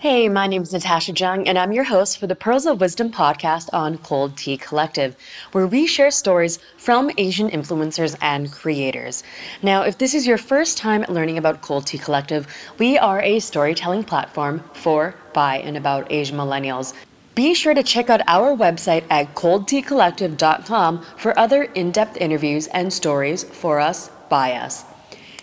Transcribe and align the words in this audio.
Hey, 0.00 0.28
my 0.28 0.46
name 0.46 0.62
is 0.62 0.72
Natasha 0.72 1.10
Jung, 1.10 1.48
and 1.48 1.58
I'm 1.58 1.72
your 1.72 1.82
host 1.82 2.18
for 2.18 2.28
the 2.28 2.36
Pearls 2.36 2.66
of 2.66 2.80
Wisdom 2.80 3.10
podcast 3.10 3.68
on 3.72 3.98
Cold 3.98 4.36
Tea 4.36 4.56
Collective, 4.56 5.16
where 5.50 5.66
we 5.66 5.88
share 5.88 6.12
stories 6.12 6.60
from 6.76 7.10
Asian 7.18 7.50
influencers 7.50 8.16
and 8.20 8.52
creators. 8.52 9.24
Now, 9.60 9.82
if 9.82 9.98
this 9.98 10.14
is 10.14 10.24
your 10.24 10.38
first 10.38 10.78
time 10.78 11.04
learning 11.08 11.36
about 11.36 11.62
Cold 11.62 11.84
Tea 11.84 11.98
Collective, 11.98 12.46
we 12.78 12.96
are 12.96 13.20
a 13.22 13.40
storytelling 13.40 14.04
platform 14.04 14.62
for, 14.72 15.16
by, 15.34 15.58
and 15.58 15.76
about 15.76 16.12
Asian 16.12 16.36
millennials. 16.36 16.94
Be 17.34 17.52
sure 17.52 17.74
to 17.74 17.82
check 17.82 18.08
out 18.08 18.20
our 18.28 18.56
website 18.56 19.02
at 19.10 19.34
coldteacollective.com 19.34 21.02
for 21.16 21.36
other 21.36 21.64
in 21.64 21.90
depth 21.90 22.16
interviews 22.18 22.68
and 22.68 22.92
stories 22.92 23.42
for 23.42 23.80
us, 23.80 24.10
by 24.28 24.52
us. 24.52 24.84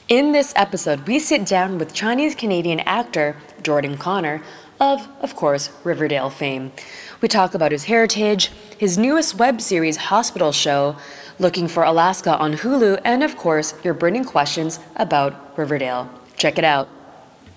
In 0.07 0.33
this 0.33 0.53
episode, 0.55 1.07
we 1.07 1.17
sit 1.17 1.47
down 1.47 1.79
with 1.79 1.95
Chinese 1.95 2.35
Canadian 2.35 2.79
actor 2.81 3.37
Jordan 3.63 3.97
Connor 3.97 4.43
of, 4.79 5.07
of 5.19 5.35
course, 5.35 5.71
Riverdale 5.83 6.29
fame. 6.29 6.73
We 7.21 7.27
talk 7.27 7.55
about 7.55 7.71
his 7.71 7.85
heritage, 7.85 8.51
his 8.77 8.99
newest 8.99 9.33
web 9.33 9.59
series, 9.61 9.97
Hospital 9.97 10.51
Show, 10.51 10.95
Looking 11.39 11.67
for 11.67 11.81
Alaska 11.81 12.37
on 12.37 12.53
Hulu, 12.53 13.01
and 13.03 13.23
of 13.23 13.35
course, 13.35 13.73
your 13.83 13.95
burning 13.95 14.25
questions 14.25 14.79
about 14.95 15.57
Riverdale. 15.57 16.07
Check 16.37 16.59
it 16.59 16.63
out. 16.63 16.87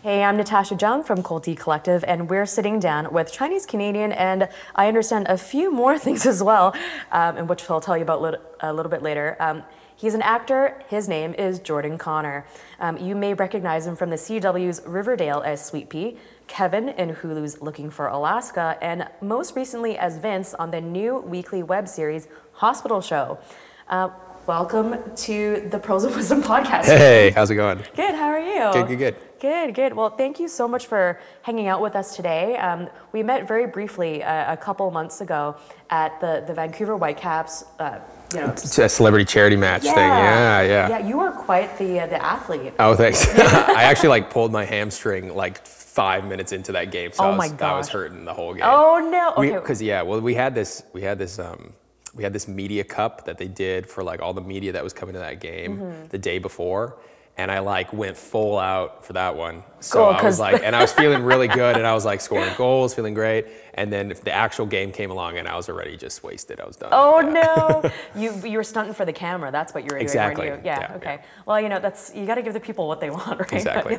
Hey, 0.02 0.24
I'm 0.24 0.38
Natasha 0.38 0.74
Jung 0.74 1.04
from 1.04 1.22
Cold 1.22 1.44
Tea 1.44 1.54
Collective, 1.54 2.02
and 2.08 2.30
we're 2.30 2.46
sitting 2.46 2.80
down 2.80 3.12
with 3.12 3.30
Chinese 3.30 3.66
Canadian, 3.66 4.10
and 4.12 4.48
I 4.74 4.88
understand 4.88 5.26
a 5.28 5.36
few 5.36 5.70
more 5.70 5.98
things 6.04 6.24
as 6.24 6.42
well, 6.42 6.74
um, 7.12 7.36
and 7.36 7.46
which 7.46 7.68
I'll 7.68 7.82
tell 7.82 7.98
you 7.98 8.04
about 8.04 8.40
a 8.60 8.72
little 8.72 8.90
bit 8.90 9.02
later. 9.02 9.36
Um, 9.38 9.64
He's 9.98 10.14
an 10.14 10.22
actor. 10.22 10.80
His 10.86 11.08
name 11.08 11.34
is 11.34 11.58
Jordan 11.58 11.98
Connor. 11.98 12.46
Um, 12.78 12.98
you 12.98 13.16
may 13.16 13.34
recognize 13.34 13.84
him 13.84 13.96
from 13.96 14.10
the 14.10 14.16
CW's 14.16 14.80
Riverdale 14.86 15.42
as 15.44 15.64
Sweet 15.64 15.88
Pea, 15.88 16.16
Kevin 16.46 16.90
in 16.90 17.16
Hulu's 17.16 17.60
Looking 17.60 17.90
for 17.90 18.06
Alaska, 18.06 18.78
and 18.80 19.08
most 19.20 19.56
recently 19.56 19.98
as 19.98 20.16
Vince 20.18 20.54
on 20.54 20.70
the 20.70 20.80
new 20.80 21.18
weekly 21.18 21.64
web 21.64 21.88
series 21.88 22.28
Hospital 22.52 23.00
Show. 23.00 23.40
Uh, 23.88 24.10
welcome 24.46 24.94
to 25.16 25.68
the 25.68 25.80
Pearls 25.80 26.04
of 26.04 26.14
Wisdom 26.14 26.44
podcast. 26.44 26.84
Hey, 26.84 27.30
how's 27.30 27.50
it 27.50 27.56
going? 27.56 27.82
Good, 27.96 28.14
how 28.14 28.28
are 28.28 28.38
you? 28.38 28.72
Good, 28.72 28.86
good, 28.86 28.98
good. 28.98 29.16
Good, 29.40 29.74
good. 29.74 29.94
Well, 29.94 30.10
thank 30.10 30.38
you 30.38 30.46
so 30.46 30.68
much 30.68 30.86
for 30.86 31.18
hanging 31.42 31.66
out 31.66 31.82
with 31.82 31.96
us 31.96 32.14
today. 32.14 32.56
Um, 32.58 32.88
we 33.10 33.24
met 33.24 33.48
very 33.48 33.66
briefly 33.66 34.22
uh, 34.22 34.52
a 34.52 34.56
couple 34.56 34.88
months 34.92 35.20
ago 35.20 35.56
at 35.90 36.20
the, 36.20 36.44
the 36.46 36.54
Vancouver 36.54 36.96
Whitecaps. 36.96 37.64
Uh, 37.80 37.98
you 38.34 38.40
know, 38.40 38.50
It's 38.50 38.78
a 38.78 38.88
celebrity 38.88 39.24
charity 39.24 39.56
match 39.56 39.82
thing. 39.82 39.94
Yeah, 39.96 40.62
yeah. 40.62 40.88
Yeah, 40.88 41.06
you 41.06 41.20
are 41.20 41.32
quite 41.32 41.76
the 41.78 42.00
uh, 42.00 42.06
the 42.06 42.22
athlete. 42.22 42.74
Oh, 42.78 42.94
thanks. 42.94 43.26
I 43.38 43.82
actually 43.84 44.10
like 44.10 44.30
pulled 44.30 44.52
my 44.52 44.64
hamstring 44.64 45.34
like 45.34 45.66
five 45.66 46.24
minutes 46.26 46.52
into 46.52 46.72
that 46.72 46.90
game, 46.92 47.10
so 47.12 47.24
Oh 47.24 47.26
I, 47.26 47.30
was, 47.30 47.38
my 47.38 47.44
I 47.66 47.76
was 47.76 47.86
gosh. 47.86 47.92
hurting 47.92 48.24
the 48.24 48.34
whole 48.34 48.52
game. 48.54 48.62
Oh 48.64 48.98
no. 49.10 49.32
Okay. 49.42 49.58
Because 49.58 49.80
yeah, 49.82 50.02
well, 50.02 50.20
we 50.20 50.34
had 50.34 50.54
this, 50.54 50.82
we 50.92 51.02
had 51.02 51.18
this, 51.18 51.38
um, 51.38 51.72
we 52.14 52.22
had 52.22 52.32
this 52.32 52.46
media 52.48 52.84
cup 52.84 53.24
that 53.26 53.38
they 53.38 53.48
did 53.48 53.86
for 53.88 54.02
like 54.04 54.20
all 54.22 54.32
the 54.34 54.40
media 54.40 54.72
that 54.72 54.84
was 54.84 54.92
coming 54.92 55.14
to 55.14 55.18
that 55.20 55.40
game 55.40 55.78
Mm-hmm. 55.78 56.08
the 56.08 56.18
day 56.18 56.38
before. 56.38 56.98
And 57.38 57.52
I 57.52 57.60
like 57.60 57.92
went 57.92 58.16
full 58.16 58.58
out 58.58 59.04
for 59.04 59.12
that 59.12 59.36
one. 59.36 59.62
So 59.78 59.98
Cool, 60.06 60.16
I 60.16 60.22
was 60.24 60.40
like, 60.40 60.60
and 60.64 60.74
I 60.74 60.80
was 60.82 60.92
feeling 61.02 61.22
really 61.22 61.46
good, 61.46 61.76
and 61.76 61.86
I 61.86 61.94
was 61.94 62.04
like 62.04 62.20
scoring 62.20 62.52
goals, 62.58 62.94
feeling 62.94 63.14
great. 63.14 63.46
And 63.74 63.92
then 63.92 64.08
the 64.24 64.32
actual 64.32 64.66
game 64.66 64.90
came 64.90 65.12
along, 65.12 65.38
and 65.38 65.46
I 65.46 65.54
was 65.54 65.68
already 65.68 65.96
just 65.96 66.24
wasted. 66.24 66.60
I 66.60 66.66
was 66.66 66.74
done. 66.76 66.88
Oh 66.90 67.20
Yeah. 67.20 67.30
no! 67.40 67.90
You 68.20 68.34
you 68.44 68.58
were 68.58 68.64
stunting 68.64 68.92
for 68.92 69.04
the 69.04 69.12
camera. 69.12 69.52
That's 69.52 69.72
what 69.72 69.84
you 69.84 69.90
were 69.92 69.98
Exactly. 69.98 70.48
doing? 70.48 70.62
Yeah. 70.64 70.80
Yeah, 70.80 70.96
okay. 70.96 71.18
Well, 71.46 71.60
you 71.60 71.68
know 71.68 71.78
that's 71.78 72.12
you 72.12 72.26
got 72.26 72.34
to 72.34 72.42
give 72.42 72.54
the 72.54 72.60
people 72.68 72.88
what 72.88 73.00
they 73.00 73.10
want, 73.10 73.38
right? 73.52 73.52
Exactly. 73.52 73.98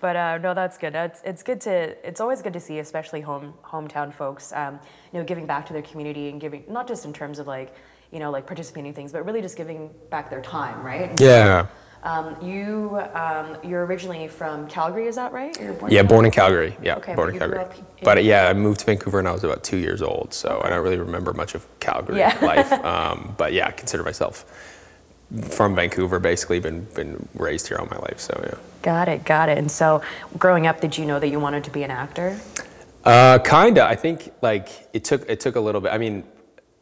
but 0.00 0.14
uh, 0.16 0.38
no, 0.38 0.54
that's 0.54 0.78
good. 0.78 0.94
It's 0.94 1.20
it's 1.24 1.42
good 1.42 1.60
to 1.62 1.72
it's 2.08 2.20
always 2.20 2.40
good 2.40 2.52
to 2.52 2.60
see, 2.60 2.78
especially 2.78 3.20
home 3.20 3.54
hometown 3.64 4.14
folks, 4.14 4.52
um, 4.52 4.78
you 5.12 5.18
know, 5.18 5.24
giving 5.24 5.46
back 5.46 5.66
to 5.66 5.72
their 5.72 5.82
community 5.82 6.28
and 6.28 6.40
giving 6.40 6.62
not 6.68 6.86
just 6.86 7.04
in 7.04 7.12
terms 7.12 7.40
of 7.40 7.48
like 7.48 7.74
you 8.12 8.20
know 8.20 8.30
like 8.30 8.46
participating 8.46 8.90
in 8.90 8.94
things, 8.94 9.10
but 9.12 9.26
really 9.26 9.42
just 9.42 9.56
giving 9.56 9.90
back 10.08 10.30
their 10.30 10.40
time, 10.40 10.84
right? 10.86 11.10
And 11.10 11.18
so, 11.18 11.24
Yeah. 11.24 11.66
Um, 12.04 12.36
you 12.42 13.00
um, 13.14 13.56
you're 13.62 13.86
originally 13.86 14.26
from 14.26 14.66
Calgary, 14.66 15.06
is 15.06 15.14
that 15.14 15.32
right? 15.32 15.58
You're 15.60 15.72
born 15.74 15.92
Yeah, 15.92 16.00
in 16.00 16.06
born 16.08 16.24
in 16.24 16.32
Calgary. 16.32 16.76
Yeah, 16.82 16.96
Okay, 16.96 17.14
born 17.14 17.30
in 17.32 17.38
Calgary. 17.38 17.60
up 17.60 17.78
in- 17.78 17.84
But 18.02 18.24
yeah, 18.24 18.48
I 18.48 18.54
moved 18.54 18.80
to 18.80 18.86
Vancouver 18.86 19.18
when 19.18 19.26
I 19.28 19.32
was 19.32 19.44
about 19.44 19.62
two 19.62 19.76
years 19.76 20.02
old, 20.02 20.34
so 20.34 20.60
I 20.64 20.68
don't 20.68 20.82
really 20.82 20.98
remember 20.98 21.32
much 21.32 21.54
of 21.54 21.64
Calgary 21.78 22.18
Yeah. 22.18 22.36
life. 22.42 22.72
Um, 22.84 23.34
but 23.38 23.52
yeah, 23.52 23.68
I 23.68 23.70
consider 23.70 24.02
myself 24.02 24.44
from 25.50 25.76
Vancouver. 25.76 26.18
Basically, 26.18 26.58
been 26.58 26.84
been 26.94 27.28
raised 27.34 27.68
here 27.68 27.78
all 27.78 27.86
my 27.86 27.98
life. 27.98 28.18
So 28.18 28.38
yeah. 28.44 28.54
Got 28.82 29.08
it, 29.08 29.24
got 29.24 29.48
it. 29.48 29.56
And 29.58 29.70
so, 29.70 30.02
growing 30.38 30.66
up, 30.66 30.80
did 30.80 30.98
you 30.98 31.06
know 31.06 31.20
that 31.20 31.28
you 31.28 31.38
wanted 31.38 31.62
to 31.64 31.70
be 31.70 31.84
an 31.84 31.92
actor? 31.92 32.36
Uh, 33.04 33.38
kinda. 33.38 33.84
I 33.84 33.94
think 33.94 34.32
like 34.42 34.68
it 34.92 35.04
took 35.04 35.28
it 35.30 35.38
took 35.38 35.54
a 35.54 35.60
little 35.60 35.80
bit. 35.80 35.92
I 35.92 35.98
mean, 35.98 36.24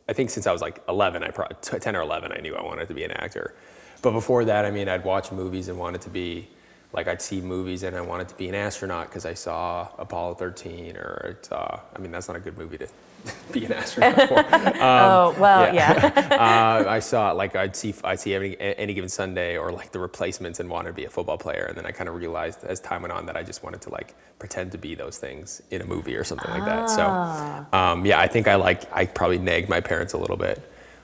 I 0.08 0.14
think 0.14 0.30
since 0.30 0.46
I 0.46 0.52
was 0.52 0.62
like 0.62 0.80
11, 0.88 1.22
I 1.22 1.28
probably 1.30 1.56
10 1.60 1.94
or 1.94 2.00
11, 2.00 2.32
I 2.32 2.40
knew 2.40 2.56
I 2.56 2.62
wanted 2.62 2.88
to 2.88 2.94
be 2.94 3.04
an 3.04 3.10
actor. 3.10 3.54
But 4.02 4.12
before 4.12 4.44
that, 4.46 4.64
I 4.64 4.70
mean, 4.70 4.88
I'd 4.88 5.04
watch 5.04 5.32
movies 5.32 5.68
and 5.68 5.78
wanted 5.78 6.00
to 6.02 6.10
be 6.10 6.48
like 6.92 7.06
I'd 7.06 7.22
see 7.22 7.40
movies 7.40 7.82
and 7.82 7.94
I 7.94 8.00
wanted 8.00 8.28
to 8.28 8.34
be 8.34 8.48
an 8.48 8.54
astronaut 8.54 9.08
because 9.08 9.24
I 9.24 9.34
saw 9.34 9.88
Apollo 9.98 10.34
13 10.34 10.96
or 10.96 11.36
I 11.40 11.46
saw. 11.46 11.80
I 11.94 11.98
mean, 12.00 12.10
that's 12.10 12.28
not 12.28 12.36
a 12.36 12.40
good 12.40 12.58
movie 12.58 12.78
to 12.78 12.88
be 13.52 13.64
an 13.66 13.72
astronaut 13.72 14.28
for. 14.28 14.38
oh 14.80 15.36
well, 15.38 15.72
yeah. 15.72 15.92
uh, 16.84 16.88
I 16.88 16.98
saw 16.98 17.30
like 17.32 17.54
I'd 17.54 17.76
see 17.76 17.94
I'd 18.02 18.18
see 18.18 18.34
any, 18.34 18.56
any 18.58 18.94
given 18.94 19.08
Sunday 19.08 19.56
or 19.56 19.70
like 19.70 19.92
the 19.92 20.00
replacements 20.00 20.58
and 20.58 20.68
wanted 20.68 20.88
to 20.88 20.94
be 20.94 21.04
a 21.04 21.10
football 21.10 21.38
player, 21.38 21.66
and 21.68 21.76
then 21.76 21.86
I 21.86 21.92
kind 21.92 22.08
of 22.08 22.16
realized 22.16 22.64
as 22.64 22.80
time 22.80 23.02
went 23.02 23.12
on 23.12 23.26
that 23.26 23.36
I 23.36 23.42
just 23.42 23.62
wanted 23.62 23.82
to 23.82 23.90
like 23.90 24.14
pretend 24.38 24.72
to 24.72 24.78
be 24.78 24.94
those 24.94 25.18
things 25.18 25.62
in 25.70 25.82
a 25.82 25.86
movie 25.86 26.16
or 26.16 26.24
something 26.24 26.50
like 26.50 26.64
that. 26.64 26.90
So 26.90 27.76
um, 27.76 28.04
yeah, 28.04 28.18
I 28.18 28.26
think 28.26 28.48
I 28.48 28.56
like 28.56 28.90
I 28.92 29.04
probably 29.04 29.38
nagged 29.38 29.68
my 29.68 29.80
parents 29.80 30.14
a 30.14 30.18
little 30.18 30.38
bit 30.38 30.60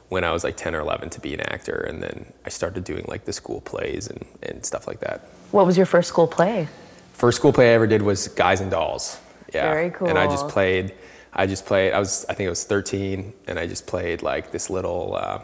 when 0.09 0.23
I 0.25 0.31
was 0.31 0.45
like 0.45 0.57
10 0.57 0.75
or 0.75 0.81
11 0.81 1.11
to 1.11 1.21
be 1.21 1.35
an 1.35 1.41
actor, 1.41 1.85
and 1.89 2.03
then 2.03 2.33
I 2.45 2.49
started 2.49 2.85
doing 2.85 3.05
like 3.09 3.25
the 3.25 3.33
school 3.33 3.61
plays 3.61 4.07
and, 4.09 4.25
and 4.43 4.65
stuff 4.65 4.87
like 4.87 5.01
that. 5.01 5.23
What 5.51 5.67
was 5.67 5.77
your 5.77 5.87
first 5.87 6.09
school 6.09 6.27
play? 6.29 6.69
First 7.13 7.39
school 7.39 7.53
play 7.53 7.71
I 7.71 7.75
ever 7.75 7.87
did 7.87 8.03
was 8.03 8.29
Guys 8.29 8.61
and 8.61 8.71
Dolls. 8.71 9.19
Yeah. 9.55 9.71
Very 9.73 9.91
cool. 9.91 10.09
And 10.09 10.19
I 10.19 10.27
just 10.27 10.49
played, 10.49 10.95
I 11.33 11.47
just 11.47 11.67
played, 11.67 11.93
I 11.93 11.99
was, 11.99 12.25
I 12.29 12.35
think 12.35 12.47
I 12.47 12.51
was 12.51 12.65
13, 12.65 13.33
and 13.49 13.59
I 13.59 13.67
just 13.67 13.87
played 13.87 14.23
like 14.23 14.53
this 14.53 14.71
little 14.71 15.17
uh, 15.17 15.41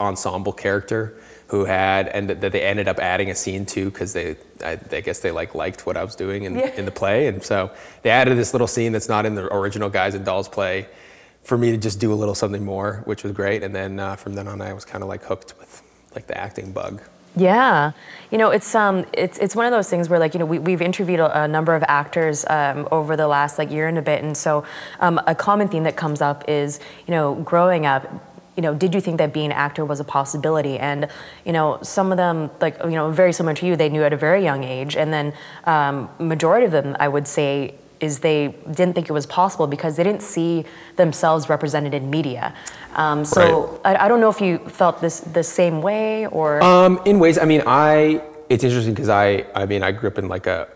ensemble 0.00 0.52
character 0.52 1.16
who 1.48 1.64
had, 1.64 2.06
and 2.08 2.30
that 2.30 2.52
they 2.52 2.62
ended 2.62 2.86
up 2.86 3.00
adding 3.00 3.30
a 3.30 3.34
scene 3.34 3.66
to 3.66 3.86
because 3.90 4.12
they, 4.12 4.36
I, 4.64 4.78
I 4.92 5.00
guess 5.00 5.18
they 5.18 5.32
like 5.32 5.54
liked 5.56 5.84
what 5.84 5.96
I 5.96 6.04
was 6.04 6.14
doing 6.14 6.44
in, 6.44 6.56
Yeah. 6.56 6.66
in 6.76 6.84
the 6.84 6.92
play. 6.92 7.26
And 7.26 7.42
so 7.42 7.72
they 8.02 8.10
added 8.10 8.38
this 8.38 8.54
little 8.54 8.68
scene 8.68 8.92
that's 8.92 9.08
not 9.08 9.26
in 9.26 9.34
the 9.34 9.52
original 9.52 9.88
Guys 9.90 10.14
and 10.14 10.24
Dolls 10.24 10.48
play 10.48 10.86
for 11.42 11.58
me 11.58 11.70
to 11.70 11.76
just 11.76 11.98
do 11.98 12.12
a 12.12 12.14
little 12.14 12.34
something 12.34 12.64
more, 12.64 13.02
which 13.04 13.24
was 13.24 13.32
great. 13.32 13.62
And 13.62 13.74
then 13.74 13.98
uh, 13.98 14.16
from 14.16 14.34
then 14.34 14.46
on, 14.46 14.60
I 14.60 14.72
was 14.72 14.84
kind 14.84 15.02
of 15.02 15.08
like 15.08 15.24
hooked 15.24 15.58
with 15.58 15.82
like 16.14 16.26
the 16.26 16.36
acting 16.38 16.72
bug. 16.72 17.00
Yeah, 17.36 17.92
you 18.32 18.38
know, 18.38 18.50
it's 18.50 18.74
um, 18.74 19.06
it's 19.12 19.38
it's 19.38 19.54
one 19.54 19.64
of 19.64 19.70
those 19.70 19.88
things 19.88 20.08
where 20.08 20.18
like 20.18 20.34
you 20.34 20.40
know 20.40 20.46
we 20.46 20.58
we've 20.58 20.82
interviewed 20.82 21.20
a, 21.20 21.44
a 21.44 21.48
number 21.48 21.76
of 21.76 21.84
actors 21.86 22.44
um, 22.50 22.88
over 22.90 23.16
the 23.16 23.28
last 23.28 23.56
like 23.56 23.70
year 23.70 23.86
and 23.86 23.98
a 23.98 24.02
bit, 24.02 24.24
and 24.24 24.36
so 24.36 24.64
um, 24.98 25.20
a 25.28 25.34
common 25.34 25.68
theme 25.68 25.84
that 25.84 25.96
comes 25.96 26.20
up 26.20 26.48
is 26.48 26.80
you 27.06 27.12
know 27.12 27.36
growing 27.36 27.86
up. 27.86 28.26
You 28.56 28.62
know, 28.62 28.74
did 28.74 28.94
you 28.94 29.00
think 29.00 29.18
that 29.18 29.32
being 29.32 29.46
an 29.46 29.52
actor 29.52 29.84
was 29.84 30.00
a 30.00 30.04
possibility? 30.04 30.76
And 30.76 31.08
you 31.44 31.52
know, 31.52 31.78
some 31.82 32.10
of 32.10 32.18
them, 32.18 32.50
like 32.60 32.76
you 32.82 32.90
know, 32.90 33.12
very 33.12 33.32
similar 33.32 33.54
to 33.54 33.66
you, 33.66 33.76
they 33.76 33.88
knew 33.88 34.02
at 34.02 34.12
a 34.12 34.16
very 34.16 34.42
young 34.42 34.64
age, 34.64 34.96
and 34.96 35.12
then 35.12 35.32
um, 35.64 36.10
majority 36.18 36.66
of 36.66 36.72
them, 36.72 36.96
I 36.98 37.06
would 37.06 37.28
say, 37.28 37.74
is 38.00 38.18
they 38.20 38.54
didn't 38.70 38.94
think 38.94 39.08
it 39.08 39.12
was 39.12 39.26
possible 39.26 39.66
because 39.66 39.96
they 39.96 40.04
didn't 40.04 40.22
see 40.22 40.64
themselves 40.96 41.48
represented 41.48 41.94
in 41.94 42.10
media. 42.10 42.54
Um, 42.94 43.24
so 43.24 43.80
I, 43.84 43.96
I 44.04 44.08
don't 44.08 44.20
know 44.20 44.30
if 44.30 44.40
you 44.40 44.58
felt 44.58 45.00
this 45.00 45.20
the 45.20 45.42
same 45.44 45.82
way 45.82 46.26
or. 46.26 46.62
Um, 46.62 47.00
in 47.04 47.18
ways, 47.18 47.38
I 47.38 47.44
mean, 47.44 47.62
I 47.66 48.22
it's 48.48 48.64
interesting 48.64 48.94
because 48.94 49.08
I 49.08 49.46
I 49.54 49.66
mean 49.66 49.82
I 49.82 49.92
grew 49.92 50.08
up 50.08 50.18
in 50.18 50.28
like 50.28 50.46
a 50.46 50.68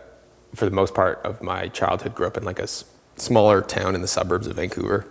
for 0.53 0.65
the 0.65 0.71
most 0.71 0.93
part 0.93 1.19
of 1.25 1.41
my 1.41 1.67
childhood 1.69 2.15
grew 2.15 2.27
up 2.27 2.37
in 2.37 2.43
like 2.43 2.59
a 2.59 2.63
s- 2.63 2.85
smaller 3.17 3.61
town 3.61 3.95
in 3.95 4.01
the 4.01 4.07
suburbs 4.07 4.47
of 4.47 4.55
Vancouver, 4.55 5.05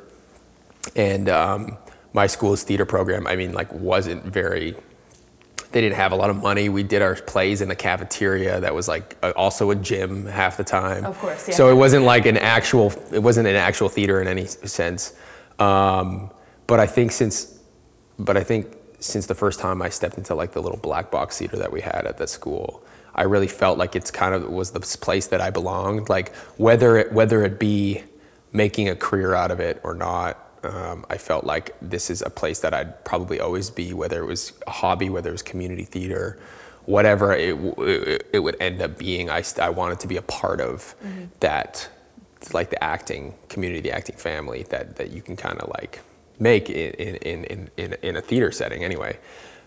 and 0.97 1.29
um, 1.29 1.77
my 2.13 2.27
school's 2.27 2.63
theater 2.63 2.87
program 2.87 3.27
I 3.27 3.37
mean 3.37 3.53
like 3.53 3.73
wasn't 3.73 4.25
very. 4.25 4.75
They 5.75 5.81
didn't 5.81 5.97
have 5.97 6.13
a 6.13 6.15
lot 6.15 6.31
of 6.31 6.41
money. 6.41 6.69
We 6.69 6.85
did 6.85 7.03
our 7.03 7.17
plays 7.17 7.61
in 7.61 7.69
the 7.69 7.75
cafeteria 7.75 8.61
that 8.61 8.73
was 8.73 8.87
like 8.87 9.17
a, 9.25 9.33
also 9.33 9.73
a 9.73 9.75
gym 9.75 10.25
half 10.25 10.57
the 10.57 10.63
time. 10.63 11.05
Of 11.05 11.19
course, 11.19 11.49
yeah. 11.49 11.55
So 11.57 11.69
it 11.69 11.75
wasn't 11.75 12.05
like 12.05 12.27
an 12.27 12.37
actual. 12.37 12.93
It 13.11 13.19
wasn't 13.19 13.49
an 13.49 13.57
actual 13.57 13.89
theater 13.89 14.23
in 14.23 14.29
any 14.29 14.47
sense. 14.47 15.15
Um, 15.59 16.31
but 16.69 16.79
I 16.79 16.87
think 16.87 17.11
since 17.11 17.59
but 18.21 18.37
I 18.37 18.45
think 18.45 18.69
since 19.01 19.27
the 19.27 19.35
first 19.35 19.59
time 19.59 19.83
I 19.83 19.89
stepped 19.89 20.17
into 20.17 20.37
like 20.37 20.53
the 20.53 20.63
little 20.63 20.79
black 20.79 21.11
box 21.11 21.39
theater 21.39 21.57
that 21.57 21.73
we 21.73 21.81
had 21.81 22.07
at 22.07 22.19
the 22.19 22.29
school, 22.29 22.85
I 23.17 23.25
really 23.25 23.49
felt 23.49 23.77
like 23.77 23.97
it's 23.97 24.13
kind 24.13 24.33
of 24.33 24.49
was 24.49 24.71
the 24.71 24.79
place 24.79 25.27
that 25.27 25.41
I 25.41 25.51
belonged. 25.51 26.09
Like 26.09 26.37
whether 26.57 26.99
it 26.99 27.13
whether 27.13 27.43
it 27.43 27.59
be 27.59 28.05
making 28.53 28.89
a 28.91 28.95
career 28.95 29.35
out 29.35 29.51
of 29.51 29.59
it 29.59 29.81
or 29.83 29.97
not, 29.97 30.39
um, 30.65 31.05
I 31.11 31.19
felt 31.19 31.45
like 31.45 31.75
this 31.81 32.11
is 32.11 32.23
a 32.23 32.31
place 32.31 32.61
that 32.61 32.75
I'd 32.75 33.05
probably 33.05 33.41
always 33.41 33.71
be. 33.71 33.93
Whether 33.93 34.23
it 34.23 34.27
was 34.27 34.53
a 34.67 34.71
hobby, 34.71 35.11
whether 35.11 35.29
it 35.31 35.33
was 35.33 35.43
community 35.43 35.85
theater, 35.85 36.39
whatever 36.87 37.33
it, 37.35 37.57
it, 37.79 38.27
it 38.33 38.39
would 38.41 38.57
end 38.61 38.83
up 38.83 38.99
being, 38.99 39.31
I, 39.31 39.43
I 39.61 39.71
wanted 39.71 40.01
to 40.01 40.09
be 40.09 40.17
a 40.17 40.23
part 40.23 40.61
of 40.61 40.95
that, 41.41 41.89
like 42.53 42.71
the 42.71 42.83
acting 42.83 43.35
community, 43.49 43.81
the 43.81 43.93
acting 43.93 44.17
family 44.17 44.65
that, 44.65 44.97
that 44.97 45.11
you 45.11 45.23
can 45.23 45.37
kind 45.37 45.59
of 45.61 45.71
like 45.71 46.01
make 46.39 46.69
in, 46.69 46.93
in, 47.17 47.45
in, 47.45 47.71
in, 47.77 47.97
in 48.03 48.17
a 48.17 48.21
theater 48.21 48.53
setting 48.53 48.85
anyway. 48.85 49.19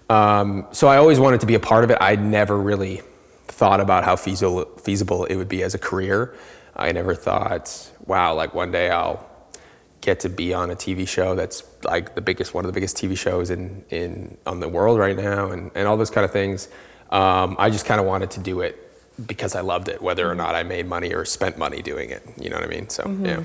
Um, 0.10 0.68
so 0.72 0.88
I 0.88 0.98
always 0.98 1.20
wanted 1.20 1.42
to 1.42 1.48
be 1.48 1.56
a 1.56 1.60
part 1.60 1.84
of 1.84 1.92
it. 1.92 1.98
I 2.00 2.16
never 2.16 2.58
really 2.58 3.02
thought 3.48 3.80
about 3.80 4.04
how 4.04 4.16
feasible, 4.16 4.66
feasible 4.78 5.26
it 5.26 5.36
would 5.36 5.50
be 5.50 5.64
as 5.64 5.74
a 5.74 5.80
career. 5.80 6.36
I 6.76 6.92
never 6.92 7.16
thought, 7.16 7.92
wow, 8.06 8.36
like 8.36 8.54
one 8.54 8.72
day 8.72 8.90
I'll 8.90 9.28
get 10.02 10.20
to 10.22 10.30
be 10.30 10.54
on 10.54 10.70
a 10.70 10.76
TV 10.76 11.08
show 11.08 11.36
that's 11.36 11.64
like 11.84 12.16
the 12.16 12.22
biggest, 12.22 12.54
one 12.54 12.66
of 12.66 12.70
the 12.70 12.74
biggest 12.74 12.98
TV 12.98 13.18
shows 13.18 13.50
in, 13.50 13.84
in 13.90 14.38
on 14.46 14.60
the 14.60 14.70
world 14.70 15.00
right 15.00 15.16
now, 15.16 15.52
and, 15.52 15.72
and 15.76 15.88
all 15.88 15.98
those 15.98 16.10
kind 16.10 16.26
of 16.26 16.32
things. 16.32 16.68
Um, 17.10 17.56
I 17.60 17.70
just 17.70 17.86
kind 17.86 18.00
of 18.00 18.06
wanted 18.06 18.32
to 18.32 18.40
do 18.40 18.62
it 18.62 18.84
because 19.26 19.56
I 19.56 19.62
loved 19.62 19.90
it, 19.90 20.02
whether 20.02 20.30
or 20.30 20.36
not 20.36 20.56
I 20.56 20.64
made 20.64 20.88
money 20.88 21.14
or 21.14 21.26
spent 21.26 21.58
money 21.58 21.82
doing 21.82 22.10
it. 22.10 22.24
You 22.40 22.50
know 22.50 22.58
what 22.58 22.66
I 22.66 22.70
mean? 22.70 22.90
So 22.90 23.10
yeah. 23.22 23.44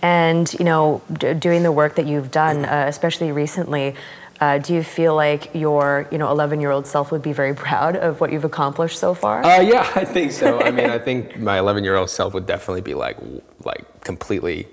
And 0.00 0.52
you 0.54 0.64
know, 0.64 1.02
d- 1.12 1.34
doing 1.34 1.62
the 1.62 1.72
work 1.72 1.96
that 1.96 2.06
you've 2.06 2.30
done, 2.30 2.64
uh, 2.64 2.84
especially 2.86 3.32
recently, 3.32 3.96
uh, 4.40 4.58
do 4.58 4.74
you 4.74 4.84
feel 4.84 5.16
like 5.16 5.52
your 5.54 6.06
you 6.12 6.18
know 6.18 6.30
11 6.30 6.60
year 6.60 6.70
old 6.70 6.86
self 6.86 7.10
would 7.10 7.22
be 7.22 7.32
very 7.32 7.54
proud 7.66 7.96
of 7.96 8.20
what 8.20 8.32
you've 8.32 8.44
accomplished 8.44 8.98
so 8.98 9.14
far? 9.14 9.44
Uh, 9.44 9.60
yeah, 9.60 9.90
I 9.94 10.04
think 10.04 10.32
so. 10.32 10.60
I 10.60 10.70
mean, 10.70 10.90
I 10.98 10.98
think 10.98 11.38
my 11.38 11.58
11 11.58 11.84
year 11.84 11.96
old 11.96 12.10
self 12.10 12.34
would 12.34 12.46
definitely 12.46 12.82
be 12.82 12.94
like, 12.94 13.16
like 13.64 14.04
completely 14.04 14.68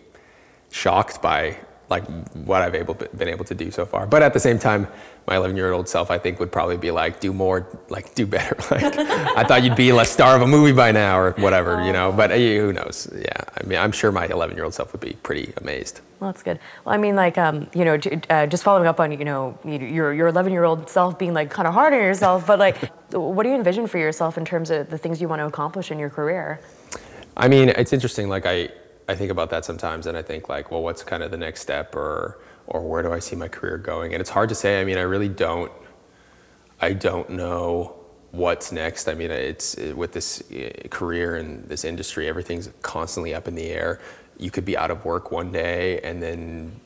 shocked 0.75 1.21
by 1.21 1.57
like 1.89 2.03
what 2.33 2.61
I've 2.61 2.75
able 2.75 2.95
been 2.95 3.29
able 3.29 3.45
to 3.45 3.55
do 3.55 3.71
so 3.71 3.85
far. 3.85 4.07
But 4.07 4.23
at 4.23 4.33
the 4.33 4.39
same 4.39 4.57
time, 4.59 4.87
my 5.27 5.37
11 5.37 5.55
year 5.55 5.71
old 5.71 5.87
self, 5.87 6.09
I 6.11 6.17
think, 6.17 6.39
would 6.39 6.51
probably 6.51 6.77
be 6.77 6.91
like, 6.91 7.19
do 7.19 7.31
more, 7.31 7.67
like 7.89 8.13
do 8.15 8.25
better. 8.25 8.55
Like, 8.71 8.97
I 9.37 9.43
thought 9.43 9.63
you'd 9.63 9.75
be 9.75 9.89
a 9.89 10.05
star 10.05 10.35
of 10.35 10.41
a 10.41 10.47
movie 10.47 10.71
by 10.71 10.91
now 10.91 11.19
or 11.19 11.31
whatever, 11.33 11.85
you 11.85 11.93
know. 11.93 12.11
But 12.11 12.31
uh, 12.31 12.35
who 12.35 12.73
knows? 12.73 13.07
Yeah, 13.15 13.27
I 13.57 13.63
mean, 13.65 13.77
I'm 13.77 13.91
sure 13.91 14.11
my 14.11 14.25
11 14.25 14.55
year 14.55 14.65
old 14.65 14.73
self 14.73 14.91
would 14.91 15.01
be 15.01 15.13
pretty 15.23 15.53
amazed. 15.57 16.01
Well, 16.19 16.31
that's 16.31 16.43
good. 16.43 16.59
Well, 16.83 16.95
I 16.95 16.97
mean, 16.97 17.15
like, 17.15 17.37
um, 17.37 17.67
you 17.73 17.85
know, 17.85 17.99
uh, 18.29 18.47
just 18.47 18.63
following 18.63 18.87
up 18.87 18.99
on, 18.99 19.11
you 19.11 19.25
know, 19.25 19.57
your 19.63 20.13
your 20.13 20.27
11 20.27 20.51
year 20.51 20.63
old 20.63 20.89
self 20.89 21.17
being 21.19 21.33
like 21.33 21.49
kind 21.51 21.67
of 21.67 21.73
hard 21.73 21.93
on 21.93 21.99
yourself, 21.99 22.47
but 22.47 22.57
like, 22.59 22.77
what 23.13 23.43
do 23.43 23.49
you 23.49 23.55
envision 23.55 23.85
for 23.87 23.99
yourself 23.99 24.37
in 24.37 24.45
terms 24.45 24.71
of 24.71 24.89
the 24.89 24.97
things 24.97 25.21
you 25.21 25.27
want 25.27 25.39
to 25.39 25.45
accomplish 25.45 25.91
in 25.91 25.99
your 25.99 26.09
career? 26.09 26.59
I 27.37 27.47
mean, 27.47 27.69
it's 27.69 27.93
interesting. 27.93 28.27
Like 28.29 28.45
I, 28.45 28.69
I 29.07 29.15
think 29.15 29.31
about 29.31 29.49
that 29.51 29.65
sometimes, 29.65 30.07
and 30.07 30.17
I 30.17 30.21
think 30.21 30.49
like, 30.49 30.71
well, 30.71 30.81
what's 30.81 31.03
kind 31.03 31.21
of 31.23 31.31
the 31.31 31.37
next 31.37 31.61
step, 31.61 31.95
or 31.95 32.39
or 32.67 32.81
where 32.81 33.03
do 33.03 33.13
I 33.13 33.19
see 33.19 33.35
my 33.35 33.47
career 33.47 33.77
going? 33.77 34.13
And 34.13 34.21
it's 34.21 34.29
hard 34.31 34.49
to 34.49 34.55
say. 34.55 34.81
I 34.81 34.85
mean, 34.85 34.97
I 34.97 35.01
really 35.01 35.29
don't. 35.29 35.71
I 36.81 36.93
don't 36.93 37.29
know 37.29 37.95
what's 38.31 38.71
next. 38.71 39.07
I 39.07 39.13
mean, 39.13 39.31
it's 39.31 39.75
with 39.77 40.11
this 40.11 40.43
uh, 40.51 40.87
career 40.89 41.35
and 41.35 41.67
this 41.69 41.85
industry, 41.85 42.27
everything's 42.27 42.69
constantly 42.81 43.33
up 43.33 43.47
in 43.47 43.55
the 43.55 43.69
air. 43.69 44.01
You 44.37 44.51
could 44.51 44.65
be 44.65 44.75
out 44.75 44.91
of 44.91 45.05
work 45.05 45.31
one 45.31 45.51
day 45.51 46.01
and 46.01 46.21
then 46.21 46.79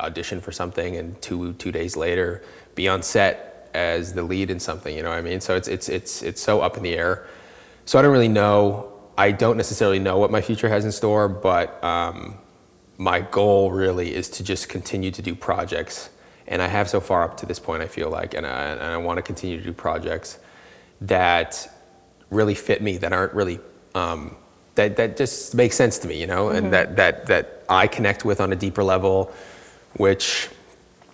audition 0.00 0.40
for 0.40 0.52
something, 0.52 0.96
and 0.96 1.20
two 1.22 1.52
two 1.54 1.72
days 1.72 1.96
later 1.96 2.42
be 2.74 2.88
on 2.88 3.02
set 3.02 3.70
as 3.74 4.14
the 4.14 4.22
lead 4.22 4.50
in 4.50 4.58
something. 4.58 4.96
You 4.96 5.02
know 5.02 5.10
what 5.10 5.18
I 5.18 5.22
mean? 5.22 5.40
So 5.40 5.56
it's 5.56 5.68
it's 5.68 5.88
it's 5.88 6.22
it's 6.22 6.40
so 6.40 6.60
up 6.60 6.76
in 6.76 6.82
the 6.82 6.94
air. 6.94 7.26
So 7.84 7.98
I 7.98 8.02
don't 8.02 8.12
really 8.12 8.28
know. 8.28 8.89
I 9.20 9.32
don't 9.32 9.58
necessarily 9.58 9.98
know 9.98 10.16
what 10.16 10.30
my 10.30 10.40
future 10.40 10.70
has 10.70 10.86
in 10.86 10.92
store, 10.92 11.28
but 11.28 11.84
um, 11.84 12.38
my 12.96 13.20
goal 13.20 13.70
really 13.70 14.14
is 14.14 14.30
to 14.30 14.42
just 14.42 14.70
continue 14.70 15.10
to 15.10 15.20
do 15.20 15.34
projects. 15.34 16.08
And 16.46 16.62
I 16.62 16.68
have 16.68 16.88
so 16.88 17.00
far 17.02 17.22
up 17.22 17.36
to 17.36 17.44
this 17.44 17.58
point, 17.58 17.82
I 17.82 17.86
feel 17.86 18.08
like, 18.08 18.32
and 18.32 18.46
I, 18.46 18.70
and 18.70 18.80
I 18.80 18.96
want 18.96 19.18
to 19.18 19.22
continue 19.22 19.58
to 19.58 19.62
do 19.62 19.74
projects 19.74 20.38
that 21.02 21.70
really 22.30 22.54
fit 22.54 22.80
me, 22.80 22.96
that 22.96 23.12
aren't 23.12 23.34
really, 23.34 23.60
um, 23.94 24.36
that, 24.76 24.96
that 24.96 25.18
just 25.18 25.54
make 25.54 25.74
sense 25.74 25.98
to 25.98 26.08
me, 26.08 26.18
you 26.18 26.26
know, 26.26 26.48
and 26.48 26.72
that, 26.72 26.96
that, 26.96 27.26
that 27.26 27.62
I 27.68 27.88
connect 27.88 28.24
with 28.24 28.40
on 28.40 28.54
a 28.54 28.56
deeper 28.56 28.82
level, 28.82 29.34
which 29.96 30.48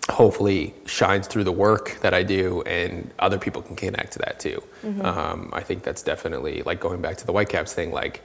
hopefully 0.08 0.72
shines 0.86 1.26
through 1.26 1.44
the 1.44 1.52
work 1.52 1.98
that 2.00 2.14
I 2.14 2.22
do, 2.22 2.62
and 2.62 3.10
other 3.18 3.38
people 3.38 3.62
can 3.62 3.76
connect 3.76 4.12
to 4.12 4.18
that 4.20 4.38
too. 4.38 4.62
Um, 5.04 5.50
I 5.52 5.62
think 5.62 5.82
that's 5.82 6.02
definitely 6.02 6.62
like 6.62 6.80
going 6.80 7.00
back 7.00 7.16
to 7.18 7.26
the 7.26 7.32
Whitecaps 7.32 7.72
thing. 7.72 7.90
Like, 7.90 8.22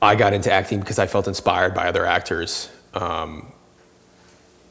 I 0.00 0.14
got 0.14 0.32
into 0.32 0.50
acting 0.52 0.80
because 0.80 0.98
I 0.98 1.06
felt 1.06 1.28
inspired 1.28 1.74
by 1.74 1.88
other 1.88 2.06
actors 2.06 2.70
um, 2.94 3.52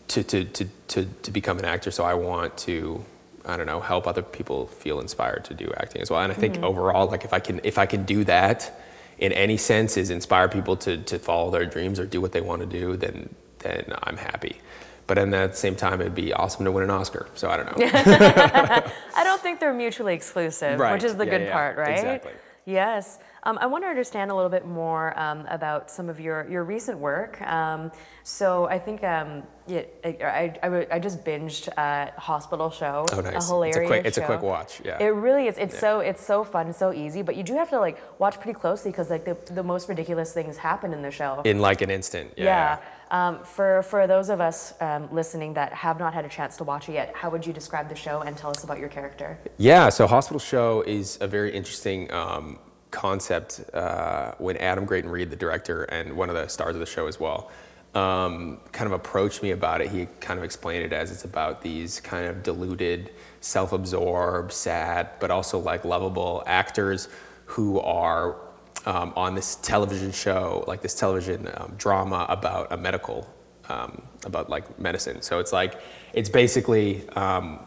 to, 0.07 0.23
to, 0.23 0.45
to, 0.45 0.65
to, 0.87 1.05
to 1.05 1.31
become 1.31 1.59
an 1.59 1.65
actor. 1.65 1.91
So 1.91 2.03
I 2.03 2.13
want 2.13 2.57
to, 2.59 3.03
I 3.45 3.57
don't 3.57 3.67
know, 3.67 3.81
help 3.81 4.07
other 4.07 4.23
people 4.23 4.67
feel 4.67 4.99
inspired 4.99 5.45
to 5.45 5.53
do 5.53 5.71
acting 5.77 6.01
as 6.01 6.09
well. 6.09 6.21
And 6.21 6.31
I 6.31 6.35
think 6.35 6.63
overall, 6.63 7.07
like 7.07 7.25
if 7.25 7.33
I 7.33 7.39
can 7.39 7.59
if 7.63 7.77
I 7.77 7.85
can 7.85 8.05
do 8.05 8.23
that 8.23 8.81
in 9.19 9.31
any 9.33 9.57
sense, 9.57 9.97
is 9.97 10.09
inspire 10.09 10.47
people 10.47 10.77
to, 10.77 10.97
to 10.97 11.19
follow 11.19 11.51
their 11.51 11.65
dreams 11.65 11.99
or 11.99 12.05
do 12.05 12.21
what 12.21 12.31
they 12.31 12.41
want 12.41 12.61
to 12.61 12.67
do, 12.67 12.95
then 12.97 13.29
then 13.59 13.93
I'm 14.03 14.17
happy. 14.17 14.61
But 15.07 15.15
then 15.15 15.33
at 15.33 15.51
the 15.51 15.57
same 15.57 15.75
time, 15.75 16.01
it'd 16.01 16.13
be 16.15 16.33
awesome 16.33 16.65
to 16.65 16.71
win 16.71 16.83
an 16.83 16.89
Oscar. 16.91 17.27
So 17.33 17.49
I 17.49 17.57
don't 17.57 17.65
know. 17.77 17.85
I 19.15 19.23
don't 19.23 19.41
think 19.41 19.59
they're 19.59 19.73
mutually 19.73 20.13
exclusive, 20.13 20.79
Right. 20.79 20.91
which 20.93 21.03
is 21.03 21.15
the 21.15 21.25
Yeah, 21.25 21.31
good 21.31 21.41
yeah, 21.43 21.53
part, 21.53 21.77
right? 21.77 21.91
exactly. 21.97 22.33
Yes. 22.65 23.19
Um, 23.43 23.57
I 23.61 23.65
want 23.65 23.85
to 23.85 23.87
understand 23.87 24.29
a 24.29 24.35
little 24.35 24.49
bit 24.49 24.65
more 24.65 25.17
um, 25.17 25.45
about 25.49 25.89
some 25.89 26.09
of 26.09 26.19
your, 26.19 26.45
your 26.49 26.65
recent 26.65 26.99
work. 26.99 27.41
Um, 27.43 27.89
so 28.23 28.65
I 28.67 28.77
think 28.77 29.05
um, 29.05 29.43
yeah, 29.67 29.83
I, 30.03 30.53
I, 30.61 30.87
I 30.91 30.99
just 30.99 31.23
binged 31.23 31.69
uh, 31.77 32.11
Hospital 32.19 32.69
Show. 32.69 33.05
Oh, 33.13 33.21
nice. 33.21 33.45
A 33.45 33.53
hilarious 33.53 33.77
It's 33.77 33.85
a 33.85 33.87
quick- 33.87 34.05
it's 34.05 34.17
a 34.17 34.21
quick 34.25 34.41
watch, 34.41 34.81
yeah. 34.83 35.01
It 35.01 35.07
really 35.15 35.47
is. 35.47 35.57
It's 35.57 35.79
so 35.79 36.01
it's 36.01 36.21
so 36.25 36.43
fun, 36.43 36.73
so 36.73 36.91
easy, 36.91 37.21
but 37.21 37.37
you 37.37 37.43
do 37.43 37.53
have 37.55 37.69
to 37.69 37.79
like 37.79 37.97
watch 38.19 38.37
pretty 38.41 38.59
closely 38.59 38.91
because 38.91 39.09
like 39.09 39.23
the, 39.23 39.37
the 39.53 39.63
most 39.63 39.87
ridiculous 39.87 40.33
things 40.33 40.57
happen 40.57 40.91
in 40.91 41.01
the 41.01 41.11
show. 41.11 41.41
In 41.45 41.59
like 41.61 41.81
an 41.81 41.89
instant. 41.89 42.33
Yeah. 42.35 42.43
Yeah. 42.43 42.77
Um, 43.09 43.39
for, 43.43 43.83
for 43.83 44.07
those 44.07 44.29
of 44.29 44.41
us 44.41 44.73
um, 44.81 45.07
listening 45.11 45.53
that 45.53 45.73
have 45.73 45.99
not 45.99 46.13
had 46.13 46.25
a 46.25 46.29
chance 46.29 46.57
to 46.57 46.63
watch 46.63 46.89
it 46.89 46.93
yet, 46.93 47.13
how 47.15 47.29
would 47.29 47.45
you 47.45 47.53
describe 47.53 47.89
the 47.89 47.95
show 47.95 48.21
and 48.21 48.37
tell 48.37 48.49
us 48.49 48.63
about 48.63 48.79
your 48.79 48.89
character? 48.89 49.37
Yeah, 49.57 49.89
so 49.89 50.07
Hospital 50.07 50.39
Show 50.39 50.81
is 50.81 51.17
a 51.21 51.27
very 51.27 51.53
interesting 51.53 52.11
um, 52.11 52.59
concept 52.91 53.61
uh, 53.73 54.33
when 54.37 54.57
Adam 54.57 54.85
Grayton 54.85 55.09
Reed, 55.09 55.29
the 55.29 55.35
director 55.35 55.83
and 55.85 56.15
one 56.15 56.29
of 56.29 56.35
the 56.35 56.47
stars 56.47 56.75
of 56.75 56.79
the 56.79 56.85
show 56.85 57.07
as 57.07 57.19
well, 57.19 57.51
um, 57.95 58.59
kind 58.71 58.85
of 58.87 58.93
approached 58.93 59.41
me 59.41 59.51
about 59.51 59.81
it. 59.81 59.89
He 59.89 60.07
kind 60.19 60.37
of 60.37 60.43
explained 60.43 60.83
it 60.85 60.93
as 60.93 61.11
it's 61.11 61.23
about 61.23 61.61
these 61.61 61.99
kind 61.99 62.27
of 62.27 62.43
deluded, 62.43 63.11
self 63.41 63.71
absorbed, 63.71 64.51
sad, 64.51 65.09
but 65.19 65.31
also 65.31 65.57
like 65.57 65.85
lovable 65.85 66.43
actors 66.45 67.09
who 67.45 67.79
are 67.79 68.35
um, 68.85 69.13
on 69.15 69.35
this 69.35 69.55
television 69.57 70.11
show, 70.11 70.63
like 70.67 70.81
this 70.81 70.93
television 70.93 71.49
um, 71.55 71.73
drama 71.77 72.25
about 72.29 72.71
a 72.71 72.77
medical, 72.77 73.27
um, 73.69 74.01
about 74.25 74.49
like 74.49 74.79
medicine. 74.79 75.21
So 75.21 75.39
it's 75.39 75.51
like, 75.51 75.81
it's 76.13 76.29
basically, 76.29 77.07
um, 77.09 77.59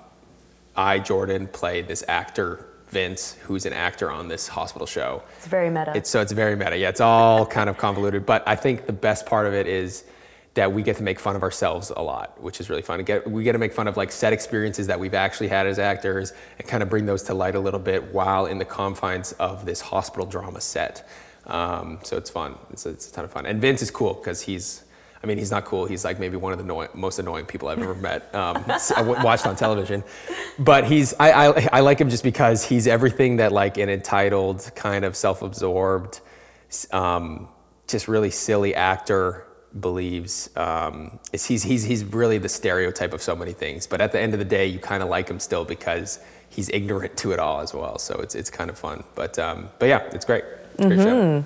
I, 0.76 0.98
Jordan, 0.98 1.48
play 1.48 1.82
this 1.82 2.04
actor, 2.08 2.66
Vince, 2.88 3.36
who's 3.42 3.66
an 3.66 3.72
actor 3.72 4.10
on 4.10 4.28
this 4.28 4.48
hospital 4.48 4.86
show. 4.86 5.22
It's 5.36 5.46
very 5.46 5.70
meta. 5.70 5.92
It's, 5.94 6.10
so 6.10 6.20
it's 6.20 6.32
very 6.32 6.56
meta. 6.56 6.76
Yeah, 6.76 6.88
it's 6.88 7.00
all 7.00 7.46
kind 7.46 7.68
of 7.68 7.76
convoluted. 7.76 8.26
But 8.26 8.42
I 8.46 8.56
think 8.56 8.86
the 8.86 8.92
best 8.92 9.26
part 9.26 9.46
of 9.46 9.54
it 9.54 9.66
is 9.66 10.04
that 10.54 10.72
we 10.72 10.82
get 10.82 10.96
to 10.96 11.02
make 11.02 11.20
fun 11.20 11.36
of 11.36 11.42
ourselves 11.42 11.92
a 11.96 12.02
lot, 12.02 12.40
which 12.42 12.60
is 12.60 12.68
really 12.68 12.82
fun. 12.82 12.98
We 12.98 13.04
get, 13.04 13.30
we 13.30 13.44
get 13.44 13.52
to 13.52 13.58
make 13.58 13.72
fun 13.72 13.86
of 13.86 13.96
like 13.96 14.10
set 14.10 14.32
experiences 14.32 14.88
that 14.88 14.98
we've 14.98 15.14
actually 15.14 15.48
had 15.48 15.66
as 15.66 15.78
actors 15.78 16.32
and 16.58 16.66
kind 16.66 16.82
of 16.82 16.88
bring 16.88 17.06
those 17.06 17.22
to 17.24 17.34
light 17.34 17.54
a 17.54 17.60
little 17.60 17.78
bit 17.78 18.12
while 18.12 18.46
in 18.46 18.58
the 18.58 18.64
confines 18.64 19.32
of 19.32 19.64
this 19.64 19.80
hospital 19.80 20.26
drama 20.26 20.60
set. 20.60 21.08
Um, 21.46 22.00
so 22.02 22.16
it's 22.16 22.30
fun. 22.30 22.56
It's, 22.70 22.84
it's 22.84 23.08
a 23.08 23.12
ton 23.12 23.24
of 23.24 23.30
fun. 23.30 23.46
And 23.46 23.60
Vince 23.60 23.80
is 23.80 23.92
cool 23.92 24.14
because 24.14 24.42
he's, 24.42 24.84
I 25.22 25.26
mean, 25.26 25.38
he's 25.38 25.52
not 25.52 25.66
cool. 25.66 25.86
He's 25.86 26.04
like 26.04 26.18
maybe 26.18 26.36
one 26.36 26.52
of 26.52 26.58
the 26.58 26.88
most 26.94 27.18
annoying 27.20 27.46
people 27.46 27.68
I've 27.68 27.78
ever 27.78 27.94
met. 27.94 28.34
Um, 28.34 28.64
watched 29.22 29.46
on 29.46 29.54
television, 29.54 30.02
but 30.58 30.84
he's 30.84 31.12
I, 31.20 31.48
I 31.48 31.68
I 31.74 31.80
like 31.80 32.00
him 32.00 32.08
just 32.08 32.24
because 32.24 32.64
he's 32.64 32.86
everything 32.86 33.36
that 33.36 33.52
like 33.52 33.76
an 33.76 33.90
entitled 33.90 34.70
kind 34.74 35.04
of 35.04 35.14
self-absorbed, 35.14 36.20
um, 36.90 37.48
just 37.86 38.08
really 38.08 38.30
silly 38.30 38.74
actor 38.74 39.46
believes. 39.78 40.50
Um, 40.56 41.18
is 41.32 41.46
he's 41.46 41.62
he's 41.62 41.84
he's 41.84 42.04
really 42.04 42.38
the 42.38 42.48
stereotype 42.48 43.12
of 43.12 43.22
so 43.22 43.36
many 43.36 43.52
things. 43.52 43.86
But 43.86 44.00
at 44.00 44.12
the 44.12 44.20
end 44.20 44.32
of 44.32 44.38
the 44.38 44.44
day, 44.44 44.66
you 44.66 44.78
kind 44.78 45.02
of 45.02 45.08
like 45.08 45.28
him 45.28 45.38
still 45.38 45.64
because 45.64 46.20
he's 46.48 46.68
ignorant 46.70 47.16
to 47.18 47.32
it 47.32 47.38
all 47.38 47.60
as 47.60 47.72
well. 47.72 47.98
So 47.98 48.14
it's 48.20 48.34
it's 48.34 48.50
kind 48.50 48.70
of 48.70 48.78
fun. 48.78 49.04
But 49.14 49.38
um, 49.38 49.70
but 49.78 49.86
yeah, 49.86 50.02
it's 50.12 50.24
great. 50.24 50.44
It's 50.74 50.86
great 50.86 50.98
show. 50.98 51.44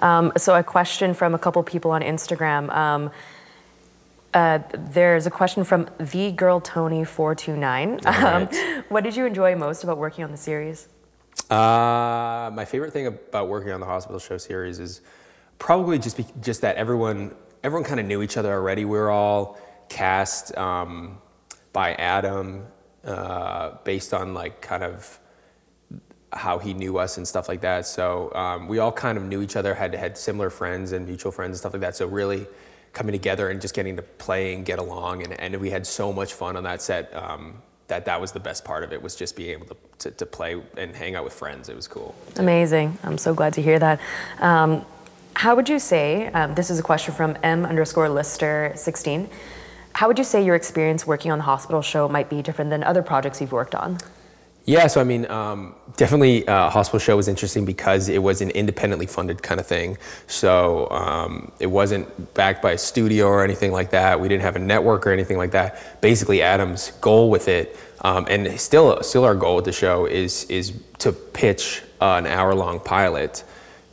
Um, 0.00 0.32
so 0.36 0.54
a 0.54 0.62
question 0.62 1.14
from 1.14 1.34
a 1.34 1.38
couple 1.38 1.62
people 1.62 1.90
on 1.90 2.02
Instagram. 2.02 2.70
Um, 2.74 3.10
uh, 4.34 4.58
there's 4.72 5.26
a 5.26 5.30
question 5.30 5.62
from 5.64 5.88
the 5.98 6.32
girl 6.32 6.60
Tony 6.60 7.04
four 7.04 7.34
two 7.34 7.56
nine. 7.56 8.00
Um, 8.04 8.48
what 8.88 9.04
did 9.04 9.16
you 9.16 9.26
enjoy 9.26 9.54
most 9.54 9.84
about 9.84 9.98
working 9.98 10.24
on 10.24 10.30
the 10.30 10.36
series? 10.36 10.88
Uh, 11.50 12.50
my 12.52 12.64
favorite 12.64 12.92
thing 12.92 13.06
about 13.06 13.48
working 13.48 13.72
on 13.72 13.80
the 13.80 13.86
hospital 13.86 14.18
show 14.18 14.38
series 14.38 14.78
is 14.78 15.00
probably 15.58 15.98
just 15.98 16.16
be, 16.16 16.26
just 16.40 16.60
that 16.62 16.76
everyone 16.76 17.34
everyone 17.62 17.84
kind 17.84 17.98
of 17.98 18.06
knew 18.06 18.22
each 18.22 18.36
other 18.36 18.52
already. 18.52 18.84
We 18.84 18.98
were 18.98 19.10
all 19.10 19.58
cast 19.88 20.56
um, 20.58 21.18
by 21.72 21.94
Adam 21.94 22.66
uh, 23.04 23.72
based 23.84 24.12
on 24.12 24.34
like 24.34 24.60
kind 24.60 24.82
of 24.82 25.18
how 26.32 26.58
he 26.58 26.74
knew 26.74 26.98
us 26.98 27.16
and 27.16 27.26
stuff 27.26 27.48
like 27.48 27.60
that. 27.62 27.86
So 27.86 28.32
um, 28.34 28.68
we 28.68 28.78
all 28.80 28.92
kind 28.92 29.16
of 29.16 29.24
knew 29.24 29.40
each 29.40 29.56
other, 29.56 29.74
had 29.74 29.94
had 29.94 30.18
similar 30.18 30.50
friends 30.50 30.92
and 30.92 31.06
mutual 31.06 31.32
friends 31.32 31.50
and 31.50 31.58
stuff 31.58 31.72
like 31.72 31.82
that. 31.82 31.96
So 31.96 32.06
really 32.06 32.46
coming 32.92 33.12
together 33.12 33.50
and 33.50 33.60
just 33.60 33.74
getting 33.74 33.96
to 33.96 34.02
play 34.02 34.54
and 34.54 34.64
get 34.64 34.78
along, 34.78 35.22
and, 35.22 35.38
and 35.40 35.56
we 35.56 35.70
had 35.70 35.86
so 35.86 36.12
much 36.12 36.32
fun 36.32 36.56
on 36.56 36.64
that 36.64 36.82
set. 36.82 37.14
Um, 37.14 37.62
that 37.88 38.06
that 38.06 38.18
was 38.20 38.32
the 38.32 38.40
best 38.40 38.64
part 38.64 38.82
of 38.82 38.92
it 38.92 39.02
was 39.02 39.14
just 39.14 39.36
being 39.36 39.50
able 39.50 39.66
to, 39.66 39.76
to, 39.98 40.10
to 40.12 40.26
play 40.26 40.60
and 40.78 40.96
hang 40.96 41.16
out 41.16 41.24
with 41.24 41.34
friends. 41.34 41.68
It 41.68 41.76
was 41.76 41.86
cool. 41.86 42.14
Amazing. 42.36 42.98
I'm 43.02 43.18
so 43.18 43.34
glad 43.34 43.52
to 43.54 43.62
hear 43.62 43.78
that. 43.78 44.00
Um, 44.40 44.86
how 45.36 45.54
would 45.54 45.68
you 45.68 45.78
say, 45.78 46.28
um, 46.28 46.54
this 46.54 46.70
is 46.70 46.78
a 46.78 46.82
question 46.82 47.14
from 47.14 47.36
M 47.42 47.64
underscore 47.64 48.08
Lister 48.08 48.72
16. 48.76 49.28
How 49.92 50.08
would 50.08 50.18
you 50.18 50.24
say 50.24 50.44
your 50.44 50.54
experience 50.54 51.06
working 51.06 51.30
on 51.30 51.38
the 51.38 51.44
hospital 51.44 51.82
show 51.82 52.08
might 52.08 52.28
be 52.28 52.42
different 52.42 52.70
than 52.70 52.82
other 52.82 53.02
projects 53.02 53.40
you've 53.40 53.52
worked 53.52 53.74
on? 53.74 53.98
Yeah, 54.66 54.86
so 54.86 55.00
I 55.00 55.04
mean, 55.04 55.30
um, 55.30 55.74
definitely, 55.98 56.48
uh, 56.48 56.70
Hospital 56.70 56.98
Show 56.98 57.16
was 57.16 57.28
interesting 57.28 57.66
because 57.66 58.08
it 58.08 58.22
was 58.22 58.40
an 58.40 58.48
independently 58.50 59.04
funded 59.04 59.42
kind 59.42 59.60
of 59.60 59.66
thing. 59.66 59.98
So 60.26 60.88
um, 60.90 61.52
it 61.60 61.66
wasn't 61.66 62.32
backed 62.32 62.62
by 62.62 62.72
a 62.72 62.78
studio 62.78 63.26
or 63.26 63.44
anything 63.44 63.72
like 63.72 63.90
that. 63.90 64.18
We 64.18 64.26
didn't 64.26 64.42
have 64.42 64.56
a 64.56 64.60
network 64.60 65.06
or 65.06 65.12
anything 65.12 65.36
like 65.36 65.50
that. 65.50 66.00
Basically, 66.00 66.40
Adam's 66.40 66.92
goal 67.02 67.28
with 67.28 67.46
it, 67.46 67.76
um, 68.00 68.26
and 68.30 68.58
still, 68.58 69.02
still 69.02 69.24
our 69.24 69.34
goal 69.34 69.56
with 69.56 69.66
the 69.66 69.72
show 69.72 70.06
is 70.06 70.44
is 70.44 70.72
to 70.98 71.12
pitch 71.12 71.82
uh, 72.00 72.14
an 72.14 72.26
hour-long 72.26 72.80
pilot 72.80 73.44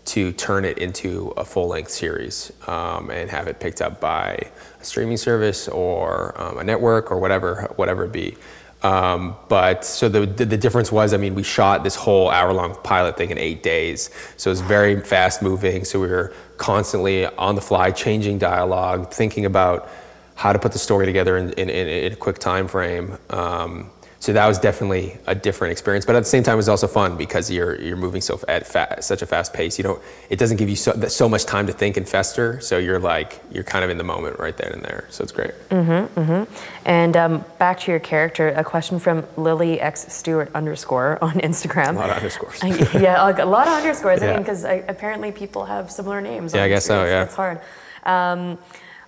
to 0.03 0.31
turn 0.33 0.65
it 0.65 0.77
into 0.77 1.33
a 1.37 1.45
full-length 1.45 1.91
series 1.91 2.51
um, 2.67 3.09
and 3.11 3.29
have 3.29 3.47
it 3.47 3.59
picked 3.59 3.81
up 3.81 3.99
by 3.99 4.51
a 4.79 4.83
streaming 4.83 5.17
service 5.17 5.67
or 5.67 6.39
um, 6.41 6.57
a 6.57 6.63
network 6.63 7.11
or 7.11 7.19
whatever, 7.19 7.71
whatever 7.75 8.05
it 8.05 8.11
be. 8.11 8.35
Um, 8.83 9.35
but 9.47 9.85
so 9.85 10.09
the, 10.09 10.25
the, 10.25 10.45
the 10.45 10.57
difference 10.57 10.91
was, 10.91 11.13
I 11.13 11.17
mean, 11.17 11.35
we 11.35 11.43
shot 11.43 11.83
this 11.83 11.95
whole 11.95 12.29
hour 12.29 12.51
long 12.51 12.75
pilot 12.83 13.15
thing 13.15 13.29
in 13.29 13.37
eight 13.37 13.61
days. 13.61 14.09
So 14.37 14.49
it 14.49 14.53
was 14.53 14.61
very 14.61 14.99
fast 15.01 15.43
moving. 15.43 15.85
So 15.85 15.99
we 15.99 16.07
were 16.07 16.33
constantly 16.57 17.27
on 17.27 17.55
the 17.55 17.61
fly, 17.61 17.91
changing 17.91 18.39
dialogue, 18.39 19.11
thinking 19.13 19.45
about 19.45 19.87
how 20.35 20.51
to 20.51 20.57
put 20.57 20.71
the 20.71 20.79
story 20.79 21.05
together 21.05 21.37
in, 21.37 21.51
in, 21.53 21.69
in 21.69 22.13
a 22.13 22.15
quick 22.15 22.39
time 22.39 22.67
frame. 22.67 23.17
Um, 23.29 23.91
so 24.21 24.33
that 24.33 24.45
was 24.45 24.59
definitely 24.59 25.17
a 25.25 25.33
different 25.33 25.71
experience, 25.71 26.05
but 26.05 26.15
at 26.15 26.19
the 26.19 26.29
same 26.29 26.43
time, 26.43 26.53
it 26.53 26.57
was 26.57 26.69
also 26.69 26.87
fun 26.87 27.17
because 27.17 27.49
you're 27.49 27.81
you're 27.81 27.97
moving 27.97 28.21
so 28.21 28.39
at 28.47 28.67
fa- 28.67 28.99
such 29.01 29.23
a 29.23 29.25
fast 29.25 29.51
pace. 29.51 29.79
You 29.79 29.83
don't. 29.83 30.01
It 30.29 30.37
doesn't 30.37 30.57
give 30.57 30.69
you 30.69 30.75
so, 30.75 30.91
so 31.07 31.27
much 31.27 31.45
time 31.45 31.65
to 31.65 31.73
think 31.73 31.97
and 31.97 32.07
fester. 32.07 32.61
So 32.61 32.77
you're 32.77 32.99
like 32.99 33.41
you're 33.51 33.63
kind 33.63 33.83
of 33.83 33.89
in 33.89 33.97
the 33.97 34.03
moment 34.03 34.37
right 34.37 34.55
then 34.55 34.73
and 34.73 34.83
there. 34.83 35.05
So 35.09 35.23
it's 35.23 35.31
great. 35.31 35.53
Mm-hmm. 35.69 36.19
Mm-hmm. 36.19 36.53
And 36.85 37.17
um, 37.17 37.45
back 37.57 37.79
to 37.79 37.91
your 37.91 37.99
character, 37.99 38.49
a 38.49 38.63
question 38.63 38.99
from 38.99 39.25
Lily 39.37 39.81
X 39.81 40.13
Stewart 40.13 40.51
underscore 40.53 41.17
on 41.23 41.33
Instagram. 41.39 41.95
A 41.95 41.97
lot 41.97 42.11
of 42.11 42.17
underscores. 42.17 42.59
yeah, 42.93 43.27
a 43.27 43.43
lot 43.43 43.67
of 43.67 43.73
underscores. 43.73 44.21
Yeah. 44.21 44.29
I 44.29 44.33
mean, 44.33 44.43
because 44.43 44.65
apparently 44.65 45.31
people 45.31 45.65
have 45.65 45.89
similar 45.89 46.21
names. 46.21 46.53
Yeah, 46.53 46.65
I 46.65 46.67
guess 46.67 46.85
so. 46.85 47.05
Yeah, 47.05 47.23
it's 47.23 47.33
hard. 47.33 47.59
Um, 48.03 48.59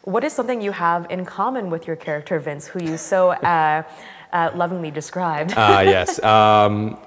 what 0.06 0.24
is 0.24 0.34
something 0.34 0.60
you 0.60 0.72
have 0.72 1.06
in 1.12 1.24
common 1.24 1.70
with 1.70 1.86
your 1.86 1.96
character 1.96 2.40
Vince, 2.40 2.66
who 2.66 2.84
you 2.84 2.98
so 2.98 3.32
uh, 3.32 3.84
uh, 4.34 4.52
lovingly 4.56 4.92
described. 4.92 5.54
Ah, 5.56 5.78
uh, 5.78 5.82
yes. 5.96 6.22
Um, 6.24 7.00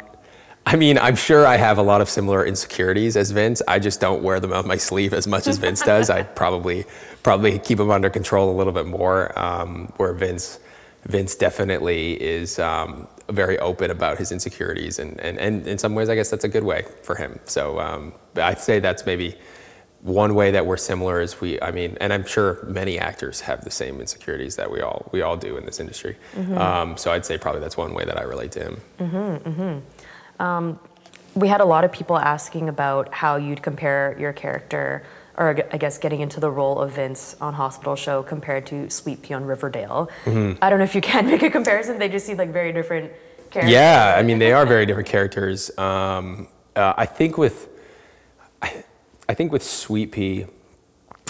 I 0.64 0.75
mean, 0.75 0.99
I'm 0.99 1.14
sure 1.14 1.47
I 1.47 1.56
have 1.56 1.78
a 1.78 1.83
lot 1.83 2.00
of 2.00 2.09
similar 2.09 2.45
insecurities 2.45 3.16
as 3.16 3.30
Vince. 3.30 3.62
I 3.68 3.78
just 3.78 4.00
don't 4.00 4.23
wear 4.23 4.40
them 4.40 4.52
on 4.52 4.66
my 4.66 4.76
sleeve 4.76 5.12
as 5.12 5.26
much 5.26 5.47
as 5.47 5.59
Vince 5.59 5.80
does. 5.83 6.11
I 6.11 6.25
probably 6.25 6.85
probably 7.23 7.59
keep 7.61 7.78
them 7.78 7.90
under 7.90 8.11
control 8.11 8.50
a 8.50 8.56
little 8.56 8.73
bit 8.73 8.87
more. 8.87 9.37
Um, 9.38 9.92
where 9.97 10.12
Vince 10.12 10.59
Vince 11.04 11.37
definitely 11.37 12.21
is 12.21 12.59
um, 12.59 13.06
very 13.28 13.59
open 13.61 13.92
about 13.92 14.18
his 14.18 14.33
insecurities, 14.33 14.99
and, 14.99 15.21
and 15.21 15.38
and 15.38 15.66
in 15.68 15.78
some 15.78 15.95
ways, 15.95 16.09
I 16.09 16.16
guess 16.16 16.30
that's 16.30 16.45
a 16.45 16.49
good 16.49 16.64
way 16.64 16.85
for 17.02 17.14
him. 17.14 17.38
So 17.45 17.78
um, 17.78 18.12
I'd 18.35 18.59
say 18.59 18.80
that's 18.80 19.06
maybe 19.06 19.37
one 20.03 20.35
way 20.35 20.50
that 20.50 20.65
we're 20.65 20.76
similar 20.76 21.21
is 21.21 21.41
we 21.41 21.61
i 21.62 21.71
mean 21.71 21.97
and 22.00 22.12
i'm 22.12 22.25
sure 22.25 22.65
many 22.69 22.99
actors 22.99 23.41
have 23.41 23.65
the 23.65 23.71
same 23.71 24.00
insecurities 24.00 24.57
that 24.57 24.71
we 24.71 24.81
all 24.81 25.09
we 25.12 25.23
all 25.23 25.37
do 25.37 25.57
in 25.57 25.65
this 25.65 25.81
industry 25.81 26.17
mm-hmm. 26.35 26.57
um, 26.59 26.97
so 26.97 27.12
i'd 27.12 27.25
say 27.25 27.37
probably 27.38 27.61
that's 27.61 27.76
one 27.76 27.95
way 27.95 28.05
that 28.05 28.19
i 28.19 28.23
relate 28.23 28.53
to 28.53 28.61
him 28.61 28.81
mm-hmm, 28.99 29.49
mm-hmm. 29.49 29.79
Um, 30.38 30.79
we 31.35 31.49
had 31.49 31.62
a 31.62 31.65
lot 31.65 31.85
of 31.85 31.93
people 31.93 32.19
asking 32.19 32.69
about 32.69 33.12
how 33.12 33.37
you'd 33.37 33.62
compare 33.62 34.15
your 34.19 34.33
character 34.33 35.03
or 35.38 35.57
i 35.73 35.79
guess 35.79 35.99
getting 35.99 36.21
into 36.21 36.41
the 36.41 36.50
role 36.50 36.79
of 36.79 36.93
vince 36.93 37.35
on 37.41 37.55
hospital 37.55 37.97
show 37.97 38.23
compared 38.23 38.67
to 38.67 38.91
sweet 38.91 39.23
pea 39.23 39.35
on 39.35 39.45
riverdale 39.45 40.11
mm-hmm. 40.25 40.62
i 40.62 40.69
don't 40.69 40.79
know 40.79 40.85
if 40.85 40.95
you 40.95 41.00
can 41.00 41.26
make 41.31 41.43
a 41.43 41.50
comparison 41.50 41.99
they 41.99 42.09
just 42.09 42.26
seem 42.26 42.37
like 42.37 42.53
very 42.53 42.73
different 42.73 43.11
characters 43.50 43.73
yeah 43.73 44.15
i 44.17 44.23
mean 44.23 44.38
they 44.38 44.53
are 44.53 44.67
very 44.67 44.85
different 44.85 45.09
characters 45.09 45.76
um, 45.79 46.47
uh, 46.76 46.93
i 46.99 47.07
think 47.07 47.38
with 47.38 47.69
I, 49.28 49.35
think 49.35 49.52
with 49.52 49.62
Sweet 49.62 50.12
Pea 50.12 50.47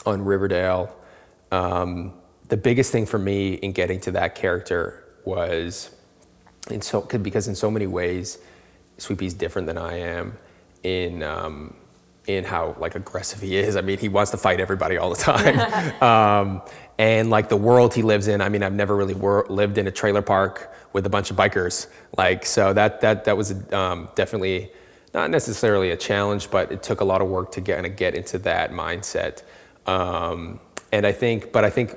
on 0.05 0.25
Riverdale, 0.25 0.95
um, 1.51 2.13
the 2.49 2.57
biggest 2.57 2.93
thing 2.93 3.07
for 3.07 3.19
me 3.19 3.55
in 3.55 3.73
getting 3.73 4.01
to 4.01 4.13
that 4.13 4.35
character 4.35 5.05
was 5.25 5.91
in 6.71 6.81
so 6.81 7.03
because 7.03 7.49
in 7.49 7.55
so 7.55 7.71
many 7.71 7.87
ways, 7.87 8.39
Sweet 8.99 9.19
Pea's 9.19 9.35
different 9.35 9.67
than 9.67 9.79
I 9.79 9.99
am 9.99 10.39
in 10.83 11.23
um, 11.23 11.75
in 12.27 12.45
how 12.45 12.77
like 12.79 12.95
aggressive 12.95 13.41
he 13.41 13.57
is. 13.57 13.77
I 13.77 13.81
mean, 13.81 13.99
he 13.99 14.09
wants 14.09 14.31
to 14.33 14.37
fight 14.37 14.61
everybody 14.61 14.97
all 14.97 15.11
the 15.11 15.17
time, 15.17 16.03
um, 16.03 16.63
and 16.99 17.31
like 17.31 17.49
the 17.49 17.57
world 17.57 17.95
he 17.95 18.03
lives 18.03 18.29
in. 18.29 18.41
I 18.41 18.49
mean, 18.49 18.63
I've 18.63 18.73
never 18.73 18.97
really 18.97 19.15
wor- 19.15 19.47
lived 19.49 19.79
in 19.79 19.87
a 19.87 19.93
trailer 19.93 20.23
park 20.23 20.73
with 20.93 21.07
a 21.07 21.11
bunch 21.11 21.31
of 21.31 21.37
bikers. 21.37 21.87
Like, 22.17 22.47
so 22.47 22.73
that 22.73 23.01
that 23.01 23.25
that 23.25 23.37
was 23.37 23.53
um, 23.73 24.09
definitely 24.15 24.71
not 25.17 25.31
necessarily 25.31 25.91
a 25.91 25.97
challenge, 25.97 26.51
but 26.51 26.71
it 26.71 26.83
took 26.83 27.01
a 27.01 27.05
lot 27.05 27.23
of 27.23 27.29
work 27.29 27.51
to 27.53 27.61
get, 27.63 27.77
kind 27.77 27.87
of 27.87 27.97
get 27.97 28.15
into 28.15 28.39
that 28.41 28.71
mindset. 28.71 29.43
Um, 29.87 30.61
and 30.93 31.07
I 31.07 31.13
think, 31.13 31.53
but 31.53 31.65
I 31.65 31.71
think 31.71 31.97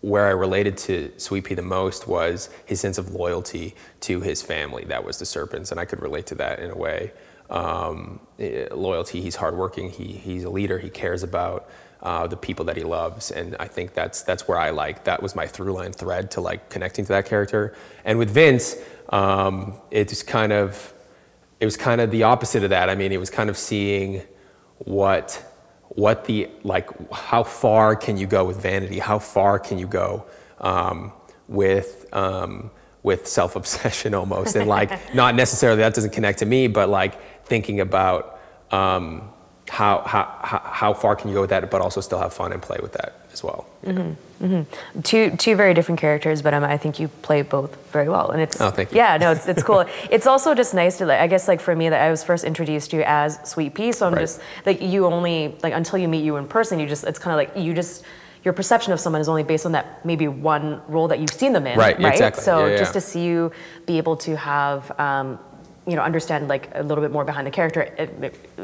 where 0.00 0.26
I 0.26 0.30
related 0.30 0.76
to 0.78 1.12
Sweet 1.16 1.44
Pea 1.44 1.54
the 1.54 1.62
most 1.62 2.08
was 2.08 2.50
his 2.66 2.80
sense 2.80 2.98
of 2.98 3.12
loyalty 3.12 3.76
to 4.00 4.20
his 4.20 4.42
family. 4.42 4.84
That 4.84 5.04
was 5.04 5.20
the 5.20 5.26
Serpents, 5.26 5.70
and 5.70 5.78
I 5.78 5.84
could 5.84 6.02
relate 6.02 6.26
to 6.26 6.34
that 6.36 6.58
in 6.58 6.72
a 6.72 6.76
way. 6.76 7.12
Um, 7.50 8.18
eh, 8.40 8.66
loyalty, 8.72 9.20
he's 9.20 9.36
hardworking, 9.36 9.90
he, 9.90 10.04
he's 10.04 10.42
a 10.42 10.50
leader, 10.50 10.78
he 10.78 10.90
cares 10.90 11.22
about 11.22 11.70
uh, 12.02 12.26
the 12.26 12.36
people 12.36 12.64
that 12.64 12.76
he 12.76 12.82
loves, 12.82 13.30
and 13.30 13.56
I 13.60 13.68
think 13.68 13.94
that's 13.94 14.22
that's 14.22 14.48
where 14.48 14.58
I 14.58 14.70
like 14.70 15.04
that 15.04 15.22
was 15.22 15.36
my 15.36 15.46
through 15.46 15.74
line 15.74 15.92
thread 15.92 16.30
to 16.32 16.40
like 16.40 16.70
connecting 16.70 17.04
to 17.04 17.12
that 17.12 17.26
character. 17.26 17.76
And 18.04 18.18
with 18.18 18.30
Vince, 18.30 18.76
um, 19.10 19.74
it's 19.90 20.22
kind 20.22 20.52
of 20.52 20.94
it 21.60 21.64
was 21.64 21.76
kind 21.76 22.00
of 22.00 22.10
the 22.10 22.22
opposite 22.22 22.64
of 22.64 22.70
that. 22.70 22.88
I 22.88 22.94
mean, 22.94 23.12
it 23.12 23.20
was 23.20 23.30
kind 23.30 23.50
of 23.50 23.56
seeing 23.56 24.22
what 24.78 25.44
what 25.90 26.24
the 26.24 26.48
like 26.62 26.88
how 27.12 27.42
far 27.42 27.94
can 27.96 28.16
you 28.16 28.26
go 28.26 28.44
with 28.44 28.60
vanity? 28.62 28.98
How 28.98 29.18
far 29.18 29.58
can 29.58 29.78
you 29.78 29.86
go 29.86 30.24
um, 30.58 31.12
with 31.48 32.06
um, 32.12 32.70
with 33.02 33.26
self 33.26 33.56
obsession 33.56 34.14
almost? 34.20 34.56
And 34.56 34.68
like 34.68 35.14
not 35.14 35.34
necessarily 35.34 35.80
that 35.80 35.94
doesn't 35.94 36.12
connect 36.12 36.38
to 36.40 36.46
me, 36.46 36.66
but 36.66 36.88
like 36.88 37.44
thinking 37.44 37.80
about 37.80 38.40
um, 38.70 39.30
how, 39.68 40.02
how, 40.06 40.62
how 40.64 40.94
far 40.94 41.16
can 41.16 41.28
you 41.28 41.34
go 41.34 41.40
with 41.40 41.50
that, 41.50 41.68
but 41.70 41.80
also 41.80 42.00
still 42.00 42.20
have 42.20 42.32
fun 42.32 42.52
and 42.52 42.62
play 42.62 42.78
with 42.80 42.92
that 42.92 43.19
as 43.32 43.42
well. 43.42 43.66
Mm-hmm. 43.84 44.44
Mm-hmm. 44.44 45.00
Two, 45.02 45.36
two 45.36 45.54
very 45.54 45.74
different 45.74 46.00
characters, 46.00 46.42
but 46.42 46.54
um, 46.54 46.64
I 46.64 46.76
think 46.76 46.98
you 46.98 47.08
play 47.08 47.42
both 47.42 47.76
very 47.90 48.08
well. 48.08 48.30
And 48.30 48.40
it's, 48.40 48.60
oh, 48.60 48.70
thank 48.70 48.92
you. 48.92 48.98
yeah, 48.98 49.16
no, 49.16 49.32
it's, 49.32 49.46
it's 49.46 49.62
cool. 49.62 49.84
it's 50.10 50.26
also 50.26 50.54
just 50.54 50.74
nice 50.74 50.98
to, 50.98 51.06
like, 51.06 51.20
I 51.20 51.26
guess, 51.26 51.46
like 51.46 51.60
for 51.60 51.76
me, 51.76 51.88
that 51.88 52.00
I 52.00 52.10
was 52.10 52.24
first 52.24 52.44
introduced 52.44 52.90
to 52.90 52.98
you 52.98 53.02
as 53.06 53.38
Sweet 53.48 53.74
Pea. 53.74 53.92
So 53.92 54.06
I'm 54.06 54.14
right. 54.14 54.20
just, 54.20 54.40
like, 54.64 54.80
you 54.80 55.06
only, 55.06 55.56
like, 55.62 55.74
until 55.74 55.98
you 55.98 56.08
meet 56.08 56.24
you 56.24 56.36
in 56.36 56.46
person, 56.46 56.78
you 56.80 56.86
just, 56.86 57.04
it's 57.04 57.18
kind 57.18 57.32
of 57.32 57.54
like, 57.54 57.62
you 57.62 57.74
just, 57.74 58.04
your 58.44 58.54
perception 58.54 58.92
of 58.92 59.00
someone 59.00 59.20
is 59.20 59.28
only 59.28 59.42
based 59.42 59.66
on 59.66 59.72
that 59.72 60.04
maybe 60.04 60.26
one 60.26 60.80
role 60.88 61.08
that 61.08 61.18
you've 61.18 61.30
seen 61.30 61.52
them 61.52 61.66
in. 61.66 61.78
Right, 61.78 61.98
right? 61.98 62.12
exactly. 62.12 62.42
So 62.42 62.64
yeah, 62.64 62.72
yeah. 62.72 62.78
just 62.78 62.94
to 62.94 63.00
see 63.00 63.24
you 63.24 63.52
be 63.86 63.98
able 63.98 64.16
to 64.16 64.36
have, 64.36 64.98
um, 64.98 65.38
you 65.90 65.96
know 65.96 66.02
understand 66.02 66.46
like 66.46 66.70
a 66.74 66.84
little 66.84 67.02
bit 67.02 67.10
more 67.10 67.24
behind 67.24 67.44
the 67.46 67.50
character 67.50 67.82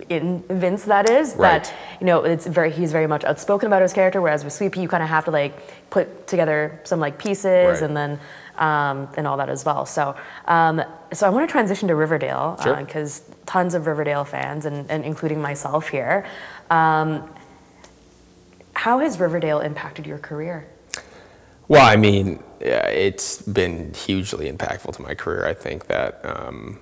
in 0.08 0.44
Vince 0.48 0.84
that 0.84 1.10
is 1.10 1.34
right. 1.34 1.64
that 1.64 1.74
you 2.00 2.06
know 2.06 2.22
it's 2.22 2.46
very 2.46 2.70
he's 2.70 2.92
very 2.92 3.08
much 3.08 3.24
outspoken 3.24 3.66
about 3.66 3.82
his 3.82 3.92
character 3.92 4.20
whereas 4.20 4.44
with 4.44 4.52
Sweet 4.52 4.72
Pea 4.72 4.82
you 4.82 4.88
kind 4.88 5.02
of 5.02 5.08
have 5.08 5.24
to 5.24 5.32
like 5.32 5.90
put 5.90 6.28
together 6.28 6.80
some 6.84 7.00
like 7.00 7.18
pieces 7.18 7.80
right. 7.80 7.82
and 7.82 7.96
then 7.96 8.20
um, 8.58 9.08
and 9.16 9.26
all 9.26 9.36
that 9.38 9.48
as 9.48 9.64
well 9.64 9.84
so 9.84 10.14
um, 10.46 10.80
so 11.12 11.26
I 11.26 11.30
want 11.30 11.48
to 11.48 11.50
transition 11.50 11.88
to 11.88 11.96
Riverdale 11.96 12.54
because 12.78 13.24
sure. 13.26 13.34
uh, 13.34 13.44
tons 13.46 13.74
of 13.74 13.88
Riverdale 13.88 14.24
fans 14.24 14.64
and, 14.64 14.88
and 14.88 15.04
including 15.04 15.42
myself 15.42 15.88
here 15.88 16.28
um, 16.70 17.28
how 18.74 19.00
has 19.00 19.18
Riverdale 19.18 19.60
impacted 19.60 20.06
your 20.06 20.18
career 20.18 20.68
well 21.66 21.84
I 21.84 21.96
mean 21.96 22.40
it's 22.60 23.42
been 23.42 23.92
hugely 23.94 24.50
impactful 24.50 24.94
to 24.94 25.02
my 25.02 25.14
career 25.14 25.44
I 25.44 25.54
think 25.54 25.88
that 25.88 26.20
um, 26.24 26.78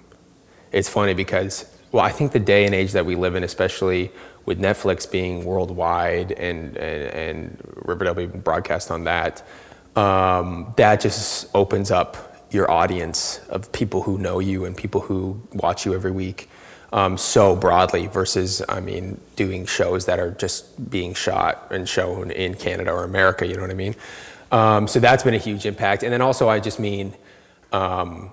it's 0.75 0.88
funny 0.88 1.14
because, 1.14 1.64
well, 1.93 2.04
I 2.11 2.12
think 2.16 2.33
the 2.33 2.45
day 2.54 2.62
and 2.66 2.75
age 2.75 2.93
that 2.93 3.07
we 3.07 3.14
live 3.25 3.35
in, 3.38 3.45
especially 3.45 4.11
with 4.47 4.59
Netflix 4.59 5.11
being 5.11 5.45
worldwide 5.45 6.33
and, 6.33 6.76
and, 6.76 7.02
and 7.25 7.38
Riverdale 7.88 8.14
being 8.14 8.40
broadcast 8.40 8.90
on 8.90 9.04
that, 9.04 9.35
um, 9.97 10.75
that 10.76 11.00
just 11.00 11.47
opens 11.54 11.90
up 11.90 12.11
your 12.50 12.66
audience 12.71 13.40
of 13.49 13.71
people 13.73 14.00
who 14.02 14.19
know 14.19 14.40
you 14.40 14.64
and 14.66 14.76
people 14.76 15.00
who 15.00 15.40
watch 15.52 15.87
you 15.87 15.95
every 15.95 16.14
week. 16.25 16.49
um, 16.95 17.19
so 17.19 17.57
broadly 17.57 18.07
versus, 18.07 18.62
I 18.69 18.78
mean, 18.78 19.21
doing 19.35 19.66
shows 19.66 20.07
that 20.07 20.21
are 20.21 20.31
just 20.31 20.88
being 20.90 21.12
shot 21.12 21.66
and 21.73 21.88
shown 21.88 22.31
in 22.31 22.54
Canada 22.54 22.93
or 22.93 23.02
America. 23.02 23.45
You 23.45 23.57
know 23.57 23.62
what 23.62 23.73
I 23.73 23.75
mean? 23.75 23.97
Um, 24.52 24.87
so 24.87 25.00
that's 25.00 25.25
been 25.25 25.35
a 25.35 25.38
huge 25.38 25.66
impact. 25.66 26.04
And 26.04 26.12
then 26.12 26.23
also, 26.23 26.49
I 26.49 26.61
just 26.61 26.78
mean, 26.78 27.12
um, 27.73 28.31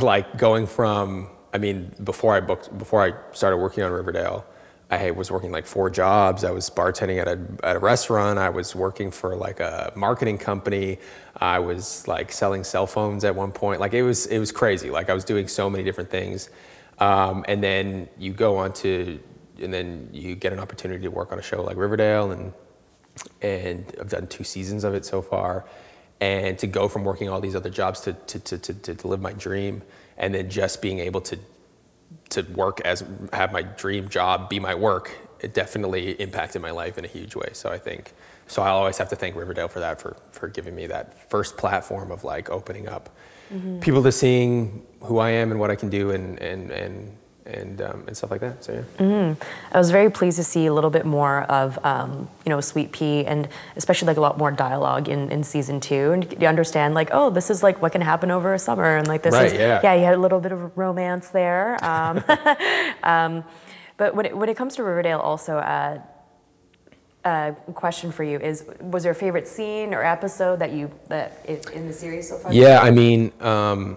like 0.00 0.38
going 0.38 0.66
from, 0.66 1.28
I 1.56 1.58
mean, 1.58 1.90
before 2.04 2.34
I 2.34 2.40
booked, 2.40 2.76
before 2.76 3.02
I 3.02 3.14
started 3.32 3.56
working 3.56 3.82
on 3.82 3.90
Riverdale, 3.90 4.44
I 4.90 5.10
was 5.12 5.30
working 5.30 5.52
like 5.52 5.64
four 5.64 5.88
jobs. 5.88 6.44
I 6.44 6.50
was 6.50 6.68
bartending 6.68 7.18
at 7.18 7.26
a, 7.26 7.38
at 7.66 7.76
a 7.76 7.78
restaurant. 7.78 8.38
I 8.38 8.50
was 8.50 8.74
working 8.74 9.10
for 9.10 9.34
like 9.34 9.58
a 9.60 9.90
marketing 9.96 10.36
company. 10.36 10.98
I 11.34 11.60
was 11.60 12.06
like 12.06 12.30
selling 12.30 12.62
cell 12.62 12.86
phones 12.86 13.24
at 13.24 13.34
one 13.34 13.52
point. 13.52 13.80
Like 13.80 13.94
it 13.94 14.02
was, 14.02 14.26
it 14.26 14.38
was 14.38 14.52
crazy. 14.52 14.90
Like 14.90 15.08
I 15.08 15.14
was 15.14 15.24
doing 15.24 15.48
so 15.48 15.70
many 15.70 15.82
different 15.82 16.10
things. 16.10 16.50
Um, 16.98 17.42
and 17.48 17.64
then 17.64 18.06
you 18.18 18.34
go 18.34 18.58
on 18.58 18.74
to, 18.74 19.18
and 19.58 19.72
then 19.72 20.10
you 20.12 20.34
get 20.34 20.52
an 20.52 20.60
opportunity 20.60 21.04
to 21.04 21.10
work 21.10 21.32
on 21.32 21.38
a 21.38 21.42
show 21.42 21.62
like 21.62 21.78
Riverdale 21.78 22.32
and, 22.32 22.52
and 23.40 23.96
I've 23.98 24.10
done 24.10 24.26
two 24.26 24.44
seasons 24.44 24.84
of 24.84 24.92
it 24.92 25.06
so 25.06 25.22
far. 25.22 25.64
And 26.20 26.58
to 26.58 26.66
go 26.66 26.86
from 26.86 27.02
working 27.02 27.30
all 27.30 27.40
these 27.40 27.56
other 27.56 27.70
jobs 27.70 28.00
to, 28.02 28.12
to, 28.12 28.38
to, 28.40 28.58
to, 28.58 28.94
to 28.94 29.08
live 29.08 29.22
my 29.22 29.32
dream 29.32 29.80
and 30.18 30.34
then 30.34 30.48
just 30.48 30.82
being 30.82 30.98
able 30.98 31.20
to 31.20 31.38
to 32.30 32.42
work 32.54 32.80
as 32.80 33.04
have 33.32 33.52
my 33.52 33.62
dream 33.62 34.08
job 34.08 34.48
be 34.48 34.58
my 34.58 34.74
work 34.74 35.12
it 35.40 35.54
definitely 35.54 36.12
impacted 36.20 36.62
my 36.62 36.70
life 36.70 36.98
in 36.98 37.04
a 37.04 37.08
huge 37.08 37.36
way 37.36 37.48
so 37.52 37.70
i 37.70 37.78
think 37.78 38.12
so 38.46 38.62
i'll 38.62 38.76
always 38.76 38.98
have 38.98 39.08
to 39.08 39.16
thank 39.16 39.36
riverdale 39.36 39.68
for 39.68 39.80
that 39.80 40.00
for 40.00 40.16
for 40.32 40.48
giving 40.48 40.74
me 40.74 40.86
that 40.86 41.30
first 41.30 41.56
platform 41.56 42.10
of 42.10 42.24
like 42.24 42.50
opening 42.50 42.88
up 42.88 43.10
mm-hmm. 43.52 43.78
people 43.80 44.02
to 44.02 44.12
seeing 44.12 44.84
who 45.02 45.18
i 45.18 45.30
am 45.30 45.50
and 45.50 45.60
what 45.60 45.70
i 45.70 45.76
can 45.76 45.88
do 45.88 46.10
and 46.10 46.38
and 46.40 46.70
and 46.70 47.16
and, 47.46 47.80
um, 47.80 48.04
and 48.06 48.16
stuff 48.16 48.30
like 48.30 48.40
that. 48.40 48.64
So 48.64 48.72
yeah. 48.72 48.80
Mm-hmm. 48.98 49.42
I 49.72 49.78
was 49.78 49.90
very 49.90 50.10
pleased 50.10 50.36
to 50.38 50.44
see 50.44 50.66
a 50.66 50.74
little 50.74 50.90
bit 50.90 51.06
more 51.06 51.42
of 51.42 51.78
um, 51.84 52.28
you 52.44 52.50
know 52.50 52.60
Sweet 52.60 52.92
Pea 52.92 53.24
and 53.24 53.48
especially 53.76 54.06
like 54.06 54.16
a 54.16 54.20
lot 54.20 54.38
more 54.38 54.50
dialogue 54.50 55.08
in, 55.08 55.30
in 55.30 55.42
season 55.42 55.80
two 55.80 56.12
and 56.12 56.36
you 56.40 56.48
understand 56.48 56.94
like 56.94 57.10
oh 57.12 57.30
this 57.30 57.50
is 57.50 57.62
like 57.62 57.80
what 57.80 57.92
can 57.92 58.00
happen 58.00 58.30
over 58.30 58.54
a 58.54 58.58
summer 58.58 58.96
and 58.96 59.08
like 59.08 59.22
this 59.22 59.34
right, 59.34 59.46
is 59.46 59.52
yeah 59.54 59.80
yeah 59.82 59.94
you 59.94 60.04
had 60.04 60.14
a 60.14 60.18
little 60.18 60.40
bit 60.40 60.52
of 60.52 60.76
romance 60.76 61.28
there. 61.28 61.82
Um, 61.84 62.24
um, 63.02 63.44
but 63.96 64.14
when 64.14 64.26
it, 64.26 64.36
when 64.36 64.48
it 64.48 64.56
comes 64.56 64.76
to 64.76 64.82
Riverdale 64.82 65.20
also. 65.20 65.58
Uh, 65.58 66.00
uh, 67.24 67.50
question 67.74 68.12
for 68.12 68.22
you 68.22 68.38
is 68.38 68.64
was 68.80 69.02
there 69.02 69.10
a 69.10 69.14
favorite 69.14 69.48
scene 69.48 69.92
or 69.92 70.04
episode 70.04 70.60
that 70.60 70.70
you 70.70 70.88
that 71.08 71.44
in 71.74 71.88
the 71.88 71.92
series 71.92 72.28
so 72.28 72.38
far 72.38 72.52
yeah 72.52 72.78
i 72.80 72.88
mean 72.88 73.32
um, 73.40 73.96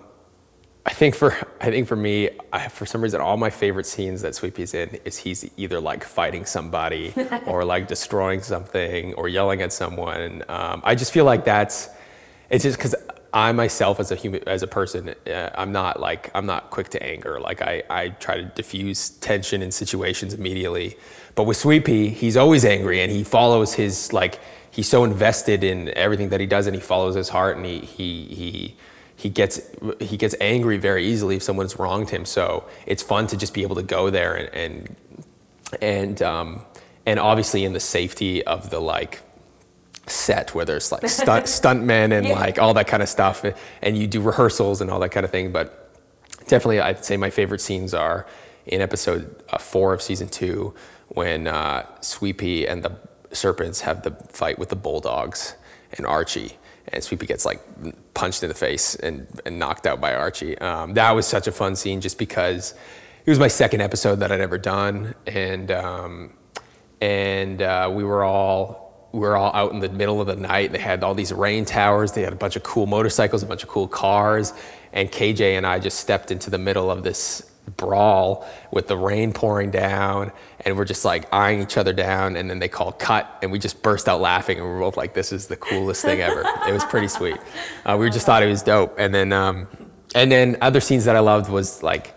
I 0.89 0.91
think 0.91 1.13
for 1.13 1.35
I 1.61 1.69
think 1.69 1.87
for 1.87 1.95
me, 1.95 2.31
I, 2.51 2.67
for 2.67 2.85
some 2.85 3.01
reason, 3.01 3.21
all 3.21 3.37
my 3.37 3.51
favorite 3.51 3.85
scenes 3.85 4.21
that 4.23 4.33
Sweet 4.33 4.55
Pea's 4.55 4.73
in 4.73 4.99
is 5.05 5.17
he's 5.17 5.49
either 5.55 5.79
like 5.79 6.03
fighting 6.03 6.45
somebody 6.45 7.13
or 7.45 7.63
like 7.63 7.87
destroying 7.87 8.41
something 8.41 9.13
or 9.13 9.29
yelling 9.29 9.61
at 9.61 9.71
someone. 9.71 10.43
Um, 10.49 10.81
I 10.83 10.95
just 10.95 11.11
feel 11.13 11.25
like 11.25 11.45
that's 11.45 11.89
it's 12.49 12.63
just 12.63 12.77
because 12.79 12.95
I 13.31 13.51
myself 13.51 13.99
as 13.99 14.11
a 14.11 14.15
human 14.15 14.41
as 14.47 14.63
a 14.63 14.67
person, 14.67 15.13
uh, 15.27 15.49
I'm 15.53 15.71
not 15.71 15.99
like 15.99 16.31
I'm 16.33 16.47
not 16.47 16.71
quick 16.71 16.89
to 16.89 17.03
anger. 17.03 17.39
Like 17.39 17.61
I 17.61 17.83
I 17.89 18.09
try 18.09 18.37
to 18.37 18.43
diffuse 18.43 19.09
tension 19.09 19.61
in 19.61 19.71
situations 19.71 20.33
immediately. 20.33 20.97
But 21.35 21.43
with 21.43 21.57
Sweet 21.57 21.85
Pea, 21.85 22.09
he's 22.09 22.35
always 22.35 22.65
angry 22.65 22.99
and 23.01 23.11
he 23.11 23.23
follows 23.23 23.75
his 23.75 24.11
like 24.11 24.39
he's 24.71 24.89
so 24.89 25.03
invested 25.03 25.63
in 25.63 25.89
everything 25.89 26.29
that 26.29 26.39
he 26.39 26.47
does 26.47 26.65
and 26.65 26.75
he 26.75 26.81
follows 26.81 27.13
his 27.13 27.29
heart 27.29 27.57
and 27.57 27.65
he 27.67 27.79
he 27.81 28.25
he 28.41 28.75
he 29.19 29.27
gets 29.27 29.59
he 29.99 30.15
gets 30.15 30.33
angry 30.39 30.77
very 30.77 31.05
easily 31.05 31.35
if 31.35 31.43
someone's 31.43 31.77
wronged 31.77 32.09
him. 32.09 32.23
So 32.23 32.63
it's 32.85 33.03
fun 33.03 33.27
to 33.27 33.35
just 33.35 33.53
be 33.53 33.63
able 33.63 33.75
to 33.75 33.83
go 33.83 34.09
there 34.09 34.33
and 34.33 34.49
and 34.55 34.95
and, 35.81 36.21
um, 36.23 36.61
and 37.05 37.19
obviously 37.19 37.65
in 37.65 37.73
the 37.73 37.81
safety 37.81 38.43
of 38.45 38.69
the 38.69 38.79
like 38.79 39.21
set 40.07 40.55
where 40.55 40.63
there's 40.63 40.91
like 40.91 41.07
stunt 41.09 41.45
stuntmen 41.57 42.13
and 42.13 42.27
yeah. 42.27 42.33
like 42.33 42.59
all 42.59 42.73
that 42.75 42.87
kind 42.87 43.03
of 43.03 43.09
stuff, 43.09 43.43
and 43.81 43.97
you 43.97 44.07
do 44.07 44.21
rehearsals 44.21 44.79
and 44.79 44.89
all 44.89 45.01
that 45.01 45.09
kind 45.09 45.25
of 45.25 45.31
thing. 45.31 45.51
But 45.51 45.93
definitely, 46.47 46.79
I'd 46.79 47.03
say 47.03 47.17
my 47.17 47.29
favorite 47.29 47.59
scenes 47.59 47.93
are 47.93 48.25
in 48.67 48.79
episode 48.79 49.43
uh, 49.49 49.57
four 49.57 49.93
of 49.93 50.01
season 50.01 50.29
two 50.29 50.73
when 51.09 51.45
uh, 51.45 51.85
Sweet 51.99 52.37
Pea 52.37 52.67
and 52.67 52.83
the 52.83 52.95
serpents 53.33 53.81
have 53.81 54.03
the 54.03 54.11
fight 54.31 54.57
with 54.57 54.69
the 54.69 54.77
bulldogs 54.77 55.55
and 55.91 56.05
Archie 56.05 56.53
and 56.91 57.03
Sweet 57.03 57.19
Pea 57.19 57.25
gets 57.25 57.45
like 57.45 57.61
punched 58.13 58.43
in 58.43 58.49
the 58.49 58.55
face 58.55 58.95
and, 58.95 59.27
and 59.45 59.59
knocked 59.59 59.85
out 59.85 60.01
by 60.01 60.13
Archie. 60.13 60.57
Um, 60.57 60.93
that 60.95 61.11
was 61.11 61.27
such 61.27 61.47
a 61.47 61.51
fun 61.51 61.75
scene 61.75 62.01
just 62.01 62.17
because 62.17 62.73
it 63.25 63.29
was 63.29 63.39
my 63.39 63.47
second 63.47 63.81
episode 63.81 64.15
that 64.21 64.31
I'd 64.31 64.41
ever 64.41 64.57
done, 64.57 65.13
and 65.27 65.71
um, 65.71 66.33
and 67.01 67.61
uh, 67.61 67.91
we 67.93 68.03
were 68.03 68.23
all 68.23 69.09
we 69.11 69.19
were 69.19 69.37
all 69.37 69.53
out 69.53 69.71
in 69.71 69.79
the 69.79 69.89
middle 69.89 70.21
of 70.21 70.27
the 70.27 70.35
night. 70.35 70.71
They 70.71 70.79
had 70.79 71.03
all 71.03 71.15
these 71.15 71.33
rain 71.33 71.65
towers. 71.65 72.11
They 72.11 72.21
had 72.21 72.33
a 72.33 72.37
bunch 72.37 72.55
of 72.55 72.63
cool 72.63 72.85
motorcycles, 72.85 73.43
a 73.43 73.45
bunch 73.45 73.63
of 73.63 73.69
cool 73.69 73.87
cars, 73.87 74.53
and 74.93 75.11
KJ 75.11 75.57
and 75.57 75.65
I 75.65 75.79
just 75.79 75.99
stepped 75.99 76.31
into 76.31 76.49
the 76.49 76.57
middle 76.57 76.89
of 76.89 77.03
this 77.03 77.48
brawl 77.77 78.47
with 78.71 78.87
the 78.87 78.97
rain 78.97 79.31
pouring 79.33 79.71
down 79.71 80.31
and 80.61 80.77
we're 80.77 80.85
just 80.85 81.05
like 81.05 81.31
eyeing 81.33 81.61
each 81.61 81.77
other 81.77 81.93
down 81.93 82.35
and 82.35 82.49
then 82.49 82.59
they 82.59 82.67
call 82.67 82.91
cut 82.91 83.37
and 83.41 83.51
we 83.51 83.59
just 83.59 83.81
burst 83.81 84.07
out 84.07 84.21
laughing 84.21 84.57
and 84.57 84.65
we're 84.65 84.79
both 84.79 84.97
like 84.97 85.13
this 85.13 85.31
is 85.31 85.47
the 85.47 85.55
coolest 85.55 86.03
thing 86.03 86.21
ever 86.21 86.43
it 86.67 86.73
was 86.73 86.83
pretty 86.85 87.07
sweet 87.07 87.37
uh, 87.85 87.95
we 87.99 88.09
just 88.09 88.25
thought 88.25 88.43
it 88.43 88.47
was 88.47 88.63
dope 88.63 88.95
and 88.97 89.13
then 89.13 89.31
um, 89.31 89.67
and 90.15 90.31
then 90.31 90.57
other 90.61 90.79
scenes 90.79 91.05
that 91.05 91.15
i 91.15 91.19
loved 91.19 91.49
was 91.49 91.81
like 91.83 92.15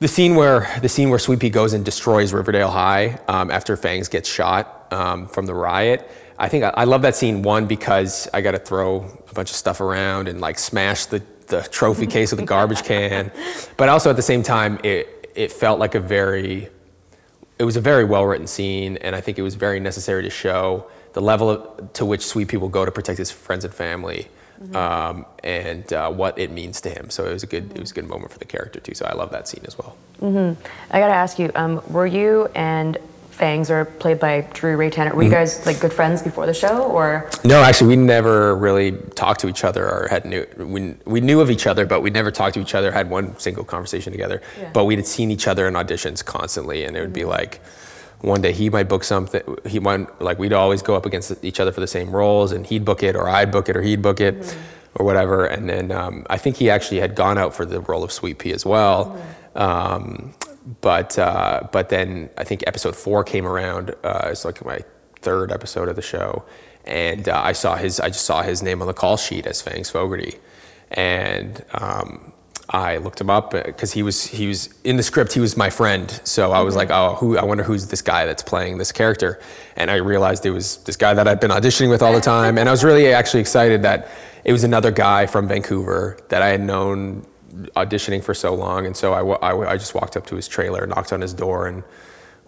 the 0.00 0.08
scene 0.08 0.34
where 0.34 0.66
the 0.80 0.88
scene 0.88 1.10
where 1.10 1.18
Sweet 1.18 1.40
Pea 1.40 1.50
goes 1.50 1.74
and 1.74 1.84
destroys 1.84 2.32
Riverdale 2.32 2.70
High 2.70 3.18
um, 3.28 3.50
after 3.50 3.76
Fangs 3.76 4.08
gets 4.08 4.30
shot 4.30 4.90
um, 4.90 5.26
from 5.28 5.44
the 5.44 5.54
riot. 5.54 6.10
I 6.38 6.48
think 6.48 6.64
I, 6.64 6.70
I 6.70 6.84
love 6.84 7.02
that 7.02 7.14
scene 7.14 7.42
one 7.42 7.66
because 7.66 8.26
I 8.32 8.40
got 8.40 8.52
to 8.52 8.58
throw 8.58 9.04
a 9.28 9.34
bunch 9.34 9.50
of 9.50 9.56
stuff 9.56 9.82
around 9.82 10.26
and 10.26 10.40
like 10.40 10.58
smash 10.58 11.04
the 11.04 11.20
the 11.50 11.62
trophy 11.70 12.06
case 12.06 12.30
with 12.30 12.40
the 12.40 12.46
garbage 12.46 12.82
can. 12.82 13.30
But 13.76 13.88
also 13.88 14.10
at 14.10 14.16
the 14.16 14.22
same 14.22 14.42
time, 14.42 14.78
it, 14.82 15.30
it 15.34 15.52
felt 15.52 15.78
like 15.78 15.94
a 15.94 16.00
very, 16.00 16.68
it 17.58 17.64
was 17.64 17.76
a 17.76 17.80
very 17.80 18.04
well 18.04 18.24
written 18.24 18.46
scene, 18.46 18.96
and 18.98 19.14
I 19.14 19.20
think 19.20 19.38
it 19.38 19.42
was 19.42 19.54
very 19.54 19.80
necessary 19.80 20.22
to 20.22 20.30
show 20.30 20.86
the 21.12 21.20
level 21.20 21.50
of, 21.50 21.92
to 21.94 22.04
which 22.04 22.24
Sweet 22.24 22.52
will 22.54 22.68
go 22.68 22.84
to 22.84 22.90
protect 22.90 23.18
his 23.18 23.30
friends 23.30 23.64
and 23.64 23.74
family. 23.74 24.28
Mm-hmm. 24.62 24.76
Um, 24.76 25.24
and 25.42 25.90
uh, 25.90 26.10
what 26.10 26.38
it 26.38 26.50
means 26.50 26.82
to 26.82 26.90
him. 26.90 27.08
So 27.08 27.24
it 27.24 27.32
was 27.32 27.42
a 27.42 27.46
good, 27.46 27.64
mm-hmm. 27.64 27.76
it 27.76 27.80
was 27.80 27.92
a 27.92 27.94
good 27.94 28.06
moment 28.06 28.30
for 28.30 28.38
the 28.38 28.44
character 28.44 28.78
too. 28.78 28.92
So 28.92 29.06
I 29.06 29.14
love 29.14 29.30
that 29.30 29.48
scene 29.48 29.64
as 29.66 29.78
well. 29.78 29.96
Mm-hmm. 30.20 30.62
I 30.90 31.00
got 31.00 31.08
to 31.08 31.14
ask 31.14 31.38
you, 31.38 31.50
um, 31.54 31.80
were 31.88 32.06
you 32.06 32.50
and 32.54 32.98
Fangs 33.40 33.70
are 33.70 33.86
played 33.86 34.20
by 34.20 34.42
Drew 34.52 34.76
Ray 34.76 34.90
Tanner. 34.90 35.14
Were 35.14 35.22
you 35.22 35.30
mm-hmm. 35.30 35.38
guys 35.38 35.64
like 35.64 35.80
good 35.80 35.94
friends 35.94 36.20
before 36.20 36.44
the 36.44 36.52
show, 36.52 36.82
or? 36.82 37.30
No, 37.42 37.62
actually, 37.62 37.88
we 37.88 37.96
never 37.96 38.54
really 38.54 38.92
talked 39.14 39.40
to 39.40 39.48
each 39.48 39.64
other 39.64 39.88
or 39.88 40.08
had 40.10 40.26
knew 40.26 40.46
we, 40.58 40.94
we 41.06 41.22
knew 41.22 41.40
of 41.40 41.50
each 41.50 41.66
other, 41.66 41.86
but 41.86 42.02
we 42.02 42.10
never 42.10 42.30
talked 42.30 42.52
to 42.56 42.60
each 42.60 42.74
other. 42.74 42.92
Had 42.92 43.08
one 43.08 43.38
single 43.38 43.64
conversation 43.64 44.12
together, 44.12 44.42
yeah. 44.58 44.68
but 44.74 44.84
we 44.84 44.94
had 44.94 45.06
seen 45.06 45.30
each 45.30 45.48
other 45.48 45.66
in 45.66 45.72
auditions 45.72 46.22
constantly, 46.22 46.84
and 46.84 46.94
it 46.98 47.00
would 47.00 47.14
mm-hmm. 47.14 47.14
be 47.14 47.24
like. 47.24 47.62
One 48.20 48.42
day 48.42 48.52
he 48.52 48.68
might 48.68 48.86
book 48.86 49.02
something. 49.02 49.40
He 49.64 49.78
might 49.80 50.20
like 50.20 50.38
we'd 50.38 50.52
always 50.52 50.82
go 50.82 50.94
up 50.94 51.06
against 51.06 51.42
each 51.42 51.58
other 51.58 51.72
for 51.72 51.80
the 51.80 51.86
same 51.86 52.10
roles, 52.10 52.52
and 52.52 52.66
he'd 52.66 52.84
book 52.84 53.02
it, 53.02 53.16
or 53.16 53.30
I'd 53.30 53.50
book 53.50 53.70
it, 53.70 53.76
or 53.78 53.80
he'd 53.80 54.02
book 54.02 54.20
it, 54.20 54.38
mm-hmm. 54.38 54.60
or 54.96 55.06
whatever. 55.06 55.46
And 55.46 55.66
then 55.66 55.90
um, 55.90 56.26
I 56.28 56.36
think 56.36 56.58
he 56.58 56.68
actually 56.68 57.00
had 57.00 57.14
gone 57.14 57.38
out 57.38 57.54
for 57.54 57.64
the 57.64 57.80
role 57.80 58.04
of 58.04 58.12
Sweet 58.12 58.38
Pea 58.38 58.52
as 58.52 58.66
well. 58.66 59.06
Mm-hmm. 59.06 59.58
Um, 59.58 60.34
but 60.80 61.18
uh, 61.18 61.68
but 61.72 61.88
then 61.88 62.30
I 62.36 62.44
think 62.44 62.64
episode 62.66 62.96
four 62.96 63.24
came 63.24 63.46
around. 63.46 63.94
Uh, 64.04 64.28
it's 64.30 64.44
like 64.44 64.64
my 64.64 64.80
third 65.22 65.52
episode 65.52 65.88
of 65.88 65.96
the 65.96 66.02
show, 66.02 66.44
and 66.84 67.28
uh, 67.28 67.40
I 67.42 67.52
saw 67.52 67.76
his 67.76 68.00
I 68.00 68.08
just 68.08 68.24
saw 68.24 68.42
his 68.42 68.62
name 68.62 68.80
on 68.80 68.86
the 68.86 68.94
call 68.94 69.16
sheet 69.16 69.46
as 69.46 69.62
Fangs 69.62 69.90
Fogarty, 69.90 70.38
and 70.90 71.64
um, 71.72 72.32
I 72.68 72.98
looked 72.98 73.20
him 73.20 73.30
up 73.30 73.50
because 73.50 73.92
he 73.92 74.02
was 74.02 74.26
he 74.26 74.46
was 74.46 74.68
in 74.84 74.96
the 74.96 75.02
script. 75.02 75.32
He 75.32 75.40
was 75.40 75.56
my 75.56 75.70
friend, 75.70 76.20
so 76.24 76.52
I 76.52 76.60
was 76.60 76.76
like, 76.76 76.90
oh, 76.90 77.16
who? 77.16 77.36
I 77.36 77.44
wonder 77.44 77.64
who's 77.64 77.88
this 77.88 78.02
guy 78.02 78.26
that's 78.26 78.42
playing 78.42 78.78
this 78.78 78.92
character, 78.92 79.40
and 79.76 79.90
I 79.90 79.96
realized 79.96 80.46
it 80.46 80.50
was 80.50 80.76
this 80.84 80.96
guy 80.96 81.14
that 81.14 81.26
I'd 81.26 81.40
been 81.40 81.50
auditioning 81.50 81.90
with 81.90 82.02
all 82.02 82.12
the 82.12 82.20
time, 82.20 82.58
and 82.58 82.68
I 82.68 82.72
was 82.72 82.84
really 82.84 83.12
actually 83.12 83.40
excited 83.40 83.82
that 83.82 84.08
it 84.44 84.52
was 84.52 84.62
another 84.62 84.90
guy 84.90 85.26
from 85.26 85.48
Vancouver 85.48 86.18
that 86.28 86.42
I 86.42 86.48
had 86.48 86.60
known 86.60 87.26
auditioning 87.76 88.22
for 88.22 88.34
so 88.34 88.54
long, 88.54 88.86
and 88.86 88.96
so 88.96 89.12
I, 89.12 89.52
I, 89.52 89.72
I 89.72 89.76
just 89.76 89.94
walked 89.94 90.16
up 90.16 90.26
to 90.26 90.36
his 90.36 90.48
trailer, 90.48 90.86
knocked 90.86 91.12
on 91.12 91.20
his 91.20 91.34
door, 91.34 91.66
and 91.66 91.82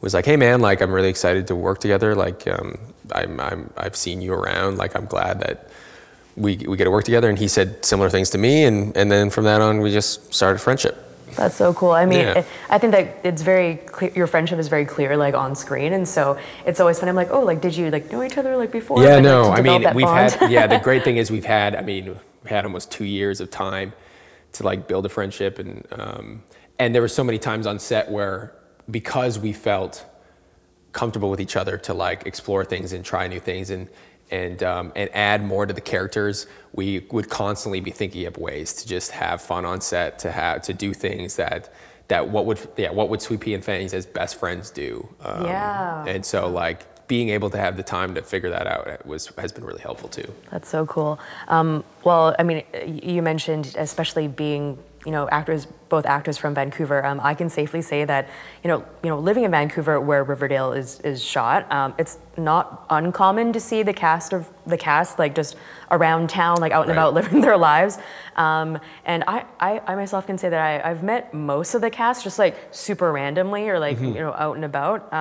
was 0.01 0.15
like, 0.15 0.25
"Hey, 0.25 0.37
man, 0.37 0.61
like 0.61 0.81
I'm 0.81 0.93
really 0.93 1.09
excited 1.09 1.47
to 1.49 1.57
work 1.57 1.81
together. 1.81 2.15
Like 2.15 2.47
um, 2.49 2.79
I'm, 3.13 3.41
I'm 3.41 3.71
I've 3.77 3.97
seen 3.97 4.21
you 4.21 4.33
around. 4.33 4.79
Like 4.79 4.97
I'm 4.97 5.07
glad 5.07 5.41
that." 5.41 5.69
We, 6.35 6.57
we 6.57 6.79
get 6.79 6.85
to 6.85 6.91
work 6.91 7.05
together 7.05 7.29
and 7.29 7.39
he 7.39 7.47
said 7.47 7.85
similar 7.85 8.09
things 8.09 8.31
to 8.31 8.39
me 8.39 8.65
and, 8.65 8.97
and 8.97 9.13
then 9.13 9.29
from 9.29 9.45
that 9.45 9.61
on 9.61 9.81
we 9.81 9.93
just 9.93 10.33
started 10.33 10.57
a 10.57 10.59
friendship 10.61 10.97
that's 11.37 11.57
so 11.57 11.73
cool. 11.75 11.93
I 11.93 12.07
mean, 12.07 12.21
yeah. 12.21 12.45
I 12.69 12.79
think 12.79 12.93
that 12.93 13.19
it's 13.25 13.43
very 13.43 13.77
clear. 13.77 14.11
Your 14.15 14.27
friendship 14.27 14.59
is 14.59 14.69
very 14.69 14.85
clear, 14.85 15.17
like 15.17 15.35
on 15.35 15.55
screen, 15.55 15.93
and 15.93 16.07
so 16.07 16.39
it's 16.67 16.81
always 16.81 16.99
fun. 16.99 17.09
I'm 17.09 17.17
like, 17.17 17.31
oh, 17.31 17.41
like 17.41 17.61
did 17.61 17.77
you 17.77 17.91
like 17.91 18.11
know 18.13 18.23
each 18.23 18.39
other 18.39 18.57
like 18.57 18.71
before? 18.71 19.03
Yeah, 19.03 19.15
like, 19.15 19.23
no. 19.23 19.49
Like, 19.49 19.59
I 19.59 19.63
mean, 19.63 19.95
we've 19.95 20.07
bond? 20.07 20.33
had. 20.33 20.51
Yeah, 20.51 20.67
the 20.67 20.79
great 20.79 21.05
thing 21.07 21.17
is 21.17 21.31
we've 21.31 21.45
had. 21.45 21.75
I 21.75 21.83
mean, 21.83 22.17
we 22.45 22.51
had 22.51 22.65
almost 22.65 22.91
two 22.91 23.05
years 23.05 23.41
of 23.41 23.51
time 23.51 23.93
to 24.53 24.63
like 24.63 24.89
build 24.89 25.07
a 25.07 25.09
friendship 25.09 25.59
and 25.59 25.87
um, 25.93 26.43
and 26.79 26.95
there 26.95 27.03
were 27.03 27.09
so 27.09 27.25
many 27.25 27.39
times 27.39 27.67
on 27.67 27.79
set 27.79 28.11
where 28.11 28.55
because 28.91 29.39
we 29.39 29.53
felt 29.53 30.05
comfortable 30.93 31.31
with 31.31 31.41
each 31.41 31.57
other 31.57 31.79
to 31.79 31.95
like 31.95 32.27
explore 32.27 32.65
things 32.65 32.93
and 32.93 33.05
try 33.05 33.27
new 33.27 33.41
things 33.41 33.71
and 33.71 33.89
and 34.31 34.63
um, 34.63 34.93
and 34.97 35.11
add 35.15 35.45
more 35.45 35.67
to 35.67 35.75
the 35.75 35.81
characters. 35.81 36.47
We 36.73 37.07
would 37.11 37.29
constantly 37.29 37.81
be 37.81 37.91
thinking 37.91 38.27
of 38.27 38.37
ways 38.39 38.73
to 38.75 38.89
just 38.89 39.11
have 39.13 39.43
fun 39.43 39.65
on 39.65 39.81
set, 39.81 40.19
to 40.21 40.33
have 40.33 40.63
to 40.63 40.75
do 40.75 40.95
things 40.95 41.37
that 41.37 41.73
that 42.09 42.29
what 42.29 42.47
would 42.47 42.59
yeah 42.77 42.91
what 42.91 43.09
would 43.11 43.23
Sweet 43.23 43.41
Pea 43.41 43.55
and 43.55 43.65
Fangs 43.65 43.95
as 43.95 44.07
best 44.07 44.39
friends 44.39 44.71
do. 44.71 45.09
Um, 45.21 45.45
Yeah. 45.45 46.05
And 46.07 46.25
so 46.25 46.49
like 46.49 46.87
being 47.09 47.29
able 47.29 47.51
to 47.51 47.59
have 47.59 47.77
the 47.77 47.83
time 47.83 48.15
to 48.15 48.23
figure 48.23 48.51
that 48.51 48.67
out 48.67 49.05
was 49.07 49.27
has 49.39 49.53
been 49.53 49.65
really 49.65 49.81
helpful 49.83 50.09
too. 50.09 50.33
That's 50.51 50.69
so 50.69 50.87
cool. 50.87 51.19
Um, 51.49 51.85
well, 52.05 52.35
I 52.39 52.43
mean, 52.43 52.63
you 52.87 53.23
mentioned 53.23 53.75
especially 53.79 54.29
being, 54.29 54.79
you 55.05 55.13
know, 55.13 55.29
actors, 55.31 55.67
both 55.89 56.07
actors 56.07 56.39
from 56.39 56.55
Vancouver. 56.55 57.05
Um, 57.05 57.21
I 57.23 57.35
can 57.35 57.51
safely 57.51 57.83
say 57.83 58.05
that, 58.05 58.29
you 58.63 58.69
know, 58.69 58.85
you 59.03 59.11
know, 59.11 59.19
living 59.19 59.45
in 59.45 59.51
Vancouver, 59.51 60.01
where 60.01 60.23
Riverdale 60.25 60.73
is 60.73 61.01
is 61.01 61.23
shot, 61.23 61.71
um, 61.73 61.93
it's 61.99 62.19
not 62.39 62.87
uncommon 62.89 63.53
to 63.53 63.61
see 63.61 63.83
the 63.83 63.93
cast 63.93 64.33
of 64.33 64.49
the 64.67 64.79
cast 64.79 65.19
like 65.19 65.35
just 65.35 65.57
around 65.91 66.31
town, 66.31 66.59
like 66.61 66.73
out 66.73 66.83
and 66.89 66.97
Right. 66.97 67.03
about, 67.03 67.15
living 67.21 67.41
their 67.41 67.57
lives. 67.59 67.99
Um, 68.37 68.79
and 69.05 69.25
I, 69.27 69.45
I, 69.61 69.81
I 69.87 69.95
myself 69.97 70.27
can 70.27 70.39
say 70.39 70.49
that 70.49 70.61
I, 70.85 70.91
I've 70.91 71.03
met 71.03 71.35
most 71.35 71.75
of 71.75 71.81
the 71.83 71.91
cast 71.91 72.23
just 72.25 72.39
like 72.39 72.57
super 72.71 73.13
randomly 73.13 73.69
or 73.69 73.79
like 73.79 74.01
you 74.01 74.15
know 74.15 74.33
out 74.33 74.55
and 74.57 74.65
about. 74.65 75.13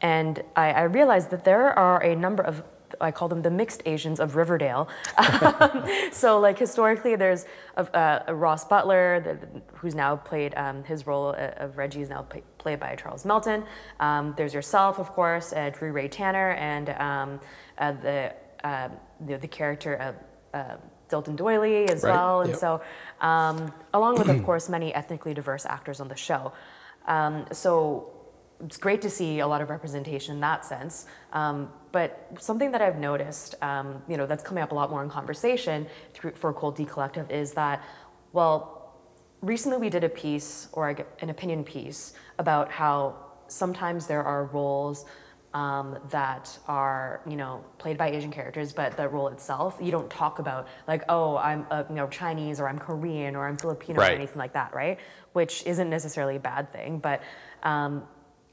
And 0.00 0.42
I, 0.54 0.72
I 0.72 0.82
realized 0.82 1.30
that 1.30 1.44
there 1.44 1.76
are 1.78 2.02
a 2.02 2.14
number 2.14 2.42
of 2.42 2.62
I 3.00 3.10
call 3.10 3.28
them 3.28 3.42
the 3.42 3.50
mixed 3.50 3.82
Asians 3.84 4.20
of 4.20 4.36
Riverdale. 4.36 4.88
Um, 5.18 5.84
so, 6.12 6.38
like 6.38 6.58
historically, 6.58 7.16
there's 7.16 7.46
a, 7.76 8.28
uh, 8.28 8.32
Ross 8.32 8.64
Butler, 8.64 9.20
the, 9.20 9.62
who's 9.74 9.94
now 9.94 10.16
played 10.16 10.54
um, 10.56 10.84
his 10.84 11.06
role 11.06 11.28
uh, 11.28 11.50
of 11.56 11.78
Reggie 11.78 12.02
is 12.02 12.08
now 12.08 12.22
pla- 12.22 12.40
played 12.58 12.80
by 12.80 12.94
Charles 12.94 13.24
Melton. 13.24 13.64
Um, 14.00 14.34
there's 14.36 14.54
yourself, 14.54 14.98
of 14.98 15.12
course, 15.12 15.52
uh, 15.52 15.70
Drew 15.70 15.92
Ray 15.92 16.08
Tanner, 16.08 16.52
and 16.52 16.90
um, 16.90 17.40
uh, 17.78 17.92
the, 17.92 18.34
um 18.64 18.92
the 19.20 19.36
the 19.36 19.48
character 19.48 19.94
of 19.94 20.14
uh, 20.54 20.76
Dilton 21.08 21.36
Doily 21.36 21.88
as 21.88 22.02
Right, 22.02 22.12
well. 22.12 22.40
And 22.42 22.50
yep. 22.50 22.58
so, 22.58 22.82
um, 23.20 23.72
along 23.94 24.18
with, 24.18 24.28
of 24.28 24.42
course, 24.48 24.68
many 24.68 24.94
ethnically 24.94 25.34
diverse 25.34 25.66
actors 25.66 26.00
on 26.00 26.08
the 26.08 26.16
show. 26.16 26.52
Um, 27.06 27.46
so 27.52 28.10
it's 28.64 28.76
great 28.76 29.02
to 29.02 29.10
see 29.10 29.40
a 29.40 29.46
lot 29.46 29.60
of 29.60 29.70
representation 29.70 30.34
in 30.34 30.40
that 30.40 30.64
sense. 30.64 31.06
Um, 31.32 31.70
but 31.92 32.28
something 32.38 32.72
that 32.72 32.82
I've 32.82 32.98
noticed, 32.98 33.54
um, 33.62 34.02
you 34.08 34.16
know, 34.16 34.26
that's 34.26 34.42
coming 34.42 34.62
up 34.62 34.72
a 34.72 34.74
lot 34.74 34.90
more 34.90 35.02
in 35.02 35.10
conversation 35.10 35.86
through, 36.14 36.32
for 36.32 36.52
Cold 36.52 36.76
Tea 36.76 36.84
Collective 36.84 37.30
is 37.30 37.52
that, 37.52 37.82
well, 38.32 38.94
recently 39.42 39.78
we 39.78 39.90
did 39.90 40.04
a 40.04 40.08
piece 40.08 40.68
or 40.72 40.88
an 41.20 41.30
opinion 41.30 41.64
piece 41.64 42.14
about 42.38 42.70
how 42.70 43.16
sometimes 43.48 44.06
there 44.06 44.22
are 44.22 44.46
roles 44.46 45.04
um, 45.54 45.98
that 46.10 46.58
are 46.68 47.22
you 47.26 47.36
know 47.36 47.64
played 47.78 47.96
by 47.96 48.10
Asian 48.10 48.30
characters, 48.30 48.74
but 48.74 48.94
the 48.96 49.08
role 49.08 49.28
itself 49.28 49.78
you 49.80 49.90
don't 49.90 50.10
talk 50.10 50.38
about 50.38 50.68
like 50.86 51.02
oh 51.08 51.38
I'm 51.38 51.66
uh, 51.70 51.84
you 51.88 51.94
know 51.94 52.08
Chinese 52.08 52.60
or 52.60 52.68
I'm 52.68 52.78
Korean 52.78 53.34
or 53.34 53.48
I'm 53.48 53.56
Filipino 53.56 54.00
or 54.00 54.04
anything 54.04 54.36
like 54.36 54.52
that, 54.52 54.74
right? 54.74 54.98
Which 55.32 55.64
isn't 55.64 55.88
necessarily 55.88 56.36
a 56.36 56.40
bad 56.40 56.72
thing, 56.72 56.98
but 56.98 57.22
um, 57.62 58.02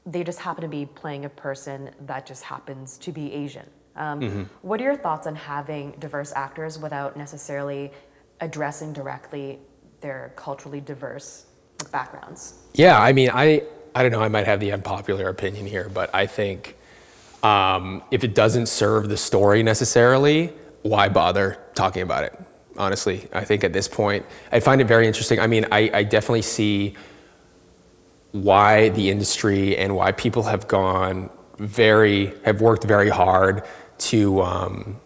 they 0.06 0.22
just 0.22 0.38
happen 0.40 0.62
to 0.62 0.68
be 0.68 0.86
playing 0.86 1.24
a 1.24 1.28
person 1.28 1.90
that 2.06 2.26
just 2.26 2.42
happens 2.42 2.98
to 2.98 3.12
be 3.12 3.32
Asian. 3.32 3.68
Um, 3.96 4.50
What 4.62 4.80
are 4.80 4.84
your 4.84 4.96
thoughts 4.96 5.26
on 5.26 5.34
having 5.34 5.92
diverse 5.98 6.32
actors 6.34 6.78
without 6.78 7.16
necessarily 7.16 7.92
addressing 8.40 8.92
directly 8.92 9.60
their 10.00 10.32
culturally 10.36 10.80
diverse 10.80 11.46
backgrounds? 11.92 12.54
Yeah, 12.74 13.00
I 13.00 13.12
mean, 13.12 13.30
I 13.32 13.62
I 13.94 14.02
don't 14.02 14.10
know. 14.10 14.20
I 14.20 14.28
might 14.28 14.46
have 14.46 14.58
the 14.58 14.72
unpopular 14.72 15.28
opinion 15.28 15.66
here, 15.66 15.88
but 15.88 16.12
I 16.12 16.26
think 16.26 16.76
um, 17.44 18.02
if 18.10 18.24
it 18.24 18.34
doesn't 18.34 18.66
serve 18.66 19.08
the 19.08 19.16
story 19.16 19.62
necessarily, 19.62 20.52
why 20.82 21.08
bother 21.08 21.58
talking 21.74 22.02
about 22.02 22.24
it? 22.24 22.38
Honestly, 22.76 23.28
I 23.32 23.44
think 23.44 23.62
at 23.62 23.72
this 23.72 23.86
point, 23.86 24.26
I 24.50 24.58
find 24.58 24.80
it 24.80 24.88
very 24.88 25.06
interesting. 25.06 25.38
I 25.38 25.46
mean, 25.46 25.64
I, 25.70 25.90
I 25.94 26.02
definitely 26.02 26.42
see 26.42 26.96
why 28.34 28.88
the 28.88 29.10
industry 29.10 29.76
and 29.76 29.94
why 29.94 30.10
people 30.10 30.42
have 30.42 30.66
gone 30.66 31.30
very 31.58 32.34
have 32.44 32.60
worked 32.60 32.82
very 32.82 33.08
hard 33.08 33.62
to 33.96 34.42
um, 34.42 34.96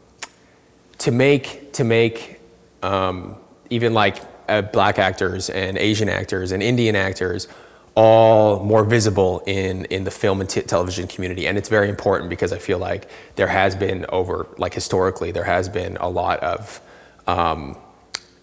to 0.96 1.10
make 1.10 1.70
to 1.74 1.84
make 1.84 2.40
um, 2.82 3.36
even 3.68 3.92
like 3.92 4.22
uh, 4.48 4.62
black 4.62 4.98
actors 4.98 5.50
and 5.50 5.76
Asian 5.76 6.08
actors 6.08 6.52
and 6.52 6.62
Indian 6.62 6.96
actors 6.96 7.48
all 7.94 8.64
more 8.64 8.82
visible 8.82 9.42
in 9.46 9.84
in 9.86 10.04
the 10.04 10.10
film 10.10 10.40
and 10.40 10.48
t- 10.48 10.62
television 10.62 11.06
community, 11.06 11.46
and 11.46 11.58
it's 11.58 11.68
very 11.68 11.90
important 11.90 12.30
because 12.30 12.50
I 12.50 12.58
feel 12.58 12.78
like 12.78 13.10
there 13.36 13.48
has 13.48 13.76
been 13.76 14.06
over 14.08 14.46
like 14.56 14.72
historically 14.72 15.32
there 15.32 15.44
has 15.44 15.68
been 15.68 15.98
a 15.98 16.08
lot 16.08 16.40
of 16.40 16.80
um, 17.26 17.76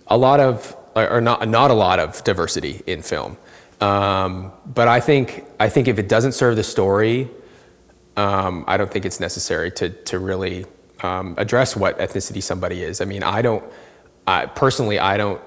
a 0.06 0.18
lot 0.18 0.40
of 0.40 0.76
or 0.96 1.22
not 1.22 1.50
not 1.50 1.72
a 1.72 1.74
lot 1.74 1.98
of 1.98 2.24
diversity 2.24 2.84
in 2.86 3.02
film. 3.02 3.38
Um, 3.82 4.52
but 4.66 4.88
I 4.88 5.00
think 5.00 5.46
I 5.60 5.70
think 5.70 5.88
if 5.88 6.00
it 6.00 6.08
doesn't 6.08 6.32
serve 6.32 6.56
the 6.56 6.64
story, 6.64 7.30
um, 8.16 8.64
I 8.68 8.78
don't 8.78 8.92
think 8.92 9.06
it's 9.06 9.20
necessary 9.20 9.72
to 9.72 9.90
to 9.90 10.20
really 10.20 10.66
um, 11.02 11.36
address 11.38 11.76
what 11.76 11.98
ethnicity 12.00 12.42
somebody 12.42 12.84
is. 12.84 13.02
I 13.02 13.06
mean, 13.06 13.24
I 13.24 13.42
don't 13.42 13.64
I, 14.28 14.46
personally. 14.46 15.00
I 15.00 15.18
don't 15.18 15.42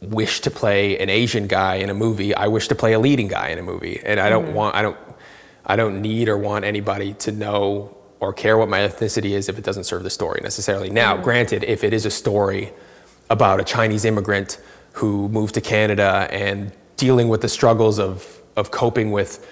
wish 0.00 0.40
to 0.40 0.50
play 0.50 0.98
an 0.98 1.08
Asian 1.08 1.46
guy 1.46 1.76
in 1.76 1.90
a 1.90 1.94
movie. 1.94 2.34
I 2.34 2.48
wish 2.48 2.68
to 2.68 2.74
play 2.74 2.92
a 2.92 2.98
leading 2.98 3.28
guy 3.28 3.48
in 3.48 3.58
a 3.58 3.62
movie, 3.62 4.00
and 4.04 4.20
I 4.20 4.28
don't 4.28 4.54
want. 4.54 4.74
I 4.74 4.82
don't. 4.82 4.98
I 5.64 5.74
don't 5.74 6.00
need 6.00 6.28
or 6.28 6.38
want 6.38 6.64
anybody 6.64 7.14
to 7.14 7.32
know 7.32 7.96
or 8.20 8.32
care 8.32 8.56
what 8.56 8.68
my 8.68 8.78
ethnicity 8.80 9.30
is 9.30 9.48
if 9.48 9.58
it 9.58 9.64
doesn't 9.64 9.84
serve 9.84 10.04
the 10.04 10.10
story 10.10 10.40
necessarily. 10.42 10.90
Now, 10.90 11.16
granted, 11.16 11.64
if 11.64 11.82
it 11.82 11.92
is 11.92 12.06
a 12.06 12.10
story 12.10 12.72
about 13.30 13.60
a 13.60 13.64
Chinese 13.64 14.04
immigrant 14.04 14.58
who 14.92 15.28
moved 15.28 15.54
to 15.54 15.60
Canada 15.60 16.28
and 16.30 16.72
dealing 16.96 17.28
with 17.28 17.40
the 17.40 17.48
struggles 17.48 17.98
of 17.98 18.40
of 18.56 18.70
coping 18.70 19.10
with 19.10 19.46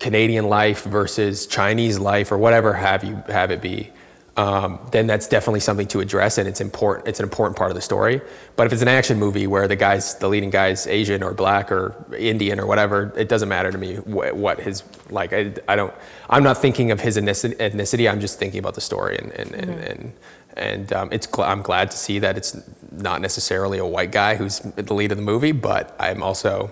Canadian 0.00 0.48
life 0.48 0.84
versus 0.84 1.46
Chinese 1.46 1.98
life 1.98 2.30
or 2.30 2.38
whatever 2.38 2.74
have 2.74 3.04
you 3.04 3.22
have 3.28 3.50
it 3.50 3.62
be, 3.62 3.90
um, 4.36 4.78
then 4.90 5.06
that's 5.06 5.28
definitely 5.28 5.60
something 5.60 5.86
to 5.86 6.00
address 6.00 6.38
and 6.38 6.48
it's 6.48 6.60
important. 6.60 7.08
It's 7.08 7.20
an 7.20 7.24
important 7.24 7.56
part 7.56 7.70
of 7.70 7.74
the 7.74 7.80
story. 7.80 8.20
But 8.56 8.66
if 8.66 8.72
it's 8.72 8.82
an 8.82 8.88
action 8.88 9.18
movie 9.18 9.46
where 9.46 9.68
the 9.68 9.76
guy's 9.76 10.16
the 10.16 10.28
leading 10.28 10.50
guy's 10.50 10.86
Asian 10.86 11.22
or 11.22 11.32
black 11.32 11.72
or 11.72 12.04
Indian 12.18 12.60
or 12.60 12.66
whatever, 12.66 13.12
it 13.16 13.28
doesn't 13.28 13.48
matter 13.48 13.70
to 13.70 13.78
me 13.78 13.96
what, 13.96 14.36
what 14.36 14.60
his 14.60 14.82
like. 15.10 15.32
I, 15.32 15.54
I 15.68 15.76
don't. 15.76 15.94
I'm 16.28 16.42
not 16.42 16.58
thinking 16.58 16.90
of 16.90 17.00
his 17.00 17.16
ethnicity. 17.16 18.10
I'm 18.10 18.20
just 18.20 18.38
thinking 18.38 18.58
about 18.58 18.74
the 18.74 18.80
story 18.80 19.16
and 19.18 19.32
and 19.32 19.54
and. 19.54 19.70
and 19.80 20.12
and 20.56 20.92
um, 20.92 21.08
it's 21.10 21.26
gl- 21.26 21.48
I'm 21.48 21.62
glad 21.62 21.90
to 21.90 21.96
see 21.96 22.20
that 22.20 22.36
it's 22.36 22.56
not 22.96 23.20
necessarily 23.20 23.78
a 23.78 23.86
white 23.86 24.12
guy 24.12 24.36
who's 24.36 24.60
the 24.60 24.94
lead 24.94 25.12
of 25.12 25.18
the 25.18 25.24
movie, 25.24 25.52
but 25.52 25.94
I'm 25.98 26.22
also 26.22 26.70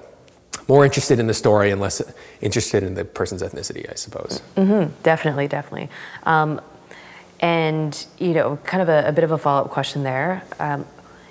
more 0.69 0.85
interested 0.85 1.19
in 1.19 1.27
the 1.27 1.35
story 1.35 1.71
and 1.71 1.81
less 1.81 2.01
interested 2.41 2.83
in 2.83 2.95
the 2.95 3.05
person's 3.05 3.43
ethnicity, 3.43 3.91
I 3.91 3.95
suppose. 3.95 4.41
Definitely, 5.03 5.49
definitely. 5.49 5.89
Um, 6.25 6.61
and 7.41 8.07
you 8.19 8.35
know, 8.35 8.57
kind 8.59 8.83
of 8.83 8.89
a, 8.89 9.09
a 9.09 9.13
bit 9.13 9.25
of 9.25 9.33
a 9.33 9.39
follow-up 9.39 9.71
question 9.71 10.05
there 10.05 10.45
um, 10.61 10.87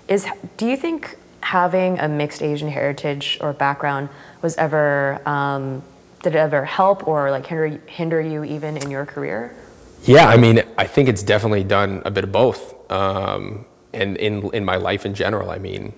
is: 0.07 0.27
Do 0.57 0.67
you 0.67 0.75
think 0.75 1.17
having 1.41 1.99
a 1.99 2.07
mixed 2.07 2.43
Asian 2.43 2.67
heritage 2.67 3.37
or 3.41 3.53
background 3.53 4.09
was 4.41 4.55
ever 4.57 5.21
um, 5.27 5.81
did 6.21 6.35
it 6.35 6.39
ever 6.39 6.65
help 6.65 7.07
or 7.07 7.31
like 7.31 7.47
hinder 7.47 7.79
hinder 7.87 8.21
you 8.21 8.43
even 8.43 8.77
in 8.77 8.91
your 8.91 9.05
career? 9.05 9.55
Yeah, 10.03 10.27
I 10.27 10.37
mean, 10.37 10.63
I 10.77 10.85
think 10.87 11.09
it's 11.09 11.23
definitely 11.23 11.63
done 11.63 12.01
a 12.05 12.11
bit 12.11 12.23
of 12.23 12.31
both. 12.31 12.91
Um, 12.91 13.65
and 13.93 14.17
in 14.17 14.49
in 14.53 14.65
my 14.65 14.77
life 14.77 15.05
in 15.05 15.13
general, 15.13 15.49
I 15.49 15.57
mean, 15.57 15.93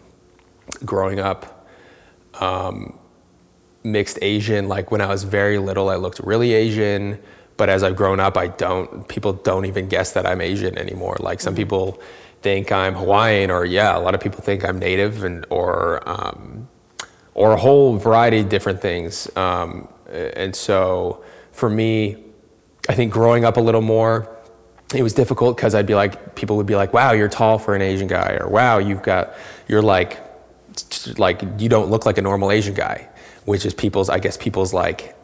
growing 0.85 1.19
up, 1.19 1.67
um, 2.39 2.97
mixed 3.83 4.19
Asian. 4.21 4.67
Like 4.67 4.91
when 4.91 5.01
I 5.01 5.07
was 5.07 5.23
very 5.23 5.57
little, 5.57 5.89
I 5.89 5.95
looked 5.95 6.19
really 6.19 6.53
Asian. 6.53 7.19
But 7.55 7.69
as 7.69 7.83
I've 7.83 7.95
grown 7.95 8.19
up, 8.19 8.37
I 8.37 8.47
don't. 8.47 9.07
People 9.07 9.33
don't 9.33 9.65
even 9.65 9.87
guess 9.87 10.13
that 10.13 10.25
I'm 10.25 10.41
Asian 10.41 10.77
anymore. 10.77 11.17
Like 11.19 11.39
some 11.39 11.55
people 11.55 12.01
think 12.41 12.71
I'm 12.71 12.95
Hawaiian, 12.95 13.51
or 13.51 13.65
yeah, 13.65 13.97
a 13.97 13.99
lot 13.99 14.15
of 14.15 14.21
people 14.21 14.41
think 14.41 14.65
I'm 14.65 14.79
Native, 14.79 15.23
and 15.23 15.45
or 15.49 16.07
um, 16.09 16.67
or 17.35 17.53
a 17.53 17.57
whole 17.57 17.97
variety 17.97 18.39
of 18.39 18.49
different 18.49 18.81
things. 18.81 19.29
Um, 19.37 19.87
and 20.11 20.55
so 20.55 21.23
for 21.51 21.69
me, 21.69 22.17
I 22.89 22.95
think 22.95 23.13
growing 23.13 23.45
up 23.45 23.57
a 23.57 23.61
little 23.61 23.81
more, 23.81 24.32
it 24.93 25.01
was 25.01 25.13
difficult 25.13 25.57
because 25.57 25.73
I'd 25.75 25.87
be 25.87 25.95
like, 25.95 26.35
people 26.35 26.57
would 26.57 26.65
be 26.65 26.75
like, 26.75 26.93
wow, 26.93 27.13
you're 27.13 27.29
tall 27.29 27.57
for 27.57 27.75
an 27.75 27.81
Asian 27.81 28.07
guy, 28.07 28.37
or 28.39 28.47
wow, 28.47 28.77
you've 28.77 29.03
got, 29.03 29.33
you're 29.67 29.81
like, 29.81 30.19
like, 31.17 31.41
you 31.57 31.69
don't 31.69 31.89
look 31.89 32.05
like 32.05 32.17
a 32.17 32.21
normal 32.21 32.51
Asian 32.51 32.73
guy, 32.73 33.09
which 33.45 33.65
is 33.65 33.73
people's, 33.73 34.09
I 34.09 34.19
guess, 34.19 34.37
people's 34.37 34.73
like, 34.73 35.15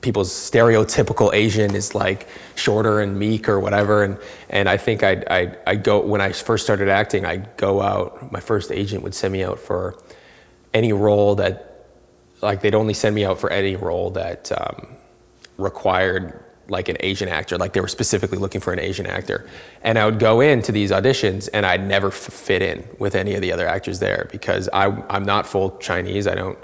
people's 0.00 0.30
stereotypical 0.30 1.32
Asian 1.34 1.74
is 1.74 1.94
like 1.94 2.26
shorter 2.54 3.00
and 3.00 3.18
meek 3.18 3.48
or 3.48 3.60
whatever. 3.60 4.02
And, 4.02 4.18
and 4.48 4.68
I 4.68 4.76
think 4.76 5.02
I'd, 5.02 5.28
I'd, 5.28 5.58
I'd 5.66 5.84
go, 5.84 6.00
when 6.00 6.20
I 6.20 6.32
first 6.32 6.64
started 6.64 6.88
acting, 6.88 7.26
I'd 7.26 7.56
go 7.56 7.82
out, 7.82 8.32
my 8.32 8.40
first 8.40 8.72
agent 8.72 9.02
would 9.02 9.14
send 9.14 9.32
me 9.32 9.44
out 9.44 9.58
for 9.58 9.98
any 10.72 10.92
role 10.92 11.34
that 11.36 11.86
like 12.42 12.62
they'd 12.62 12.74
only 12.74 12.94
send 12.94 13.14
me 13.14 13.24
out 13.24 13.38
for 13.38 13.50
any 13.50 13.76
role 13.76 14.10
that 14.10 14.50
um, 14.52 14.96
required 15.58 16.42
like 16.70 16.88
an 16.88 16.96
Asian 17.00 17.28
actor, 17.28 17.58
like 17.58 17.72
they 17.72 17.80
were 17.80 17.88
specifically 17.88 18.38
looking 18.38 18.60
for 18.60 18.72
an 18.72 18.78
Asian 18.78 19.06
actor. 19.06 19.46
And 19.82 19.98
I 19.98 20.04
would 20.06 20.18
go 20.18 20.40
into 20.40 20.72
these 20.72 20.90
auditions 20.90 21.48
and 21.52 21.66
I'd 21.66 21.86
never 21.86 22.08
f- 22.08 22.14
fit 22.14 22.62
in 22.62 22.88
with 22.98 23.14
any 23.14 23.34
of 23.34 23.42
the 23.42 23.52
other 23.52 23.66
actors 23.66 23.98
there 23.98 24.28
because 24.30 24.68
I, 24.72 24.86
I'm 25.08 25.24
not 25.24 25.46
full 25.46 25.76
Chinese. 25.78 26.26
I 26.26 26.34
don't, 26.34 26.58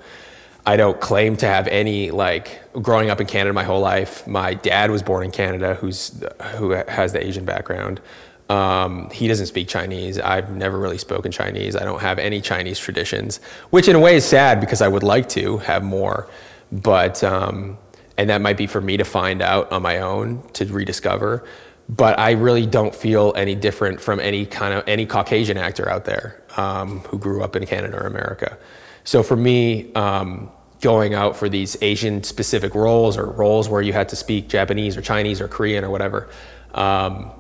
I 0.64 0.76
don't 0.76 1.00
claim 1.00 1.36
to 1.36 1.46
have 1.46 1.68
any 1.68 2.10
like 2.10 2.60
growing 2.82 3.08
up 3.08 3.20
in 3.20 3.26
Canada 3.26 3.52
my 3.52 3.62
whole 3.62 3.80
life. 3.80 4.26
My 4.26 4.54
dad 4.54 4.90
was 4.90 5.02
born 5.02 5.24
in 5.24 5.30
Canada, 5.30 5.74
who's 5.74 6.20
who 6.56 6.70
has 6.70 7.12
the 7.12 7.24
Asian 7.24 7.44
background. 7.44 8.00
Um, 8.48 9.10
he 9.10 9.28
doesn't 9.28 9.46
speak 9.46 9.68
Chinese. 9.68 10.18
I've 10.18 10.50
never 10.50 10.78
really 10.78 10.98
spoken 10.98 11.30
Chinese. 11.30 11.76
I 11.76 11.84
don't 11.84 12.00
have 12.00 12.18
any 12.18 12.40
Chinese 12.40 12.78
traditions, 12.78 13.38
which 13.70 13.88
in 13.88 13.96
a 13.96 14.00
way 14.00 14.16
is 14.16 14.24
sad 14.24 14.60
because 14.60 14.82
I 14.82 14.88
would 14.88 15.02
like 15.02 15.28
to 15.30 15.58
have 15.58 15.82
more, 15.84 16.28
but 16.72 17.22
um, 17.22 17.78
and 18.18 18.30
that 18.30 18.40
might 18.40 18.56
be 18.56 18.66
for 18.66 18.80
me 18.80 18.96
to 18.96 19.04
find 19.04 19.42
out 19.42 19.70
on 19.72 19.82
my 19.82 19.98
own 19.98 20.42
to 20.54 20.64
rediscover. 20.66 21.44
But 21.88 22.18
I 22.18 22.32
really 22.32 22.66
don't 22.66 22.94
feel 22.94 23.32
any 23.36 23.54
different 23.54 24.00
from 24.00 24.18
any 24.18 24.44
kind 24.46 24.74
of 24.74 24.82
any 24.88 25.06
Caucasian 25.06 25.56
actor 25.56 25.88
out 25.88 26.04
there 26.04 26.42
um, 26.56 27.00
who 27.00 27.18
grew 27.18 27.42
up 27.42 27.54
in 27.54 27.64
Canada 27.66 27.96
or 27.96 28.06
America. 28.06 28.58
So 29.04 29.22
for 29.22 29.36
me, 29.36 29.92
um, 29.94 30.50
going 30.80 31.14
out 31.14 31.36
for 31.36 31.48
these 31.48 31.76
Asian 31.80 32.22
specific 32.24 32.74
roles 32.74 33.16
or 33.16 33.26
roles 33.26 33.68
where 33.68 33.82
you 33.82 33.92
had 33.92 34.08
to 34.08 34.16
speak 34.16 34.48
Japanese 34.48 34.96
or 34.96 35.02
Chinese 35.02 35.40
or 35.40 35.48
Korean 35.48 35.84
or 35.84 35.90
whatever, 35.90 36.28
um, 36.74 37.30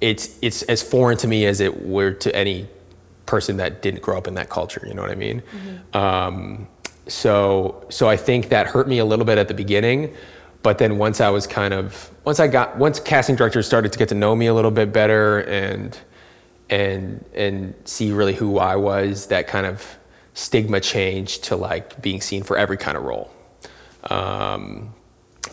it's 0.00 0.38
it's 0.40 0.62
as 0.64 0.82
foreign 0.82 1.18
to 1.18 1.26
me 1.26 1.46
as 1.46 1.60
it 1.60 1.84
were 1.84 2.12
to 2.12 2.34
any 2.36 2.68
person 3.24 3.56
that 3.56 3.82
didn't 3.82 4.02
grow 4.02 4.16
up 4.16 4.28
in 4.28 4.34
that 4.34 4.48
culture. 4.48 4.84
You 4.86 4.94
know 4.94 5.02
what 5.02 5.10
I 5.10 5.16
mean? 5.16 5.42
Um, 5.92 6.68
so 7.08 7.86
so 7.88 8.08
I 8.08 8.16
think 8.16 8.48
that 8.48 8.66
hurt 8.66 8.88
me 8.88 8.98
a 8.98 9.04
little 9.04 9.24
bit 9.24 9.38
at 9.38 9.48
the 9.48 9.54
beginning, 9.54 10.14
but 10.62 10.78
then 10.78 10.98
once 10.98 11.20
I 11.20 11.30
was 11.30 11.46
kind 11.46 11.72
of 11.72 12.10
once 12.24 12.40
I 12.40 12.48
got 12.48 12.76
once 12.76 13.00
casting 13.00 13.36
directors 13.36 13.66
started 13.66 13.92
to 13.92 13.98
get 13.98 14.08
to 14.08 14.14
know 14.14 14.34
me 14.34 14.46
a 14.46 14.54
little 14.54 14.70
bit 14.70 14.92
better 14.92 15.40
and 15.40 15.98
and 16.70 17.24
and 17.34 17.74
see 17.84 18.12
really 18.12 18.34
who 18.34 18.58
I 18.58 18.76
was, 18.76 19.26
that 19.26 19.46
kind 19.46 19.66
of 19.66 19.96
stigma 20.34 20.80
changed 20.80 21.44
to 21.44 21.56
like 21.56 22.00
being 22.02 22.20
seen 22.20 22.42
for 22.42 22.56
every 22.56 22.76
kind 22.76 22.96
of 22.96 23.04
role, 23.04 23.30
um, 24.10 24.92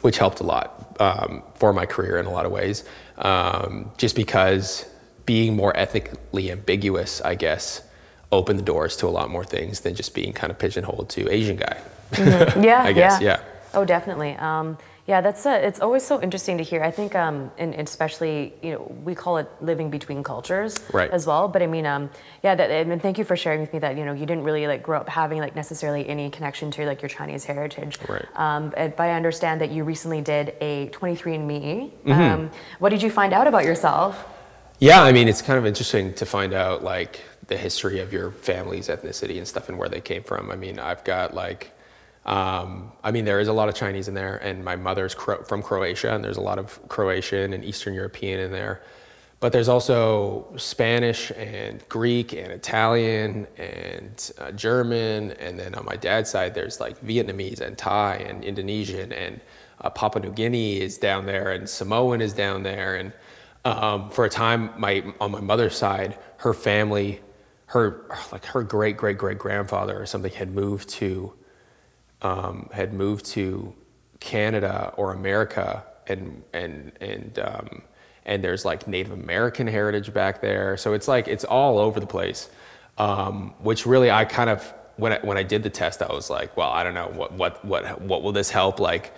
which 0.02 0.18
helped 0.18 0.40
a 0.40 0.44
lot 0.44 0.98
um, 1.00 1.44
for 1.56 1.74
my 1.74 1.86
career 1.86 2.18
in 2.18 2.26
a 2.26 2.32
lot 2.32 2.46
of 2.46 2.52
ways. 2.52 2.84
Um, 3.18 3.92
just 3.98 4.16
because 4.16 4.86
being 5.26 5.56
more 5.56 5.76
ethically 5.78 6.52
ambiguous, 6.52 7.22
I 7.22 7.36
guess, 7.36 7.82
opened 8.34 8.60
the 8.60 8.64
doors 8.64 8.98
to 8.98 9.08
a 9.08 9.14
lot 9.20 9.30
more 9.30 9.44
things 9.46 9.82
than 9.82 9.96
just 9.96 10.14
being 10.14 10.34
kind 10.34 10.52
of 10.52 10.60
pigeonholed 10.60 11.10
to 11.10 11.30
Asian 11.32 11.56
guy. 11.58 11.78
Yeah, 12.62 12.84
I 12.84 12.94
guess, 12.94 13.22
yeah. 13.22 13.40
Oh, 13.74 13.86
definitely. 13.86 14.36
Um, 14.36 14.78
yeah, 15.08 15.20
that's 15.20 15.46
a, 15.46 15.66
it's 15.68 15.82
always 15.82 16.04
so 16.04 16.22
interesting 16.22 16.58
to 16.60 16.64
hear. 16.64 16.82
I 16.82 16.92
think, 16.92 17.14
um, 17.14 17.52
and 17.58 17.74
especially, 17.76 18.54
you 18.62 18.72
know, 18.72 18.82
we 19.04 19.16
call 19.16 19.38
it 19.38 19.50
living 19.62 19.90
between 19.90 20.24
cultures 20.24 20.80
Right. 20.94 21.10
as 21.12 21.28
well. 21.28 21.48
But 21.50 21.62
I 21.62 21.68
mean, 21.68 21.86
um, 21.86 22.10
yeah, 22.42 22.56
that, 22.56 22.72
I 22.72 22.84
mean, 22.86 23.00
thank 23.00 23.18
you 23.18 23.26
for 23.26 23.36
sharing 23.36 23.60
with 23.60 23.74
me 23.74 23.80
that 23.80 23.98
you 23.98 24.06
know 24.06 24.14
you 24.14 24.26
didn't 24.26 24.44
really 24.46 24.66
like 24.68 24.82
grow 24.82 25.00
up 25.00 25.10
having 25.10 25.40
like 25.40 25.56
necessarily 25.58 26.08
any 26.08 26.30
connection 26.30 26.72
to 26.72 26.86
like 26.86 27.02
your 27.02 27.10
Chinese 27.10 27.44
heritage. 27.44 27.98
Right. 28.08 28.26
Um, 28.36 28.74
and- 28.78 28.96
but 28.96 29.04
I 29.04 29.12
understand 29.14 29.60
that 29.62 29.72
you 29.72 29.84
recently 29.84 30.22
did 30.22 30.56
a 30.62 30.88
23andMe. 30.90 31.92
Mm-hmm. 32.06 32.12
Um, 32.12 32.52
what 32.80 32.90
did 32.90 33.02
you 33.04 33.10
find 33.10 33.34
out 33.34 33.48
about 33.48 33.66
yourself? 33.66 34.24
Yeah, 34.80 35.02
I 35.02 35.12
mean, 35.12 35.28
it's 35.28 35.42
kind 35.42 35.58
of 35.60 35.66
interesting 35.66 36.14
to 36.14 36.26
find 36.26 36.54
out 36.54 36.82
like 36.84 37.20
the 37.48 37.58
history 37.58 38.00
of 38.00 38.14
your 38.14 38.32
family's 38.32 38.88
ethnicity 38.88 39.38
and 39.38 39.48
stuff 39.48 39.70
and 39.70 39.78
where 39.78 39.90
they 39.90 40.02
came 40.02 40.24
from. 40.24 40.52
I 40.52 40.56
mean, 40.56 40.80
I've 40.80 41.04
got 41.04 41.34
like, 41.34 41.72
um, 42.26 42.92
I 43.04 43.12
mean, 43.12 43.26
there 43.26 43.40
is 43.40 43.48
a 43.48 43.54
lot 43.54 43.70
of 43.70 43.76
Chinese 43.76 44.08
in 44.08 44.14
there, 44.14 44.38
and 44.38 44.64
my 44.64 44.76
mother's 44.76 45.14
Cro- 45.14 45.44
from 45.44 45.62
Croatia, 45.62 46.14
and 46.16 46.24
there's 46.24 46.38
a 46.38 46.42
lot 46.42 46.58
of 46.58 46.80
Croatian 46.88 47.54
and 47.54 47.66
Eastern 47.66 47.94
European 47.94 48.40
in 48.40 48.52
there. 48.52 48.82
But 49.42 49.52
there's 49.52 49.68
also 49.68 50.48
Spanish 50.56 51.32
and 51.32 51.84
Greek 51.90 52.32
and 52.32 52.50
Italian 52.50 53.46
and 53.58 54.32
uh, 54.40 54.52
German, 54.52 55.32
and 55.32 55.60
then 55.60 55.76
on 55.76 55.84
my 55.84 55.98
dad's 55.98 56.30
side, 56.30 56.54
there's 56.54 56.80
like 56.80 56.98
Vietnamese 57.02 57.60
and 57.60 57.78
Thai 57.78 58.16
and 58.16 58.42
Indonesian, 58.42 59.12
and 59.12 59.42
uh, 59.82 59.90
Papua 59.90 60.24
New 60.24 60.32
Guinea 60.32 60.80
is 60.80 60.98
down 60.98 61.26
there, 61.26 61.52
and 61.52 61.70
Samoan 61.70 62.22
is 62.22 62.32
down 62.32 62.64
there, 62.64 62.96
and 62.96 63.12
um, 63.66 64.10
for 64.10 64.24
a 64.24 64.30
time, 64.30 64.70
my 64.78 65.04
on 65.20 65.32
my 65.32 65.42
mother's 65.42 65.76
side, 65.76 66.18
her 66.38 66.54
family, 66.54 67.20
her 67.74 68.06
like 68.32 68.46
her 68.46 68.62
great 68.62 68.98
great 68.98 69.18
great 69.18 69.40
grandfather 69.40 70.00
or 70.00 70.06
something 70.06 70.32
had 70.32 70.54
moved 70.54 70.90
to 70.90 71.34
um, 72.22 72.70
had 72.72 72.94
moved 72.94 73.26
to 73.26 73.74
Canada 74.20 74.94
or 74.96 75.12
America, 75.12 75.84
and 76.08 76.44
and 76.54 76.92
and 77.02 77.40
um, 77.40 77.82
and 78.26 78.44
there's 78.44 78.64
like 78.64 78.88
Native 78.88 79.12
American 79.12 79.66
heritage 79.66 80.14
back 80.14 80.40
there. 80.40 80.78
So 80.78 80.94
it's 80.94 81.08
like 81.08 81.28
it's 81.28 81.44
all 81.44 81.80
over 81.80 82.00
the 82.00 82.08
place, 82.08 82.48
um, 83.00 83.56
which 83.60 83.88
really 83.88 84.12
I 84.12 84.26
kind 84.26 84.52
of 84.52 84.72
when 84.98 85.14
I, 85.14 85.20
when 85.24 85.38
I 85.38 85.44
did 85.44 85.64
the 85.64 85.72
test, 85.72 86.04
I 86.04 86.14
was 86.14 86.30
like, 86.30 86.56
well, 86.56 86.70
I 86.70 86.84
don't 86.84 86.94
know 86.94 87.08
what 87.08 87.34
what 87.34 87.66
what 87.66 88.02
what 88.02 88.22
will 88.22 88.32
this 88.32 88.52
help 88.52 88.80
like. 88.80 89.14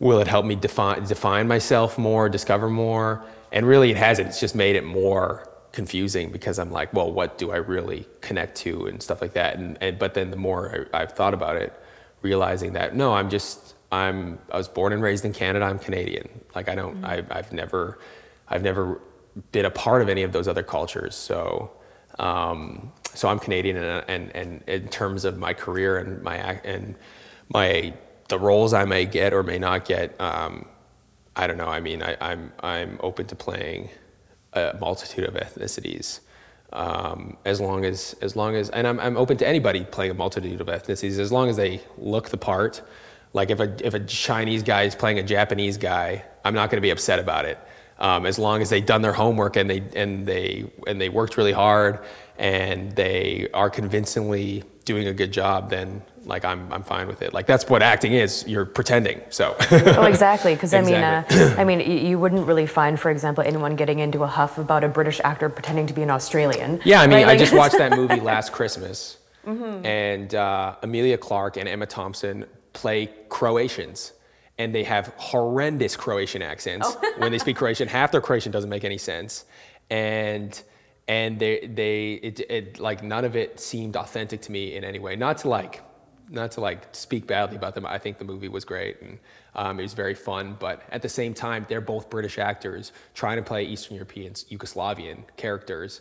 Will 0.00 0.20
it 0.20 0.26
help 0.26 0.44
me 0.44 0.56
define 0.56 1.04
define 1.04 1.46
myself 1.46 1.98
more, 1.98 2.28
discover 2.28 2.68
more? 2.68 3.24
And 3.52 3.64
really, 3.64 3.92
it 3.92 3.96
hasn't. 3.96 4.28
It's 4.28 4.40
just 4.40 4.56
made 4.56 4.74
it 4.74 4.84
more 4.84 5.48
confusing 5.76 6.32
because 6.32 6.58
I'm 6.58 6.72
like, 6.72 6.94
well, 6.94 7.12
what 7.12 7.36
do 7.36 7.52
I 7.52 7.56
really 7.56 8.08
connect 8.22 8.56
to 8.64 8.86
and 8.86 9.02
stuff 9.02 9.20
like 9.20 9.34
that. 9.34 9.58
And, 9.58 9.76
and 9.82 9.98
but 9.98 10.14
then 10.14 10.30
the 10.30 10.36
more 10.38 10.88
I, 10.92 11.02
I've 11.02 11.12
thought 11.12 11.34
about 11.34 11.56
it, 11.56 11.70
realizing 12.22 12.72
that 12.72 12.96
no, 12.96 13.12
I'm 13.12 13.28
just 13.28 13.74
I'm 13.92 14.38
I 14.50 14.56
was 14.56 14.68
born 14.68 14.94
and 14.94 15.02
raised 15.02 15.26
in 15.26 15.34
Canada. 15.34 15.66
I'm 15.66 15.78
Canadian. 15.78 16.28
Like 16.54 16.70
I 16.70 16.74
don't 16.74 17.04
I, 17.04 17.22
I've 17.30 17.52
never 17.52 17.98
I've 18.48 18.62
never 18.62 19.02
been 19.52 19.66
a 19.66 19.70
part 19.70 20.00
of 20.00 20.08
any 20.08 20.22
of 20.22 20.32
those 20.32 20.48
other 20.48 20.62
cultures. 20.62 21.14
So 21.14 21.70
um, 22.18 22.90
so 23.12 23.28
I'm 23.28 23.38
Canadian, 23.38 23.76
and, 23.76 24.04
and 24.08 24.34
and 24.34 24.62
in 24.66 24.88
terms 24.88 25.26
of 25.26 25.36
my 25.36 25.52
career 25.52 25.98
and 25.98 26.22
my 26.22 26.36
and 26.64 26.94
my 27.50 27.92
the 28.28 28.38
roles 28.38 28.72
I 28.72 28.86
may 28.86 29.04
get 29.04 29.34
or 29.34 29.42
may 29.42 29.58
not 29.58 29.84
get, 29.84 30.18
um, 30.18 30.66
I 31.36 31.46
don't 31.46 31.58
know. 31.58 31.68
I 31.68 31.80
mean, 31.80 32.02
I, 32.02 32.16
I'm 32.18 32.50
I'm 32.60 32.98
open 33.02 33.26
to 33.26 33.36
playing 33.36 33.90
a 34.52 34.76
multitude 34.80 35.24
of 35.24 35.34
ethnicities, 35.34 36.20
um, 36.72 37.36
as 37.44 37.60
long 37.60 37.84
as 37.84 38.14
as 38.20 38.36
long 38.36 38.54
as, 38.54 38.70
and 38.70 38.86
I'm 38.86 38.98
I'm 39.00 39.16
open 39.16 39.36
to 39.38 39.46
anybody 39.46 39.84
playing 39.84 40.10
a 40.10 40.14
multitude 40.14 40.60
of 40.60 40.66
ethnicities 40.68 41.18
as 41.18 41.32
long 41.32 41.48
as 41.48 41.56
they 41.56 41.80
look 41.98 42.28
the 42.30 42.36
part. 42.36 42.82
Like 43.32 43.50
if 43.50 43.60
a 43.60 43.86
if 43.86 43.94
a 43.94 44.00
Chinese 44.00 44.62
guy 44.62 44.82
is 44.82 44.94
playing 44.94 45.18
a 45.18 45.22
Japanese 45.22 45.76
guy, 45.76 46.24
I'm 46.44 46.54
not 46.54 46.70
going 46.70 46.78
to 46.78 46.82
be 46.82 46.90
upset 46.90 47.18
about 47.18 47.44
it. 47.44 47.58
Um, 47.98 48.26
as 48.26 48.38
long 48.38 48.60
as 48.60 48.68
they've 48.68 48.84
done 48.84 49.00
their 49.00 49.14
homework 49.14 49.56
and 49.56 49.70
they 49.70 49.82
and 49.94 50.26
they 50.26 50.70
and 50.86 51.00
they 51.00 51.08
worked 51.08 51.36
really 51.36 51.52
hard 51.52 52.00
and 52.38 52.92
they 52.92 53.48
are 53.54 53.70
convincingly 53.70 54.64
doing 54.84 55.06
a 55.08 55.12
good 55.12 55.32
job, 55.32 55.70
then 55.70 56.02
like 56.26 56.44
I'm 56.44 56.72
I'm 56.72 56.82
fine 56.82 57.06
with 57.06 57.22
it. 57.22 57.32
Like 57.32 57.46
that's 57.46 57.68
what 57.68 57.82
acting 57.82 58.12
is. 58.12 58.44
You're 58.46 58.64
pretending. 58.64 59.20
So 59.30 59.56
oh, 59.70 60.04
exactly. 60.04 60.54
Because 60.54 60.74
I 60.74 60.82
mean, 60.82 60.94
uh, 60.94 61.24
I 61.58 61.64
mean, 61.64 61.80
you 61.80 62.18
wouldn't 62.18 62.46
really 62.46 62.66
find, 62.66 62.98
for 62.98 63.10
example, 63.10 63.44
anyone 63.44 63.76
getting 63.76 63.98
into 64.00 64.22
a 64.22 64.26
huff 64.26 64.58
about 64.58 64.84
a 64.84 64.88
British 64.88 65.20
actor 65.24 65.48
pretending 65.48 65.86
to 65.86 65.94
be 65.94 66.02
an 66.02 66.10
Australian. 66.10 66.80
Yeah, 66.84 67.00
I 67.00 67.06
mean, 67.06 67.18
right? 67.18 67.28
I 67.28 67.36
just 67.36 67.52
watched 67.62 67.78
that 67.78 67.96
movie 67.96 68.20
last 68.20 68.52
Christmas, 68.52 69.18
and 69.46 70.34
uh, 70.34 70.76
Emilia 70.82 71.18
Clarke 71.18 71.56
and 71.56 71.68
Emma 71.68 71.86
Thompson 71.86 72.44
play 72.72 73.08
Croatians, 73.28 74.12
and 74.58 74.74
they 74.74 74.84
have 74.84 75.12
horrendous 75.16 75.96
Croatian 75.96 76.42
accents 76.42 76.96
when 77.18 77.30
they 77.30 77.38
speak 77.38 77.56
Croatian. 77.56 77.88
Half 77.88 78.12
their 78.12 78.20
Croatian 78.20 78.52
doesn't 78.52 78.70
make 78.70 78.84
any 78.84 78.98
sense, 78.98 79.44
and 79.90 80.60
and 81.08 81.38
they 81.38 81.66
they 81.66 82.14
it, 82.14 82.40
it 82.50 82.80
like 82.80 83.02
none 83.02 83.24
of 83.24 83.36
it 83.36 83.60
seemed 83.60 83.96
authentic 83.96 84.40
to 84.42 84.52
me 84.52 84.74
in 84.74 84.84
any 84.84 84.98
way. 84.98 85.16
Not 85.16 85.38
to 85.38 85.48
like 85.48 85.82
not 86.28 86.52
to 86.52 86.60
like 86.60 86.88
speak 86.92 87.26
badly 87.26 87.56
about 87.56 87.74
them. 87.74 87.86
I 87.86 87.98
think 87.98 88.18
the 88.18 88.24
movie 88.24 88.48
was 88.48 88.64
great 88.64 89.00
and 89.00 89.18
um, 89.54 89.78
it 89.78 89.82
was 89.82 89.94
very 89.94 90.14
fun. 90.14 90.56
But 90.58 90.82
at 90.90 91.02
the 91.02 91.08
same 91.08 91.34
time, 91.34 91.66
they're 91.68 91.80
both 91.80 92.10
British 92.10 92.38
actors 92.38 92.92
trying 93.14 93.36
to 93.36 93.42
play 93.42 93.64
Eastern 93.64 93.94
European, 93.94 94.32
Yugoslavian 94.32 95.24
characters, 95.36 96.00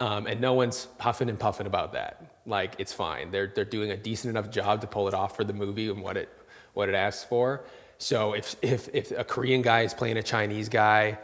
um, 0.00 0.26
and 0.26 0.40
no 0.40 0.54
one's 0.54 0.86
puffing 0.98 1.28
and 1.28 1.38
puffing 1.38 1.66
about 1.66 1.92
that. 1.92 2.38
Like 2.46 2.74
it's 2.78 2.92
fine. 2.92 3.30
They're 3.30 3.52
they're 3.54 3.64
doing 3.64 3.90
a 3.90 3.96
decent 3.96 4.30
enough 4.30 4.50
job 4.50 4.80
to 4.80 4.86
pull 4.86 5.08
it 5.08 5.14
off 5.14 5.36
for 5.36 5.44
the 5.44 5.52
movie 5.52 5.88
and 5.88 6.02
what 6.02 6.16
it 6.16 6.28
what 6.74 6.88
it 6.88 6.94
asks 6.94 7.24
for. 7.24 7.64
So 7.98 8.34
if 8.34 8.56
if 8.62 8.88
if 8.94 9.10
a 9.12 9.24
Korean 9.24 9.62
guy 9.62 9.82
is 9.82 9.94
playing 9.94 10.16
a 10.16 10.22
Chinese 10.22 10.68
guy. 10.68 11.18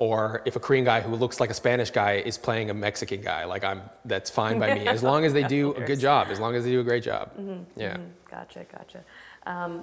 Or 0.00 0.42
if 0.44 0.54
a 0.54 0.60
Korean 0.60 0.84
guy 0.84 1.00
who 1.00 1.16
looks 1.16 1.40
like 1.40 1.50
a 1.50 1.54
Spanish 1.54 1.90
guy 1.90 2.22
is 2.24 2.38
playing 2.38 2.70
a 2.70 2.74
Mexican 2.74 3.20
guy, 3.20 3.44
like 3.46 3.64
I'm, 3.64 3.82
that's 4.04 4.30
fine 4.30 4.60
by 4.60 4.72
me, 4.72 4.86
as 4.86 5.02
long 5.02 5.24
as 5.24 5.32
they 5.32 5.42
do 5.58 5.74
a 5.74 5.80
good 5.80 5.98
job, 5.98 6.28
as 6.30 6.38
long 6.38 6.54
as 6.54 6.62
they 6.62 6.70
do 6.70 6.78
a 6.78 6.84
great 6.84 7.02
job. 7.02 7.32
Yeah. 7.74 7.96
Gotcha, 8.30 8.64
gotcha. 8.70 9.02
Um, 9.44 9.82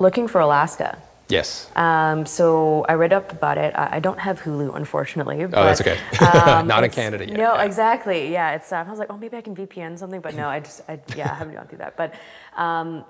looking 0.00 0.26
for 0.26 0.40
Alaska. 0.40 0.98
Yes. 1.28 1.70
Um, 1.76 2.26
so 2.26 2.84
I 2.88 2.94
read 2.94 3.12
up 3.12 3.32
about 3.32 3.58
it. 3.58 3.74
I, 3.74 3.96
I 3.96 4.00
don't 4.00 4.18
have 4.18 4.40
Hulu, 4.40 4.74
unfortunately. 4.74 5.42
oh, 5.44 5.48
that's 5.48 5.80
okay. 5.80 5.98
um, 6.18 6.66
Not 6.74 6.84
in 6.84 6.90
Canada 6.90 7.26
yet. 7.26 7.36
No, 7.36 7.54
yeah. 7.54 7.62
exactly. 7.62 8.32
Yeah, 8.32 8.54
it's. 8.54 8.72
Um, 8.72 8.86
I 8.86 8.90
was 8.90 8.98
like, 8.98 9.10
oh, 9.10 9.16
maybe 9.16 9.36
I 9.36 9.40
can 9.40 9.54
VPN 9.54 9.98
something, 9.98 10.20
but 10.20 10.34
no, 10.34 10.48
I 10.48 10.60
just, 10.60 10.82
I, 10.88 11.00
yeah, 11.16 11.30
I 11.30 11.34
haven't 11.34 11.54
gone 11.54 11.66
through 11.66 11.78
that. 11.78 11.96
But 11.96 12.14
um, 12.56 13.04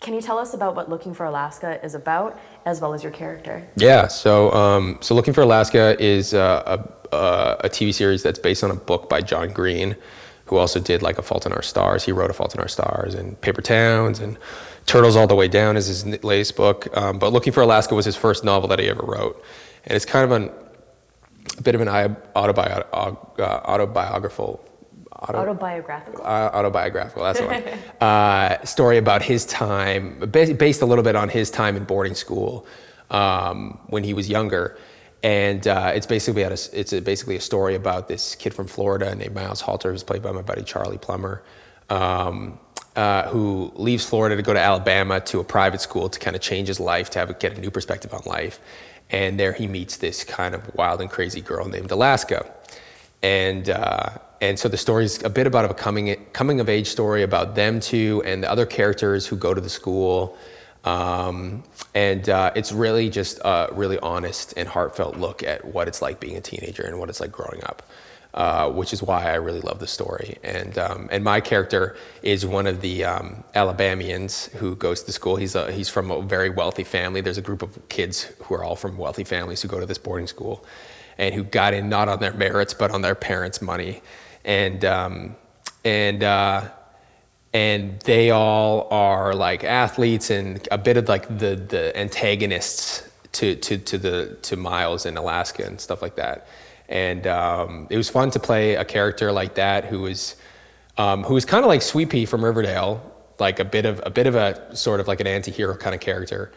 can 0.00 0.14
you 0.14 0.22
tell 0.22 0.38
us 0.38 0.54
about 0.54 0.74
what 0.74 0.88
Looking 0.88 1.12
for 1.12 1.26
Alaska 1.26 1.82
is 1.84 1.94
about, 1.94 2.38
as 2.64 2.80
well 2.80 2.94
as 2.94 3.02
your 3.02 3.12
character? 3.12 3.68
Yeah. 3.76 4.06
So, 4.08 4.50
um, 4.52 4.98
so 5.00 5.14
looking 5.14 5.34
for 5.34 5.42
Alaska 5.42 5.94
is 6.02 6.32
uh, 6.32 6.78
a, 7.12 7.16
a, 7.64 7.68
TV 7.68 7.92
series 7.92 8.22
that's 8.22 8.38
based 8.38 8.64
on 8.64 8.70
a 8.70 8.74
book 8.74 9.10
by 9.10 9.20
John 9.20 9.52
Green, 9.52 9.96
who 10.46 10.56
also 10.56 10.80
did 10.80 11.02
like 11.02 11.18
A 11.18 11.22
Fault 11.22 11.44
in 11.44 11.52
Our 11.52 11.62
Stars. 11.62 12.04
He 12.04 12.12
wrote 12.12 12.30
A 12.30 12.32
Fault 12.32 12.54
in 12.54 12.60
Our 12.60 12.68
Stars 12.68 13.14
and 13.14 13.38
Paper 13.42 13.60
Towns 13.60 14.20
and 14.20 14.38
Turtles 14.86 15.16
All 15.16 15.26
the 15.26 15.34
Way 15.34 15.48
Down 15.48 15.76
is 15.76 15.86
his 15.86 16.06
latest 16.24 16.56
book. 16.56 16.88
Um, 16.96 17.18
but 17.18 17.30
Looking 17.32 17.52
for 17.52 17.60
Alaska 17.60 17.94
was 17.94 18.06
his 18.06 18.16
first 18.16 18.42
novel 18.42 18.68
that 18.70 18.78
he 18.78 18.88
ever 18.88 19.02
wrote, 19.02 19.44
and 19.84 19.94
it's 19.94 20.06
kind 20.06 20.24
of 20.24 20.32
an, 20.32 20.50
a 21.58 21.62
bit 21.62 21.74
of 21.74 21.82
an 21.82 21.88
i- 21.88 22.16
uh, 22.34 23.18
autobiographical. 23.66 24.64
Auto- 25.20 25.38
Autobiographical. 25.38 26.24
uh, 26.24 26.50
autobiographical. 26.52 27.22
That's 27.24 27.40
the 27.40 27.46
one. 27.46 27.64
uh, 28.00 28.64
story 28.64 28.98
about 28.98 29.22
his 29.22 29.46
time, 29.46 30.18
based 30.30 30.82
a 30.82 30.86
little 30.86 31.04
bit 31.04 31.16
on 31.16 31.28
his 31.28 31.50
time 31.50 31.76
in 31.76 31.84
boarding 31.84 32.14
school 32.14 32.66
um, 33.10 33.78
when 33.88 34.04
he 34.04 34.14
was 34.14 34.28
younger, 34.28 34.78
and 35.22 35.66
uh, 35.66 35.92
it's 35.94 36.06
basically 36.06 36.42
a, 36.42 36.52
it's 36.52 36.92
a, 36.92 37.00
basically 37.00 37.36
a 37.36 37.40
story 37.40 37.74
about 37.74 38.08
this 38.08 38.34
kid 38.34 38.54
from 38.54 38.66
Florida 38.66 39.14
named 39.14 39.34
Miles 39.34 39.60
Halter, 39.60 39.92
who's 39.92 40.02
played 40.02 40.22
by 40.22 40.32
my 40.32 40.42
buddy 40.42 40.62
Charlie 40.62 40.98
Plummer. 40.98 41.42
Um, 41.88 42.58
uh, 42.96 43.28
who 43.28 43.72
leaves 43.76 44.04
Florida 44.04 44.34
to 44.34 44.42
go 44.42 44.52
to 44.52 44.58
Alabama 44.58 45.20
to 45.20 45.38
a 45.38 45.44
private 45.44 45.80
school 45.80 46.08
to 46.08 46.18
kind 46.18 46.34
of 46.34 46.42
change 46.42 46.66
his 46.66 46.80
life, 46.80 47.08
to 47.10 47.20
have 47.20 47.38
get 47.38 47.56
a 47.56 47.60
new 47.60 47.70
perspective 47.70 48.12
on 48.12 48.20
life, 48.26 48.58
and 49.10 49.38
there 49.38 49.52
he 49.52 49.68
meets 49.68 49.96
this 49.96 50.24
kind 50.24 50.56
of 50.56 50.74
wild 50.74 51.00
and 51.00 51.08
crazy 51.08 51.40
girl 51.40 51.68
named 51.68 51.90
Alaska 51.92 52.44
and 53.22 53.68
uh, 53.68 54.10
and 54.40 54.58
so 54.58 54.68
the 54.68 54.76
story 54.76 55.04
is 55.04 55.22
a 55.22 55.30
bit 55.30 55.46
about 55.46 55.70
a 55.70 55.74
coming 55.74 56.14
coming 56.32 56.60
of 56.60 56.68
age 56.68 56.88
story 56.88 57.22
about 57.22 57.54
them 57.54 57.80
two 57.80 58.22
and 58.24 58.42
the 58.42 58.50
other 58.50 58.66
characters 58.66 59.26
who 59.26 59.36
go 59.36 59.52
to 59.52 59.60
the 59.60 59.68
school, 59.68 60.36
um, 60.84 61.62
and 61.94 62.28
uh, 62.28 62.52
it's 62.54 62.72
really 62.72 63.10
just 63.10 63.38
a 63.44 63.68
really 63.72 63.98
honest 63.98 64.54
and 64.56 64.68
heartfelt 64.68 65.16
look 65.16 65.42
at 65.42 65.64
what 65.64 65.88
it's 65.88 66.00
like 66.00 66.20
being 66.20 66.36
a 66.36 66.40
teenager 66.40 66.82
and 66.82 66.98
what 66.98 67.08
it's 67.08 67.20
like 67.20 67.32
growing 67.32 67.62
up. 67.64 67.82
Uh, 68.32 68.70
which 68.70 68.92
is 68.92 69.02
why 69.02 69.24
I 69.24 69.34
really 69.34 69.60
love 69.60 69.80
the 69.80 69.88
story. 69.88 70.38
And 70.44 70.78
um, 70.78 71.08
and 71.10 71.24
my 71.24 71.40
character 71.40 71.96
is 72.22 72.46
one 72.46 72.68
of 72.68 72.80
the 72.80 73.04
um, 73.04 73.42
Alabamians 73.56 74.46
who 74.54 74.76
goes 74.76 75.02
to 75.02 75.10
school. 75.10 75.34
He's 75.34 75.56
a, 75.56 75.72
he's 75.72 75.88
from 75.88 76.12
a 76.12 76.22
very 76.22 76.48
wealthy 76.48 76.84
family. 76.84 77.22
There's 77.22 77.38
a 77.38 77.42
group 77.42 77.60
of 77.60 77.88
kids 77.88 78.30
who 78.44 78.54
are 78.54 78.62
all 78.62 78.76
from 78.76 78.96
wealthy 78.96 79.24
families 79.24 79.62
who 79.62 79.68
go 79.68 79.80
to 79.80 79.86
this 79.86 79.98
boarding 79.98 80.28
school, 80.28 80.64
and 81.18 81.34
who 81.34 81.42
got 81.42 81.74
in 81.74 81.88
not 81.88 82.08
on 82.08 82.20
their 82.20 82.32
merits 82.32 82.72
but 82.72 82.92
on 82.92 83.02
their 83.02 83.16
parents' 83.16 83.60
money, 83.60 84.00
and 84.50 84.84
um, 84.84 85.36
and. 85.84 86.22
Uh, 86.22 86.68
and 87.52 87.98
they 88.02 88.30
all 88.30 88.86
are 88.92 89.34
like 89.34 89.64
athletes 89.64 90.30
and 90.30 90.68
a 90.70 90.78
bit 90.78 90.96
of 90.96 91.08
like 91.08 91.26
the 91.38 91.56
the 91.56 91.98
antagonists 91.98 93.10
to 93.32 93.56
to 93.56 93.78
to 93.78 93.98
the 93.98 94.38
to 94.42 94.56
Miles 94.56 95.06
in 95.06 95.16
Alaska 95.16 95.64
and 95.64 95.80
stuff 95.80 96.02
like 96.02 96.16
that. 96.16 96.46
And 96.88 97.26
um, 97.26 97.86
it 97.90 97.96
was 97.96 98.08
fun 98.08 98.30
to 98.32 98.40
play 98.40 98.74
a 98.74 98.84
character 98.84 99.32
like 99.32 99.54
that 99.54 99.84
who 99.84 100.00
was 100.00 100.36
um, 100.96 101.24
who 101.24 101.34
was 101.34 101.44
kind 101.44 101.64
of 101.64 101.68
like 101.68 101.82
Sweet 101.82 102.10
Pea 102.10 102.24
from 102.26 102.44
Riverdale, 102.44 103.00
like 103.38 103.58
a 103.58 103.64
bit 103.64 103.86
of 103.86 104.00
a 104.04 104.10
bit 104.10 104.26
of 104.26 104.34
a 104.34 104.76
sort 104.76 105.00
of 105.00 105.08
like 105.08 105.20
an 105.20 105.26
anti-hero 105.26 105.76
kind 105.76 105.94
of 105.94 106.00
character. 106.00 106.52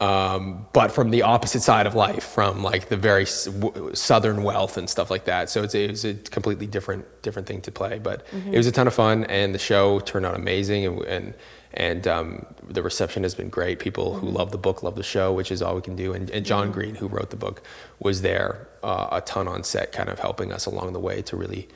Um, 0.00 0.66
but 0.72 0.90
from 0.90 1.10
the 1.10 1.22
opposite 1.22 1.62
side 1.62 1.86
of 1.86 1.94
life, 1.94 2.24
from 2.24 2.62
like 2.64 2.88
the 2.88 2.96
very 2.96 3.22
s- 3.22 3.44
w- 3.44 3.94
southern 3.94 4.42
wealth 4.42 4.76
and 4.76 4.90
stuff 4.90 5.08
like 5.08 5.24
that. 5.26 5.48
So 5.50 5.62
it's, 5.62 5.74
it 5.74 5.90
was 5.90 6.04
a 6.04 6.14
completely 6.14 6.66
different 6.66 7.04
different 7.22 7.46
thing 7.46 7.60
to 7.62 7.70
play. 7.72 8.00
But 8.00 8.26
it 8.50 8.56
was 8.56 8.66
a 8.66 8.72
ton 8.72 8.86
of 8.88 8.94
fun, 8.94 9.24
and 9.24 9.54
the 9.54 9.58
show 9.58 10.00
turned 10.00 10.26
out 10.26 10.34
amazing, 10.34 10.84
and 10.84 11.02
and, 11.04 11.34
and 11.74 12.08
um, 12.08 12.46
the 12.68 12.82
reception 12.82 13.22
has 13.22 13.34
been 13.36 13.48
great. 13.48 13.78
People 13.78 14.14
who 14.14 14.28
love 14.28 14.50
the 14.50 14.58
book 14.58 14.82
love 14.82 14.96
the 14.96 15.02
show, 15.04 15.32
which 15.32 15.52
is 15.52 15.62
all 15.62 15.76
we 15.76 15.80
can 15.80 15.94
do. 15.96 16.12
And, 16.12 16.28
and 16.30 16.44
John 16.44 16.72
Green, 16.72 16.96
who 16.96 17.06
wrote 17.06 17.30
the 17.30 17.36
book, 17.36 17.62
was 18.00 18.22
there 18.22 18.66
uh, 18.82 19.08
a 19.12 19.20
ton 19.20 19.46
on 19.46 19.62
set, 19.62 19.92
kind 19.92 20.08
of 20.08 20.18
helping 20.18 20.52
us 20.52 20.66
along 20.66 20.92
the 20.92 21.00
way 21.00 21.22
to 21.22 21.36
really 21.36 21.68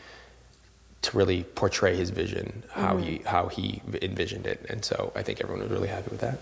to 1.03 1.17
really 1.17 1.45
portray 1.55 1.97
his 1.97 2.11
vision, 2.11 2.65
how 2.73 2.97
he 2.97 3.19
how 3.25 3.49
he 3.49 3.83
envisioned 4.03 4.47
it. 4.47 4.67
And 4.69 4.85
so 4.85 5.13
I 5.15 5.23
think 5.23 5.41
everyone 5.41 5.63
was 5.63 5.71
really 5.71 5.89
happy 5.89 6.11
with 6.11 6.21
that. 6.21 6.39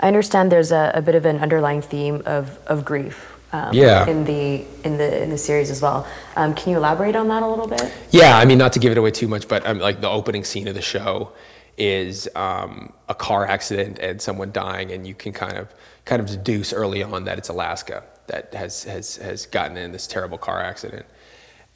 I 0.00 0.06
understand 0.08 0.50
there's 0.50 0.72
a, 0.72 0.92
a 0.94 1.02
bit 1.02 1.14
of 1.14 1.26
an 1.26 1.38
underlying 1.38 1.82
theme 1.82 2.22
of, 2.26 2.58
of 2.66 2.84
grief. 2.84 3.32
Um, 3.52 3.74
Yeah. 3.74 4.06
In 4.08 4.24
the 4.24 4.64
in 4.82 4.96
the 4.96 5.22
in 5.22 5.30
the 5.30 5.38
series 5.38 5.70
as 5.70 5.80
well. 5.82 6.06
Um, 6.36 6.54
can 6.54 6.72
you 6.72 6.78
elaborate 6.78 7.16
on 7.16 7.28
that 7.28 7.42
a 7.42 7.46
little 7.46 7.68
bit? 7.68 7.92
Yeah, 8.10 8.36
I 8.36 8.44
mean, 8.44 8.58
not 8.58 8.72
to 8.72 8.78
give 8.78 8.92
it 8.92 8.98
away 8.98 9.10
too 9.10 9.28
much, 9.28 9.46
but 9.46 9.64
um, 9.66 9.78
like 9.78 10.00
the 10.00 10.08
opening 10.08 10.44
scene 10.44 10.68
of 10.68 10.74
the 10.74 10.82
show 10.82 11.32
is 11.78 12.28
um, 12.34 12.92
a 13.08 13.14
car 13.14 13.46
accident 13.46 13.98
and 13.98 14.20
someone 14.20 14.50
dying, 14.52 14.90
and 14.90 15.06
you 15.06 15.14
can 15.14 15.32
kind 15.32 15.56
of 15.58 15.68
kind 16.06 16.20
of 16.20 16.28
deduce 16.28 16.72
early 16.72 17.02
on 17.02 17.24
that 17.24 17.38
it's 17.38 17.50
Alaska 17.50 18.02
that 18.26 18.52
has 18.54 18.84
has 18.84 19.16
has 19.16 19.46
gotten 19.46 19.76
in 19.76 19.92
this 19.92 20.06
terrible 20.06 20.38
car 20.38 20.60
accident, 20.60 21.06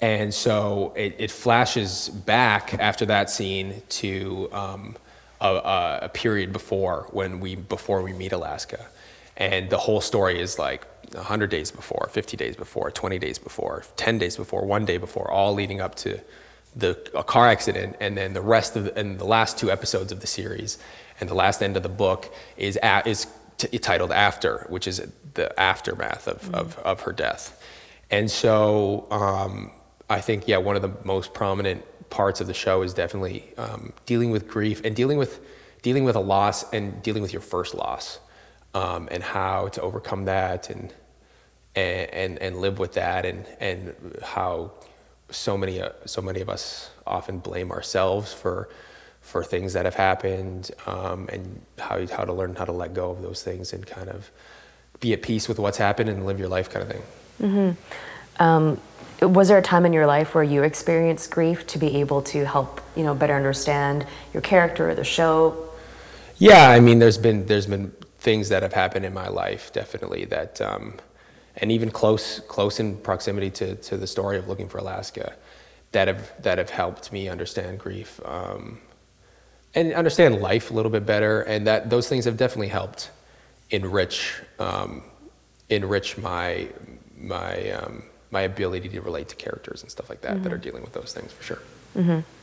and 0.01 0.33
so 0.33 0.93
it, 0.97 1.17
it 1.19 1.31
flashes 1.31 2.09
back 2.09 2.75
after 2.75 3.07
that 3.07 3.29
scene 3.29 3.83
to 3.91 4.49
um, 4.53 4.97
a, 5.41 6.01
a, 6.03 6.09
period 6.09 6.53
before 6.53 7.07
when 7.11 7.41
we 7.41 7.55
before 7.55 8.03
we 8.03 8.13
meet 8.13 8.33
Alaska, 8.33 8.87
and 9.37 9.71
the 9.71 9.79
whole 9.79 10.01
story 10.01 10.41
is 10.41 10.59
like 10.59 10.87
100 11.15 11.51
days 11.51 11.71
before, 11.71 12.09
50 12.13 12.37
days 12.37 12.57
before, 12.57 12.91
20 12.91 13.19
days 13.19 13.39
before, 13.39 13.85
10 13.97 14.19
days 14.19 14.37
before, 14.37 14.65
one 14.65 14.85
day 14.85 14.97
before, 14.97 15.31
all 15.31 15.55
leading 15.55 15.81
up 15.81 15.95
to 15.97 16.21
the 16.77 17.11
a 17.15 17.25
car 17.25 17.49
accident, 17.49 17.97
and 18.01 18.17
then 18.17 18.33
the 18.33 18.41
rest 18.41 18.77
of 18.77 18.85
the, 18.85 18.99
and 18.99 19.19
the 19.19 19.25
last 19.25 19.59
two 19.59 19.71
episodes 19.71 20.13
of 20.13 20.21
the 20.21 20.27
series, 20.27 20.79
and 21.21 21.29
the 21.29 21.35
last 21.35 21.63
end 21.63 21.77
of 21.77 21.83
the 21.83 21.89
book 21.89 22.33
is 22.57 22.79
a, 22.83 23.03
is 23.07 23.27
t- 23.59 23.79
titled 23.79 24.13
After, 24.13 24.67
which 24.69 24.87
is 24.87 25.03
the 25.35 25.59
aftermath 25.61 26.29
of, 26.29 26.55
of, 26.55 26.79
of 26.79 27.01
her 27.03 27.13
death, 27.13 27.63
and 28.11 28.31
so 28.31 29.09
um, 29.11 29.73
I 30.11 30.21
think 30.21 30.47
yeah, 30.47 30.59
one 30.59 30.77
of 30.77 30.83
the 30.83 30.93
most 31.05 31.33
prominent 31.33 31.85
parts 32.11 32.41
of 32.41 32.47
the 32.47 32.55
show 32.55 32.83
is 32.83 32.93
definitely 32.93 33.55
um, 33.57 33.93
dealing 34.05 34.31
with 34.31 34.49
grief 34.49 34.83
and 34.85 34.95
dealing 34.95 35.17
with 35.17 35.41
dealing 35.83 36.05
with 36.05 36.17
a 36.17 36.21
loss 36.21 36.71
and 36.75 37.03
dealing 37.03 37.23
with 37.23 37.33
your 37.33 37.41
first 37.41 37.75
loss, 37.75 38.19
um, 38.75 39.09
and 39.11 39.23
how 39.23 39.69
to 39.69 39.81
overcome 39.81 40.27
that 40.27 40.69
and 40.69 40.93
and, 41.77 42.39
and, 42.41 42.57
live 42.57 42.79
with 42.79 42.95
that 42.95 43.25
and, 43.25 43.47
and 43.61 43.95
how 44.23 44.73
so 45.31 45.57
many, 45.57 45.81
uh, 45.81 45.91
so 46.05 46.21
many 46.21 46.41
of 46.41 46.49
us 46.49 46.91
often 47.07 47.39
blame 47.39 47.71
ourselves 47.71 48.33
for, 48.33 48.69
for 49.21 49.45
things 49.45 49.73
that 49.75 49.85
have 49.85 49.95
happened 49.95 50.71
um, 50.87 51.29
and 51.33 51.61
how, 51.79 52.05
how 52.09 52.25
to 52.25 52.33
learn 52.33 52.55
how 52.57 52.65
to 52.65 52.73
let 52.73 52.95
go 52.95 53.11
of 53.11 53.23
those 53.23 53.43
things 53.43 53.73
and 53.73 53.87
kind 53.87 54.09
of 54.09 54.31
be 54.99 55.13
at 55.13 55.23
peace 55.23 55.49
with 55.49 55.59
what's 55.59 55.79
happened 55.79 56.11
and 56.11 56.27
live 56.27 56.39
your 56.39 56.49
life 56.49 56.69
kind 56.69 56.83
of 56.83 56.91
thing. 56.91 57.03
Was 59.23 59.49
there 59.49 59.59
a 59.59 59.63
time 59.63 59.85
in 59.85 59.93
your 59.93 60.07
life 60.07 60.35
where 60.35 60.45
you 60.45 60.63
experienced 60.63 61.31
grief 61.31 61.67
to 61.69 61.79
be 61.79 61.97
able 61.99 62.23
to 62.23 62.47
help 62.47 62.81
you 62.97 63.03
know 63.03 63.15
better 63.15 63.35
understand 63.35 64.07
your 64.33 64.41
character 64.41 64.89
or 64.89 64.95
the 64.95 65.05
show? 65.05 65.69
Yeah, 66.39 66.71
I 66.71 66.81
mean, 66.81 66.99
there's 66.99 67.19
been 67.19 67.45
there's 67.45 67.67
been 67.67 67.93
things 68.19 68.49
that 68.49 68.63
have 68.63 68.73
happened 68.73 69.05
in 69.05 69.13
my 69.13 69.29
life 69.29 69.73
definitely 69.73 70.25
that, 70.27 70.61
um, 70.61 70.95
and 71.57 71.71
even 71.71 71.91
close 71.91 72.41
close 72.41 72.81
in 72.81 72.97
proximity 72.99 73.51
to, 73.51 73.75
to 73.77 73.97
the 73.97 74.07
story 74.07 74.39
of 74.39 74.49
looking 74.49 74.69
for 74.69 74.79
Alaska, 74.79 75.35
that 75.93 76.09
have 76.09 76.43
that 76.43 76.57
have 76.57 76.71
helped 76.71 77.13
me 77.13 77.29
understand 77.29 77.79
grief 77.79 78.21
um, 78.25 78.79
and 79.75 79.93
understand 79.93 80.41
life 80.41 80.71
a 80.71 80.75
little 80.75 80.91
bit 80.91 81.05
better, 81.05 81.43
and 81.43 81.67
that 81.67 81.91
those 81.91 82.09
things 82.09 82.25
have 82.25 82.39
definitely 82.39 82.69
helped 82.69 83.11
enrich 83.69 84.35
um, 84.59 85.03
enrich 85.69 86.17
my 86.17 86.69
my 87.17 87.71
um, 87.73 88.03
my 88.31 88.43
ability 88.43 88.89
to 88.89 89.01
relate 89.01 89.29
to 89.29 89.37
characters 89.37 89.83
and 89.83 89.91
stuff 89.91 90.09
like 90.09 90.21
that 90.23 90.43
that 90.43 90.53
are 90.53 90.59
dealing 90.59 90.83
with 90.83 90.93
those 90.93 91.13
things 91.13 91.33
for 91.33 91.43
sure. 91.43 91.59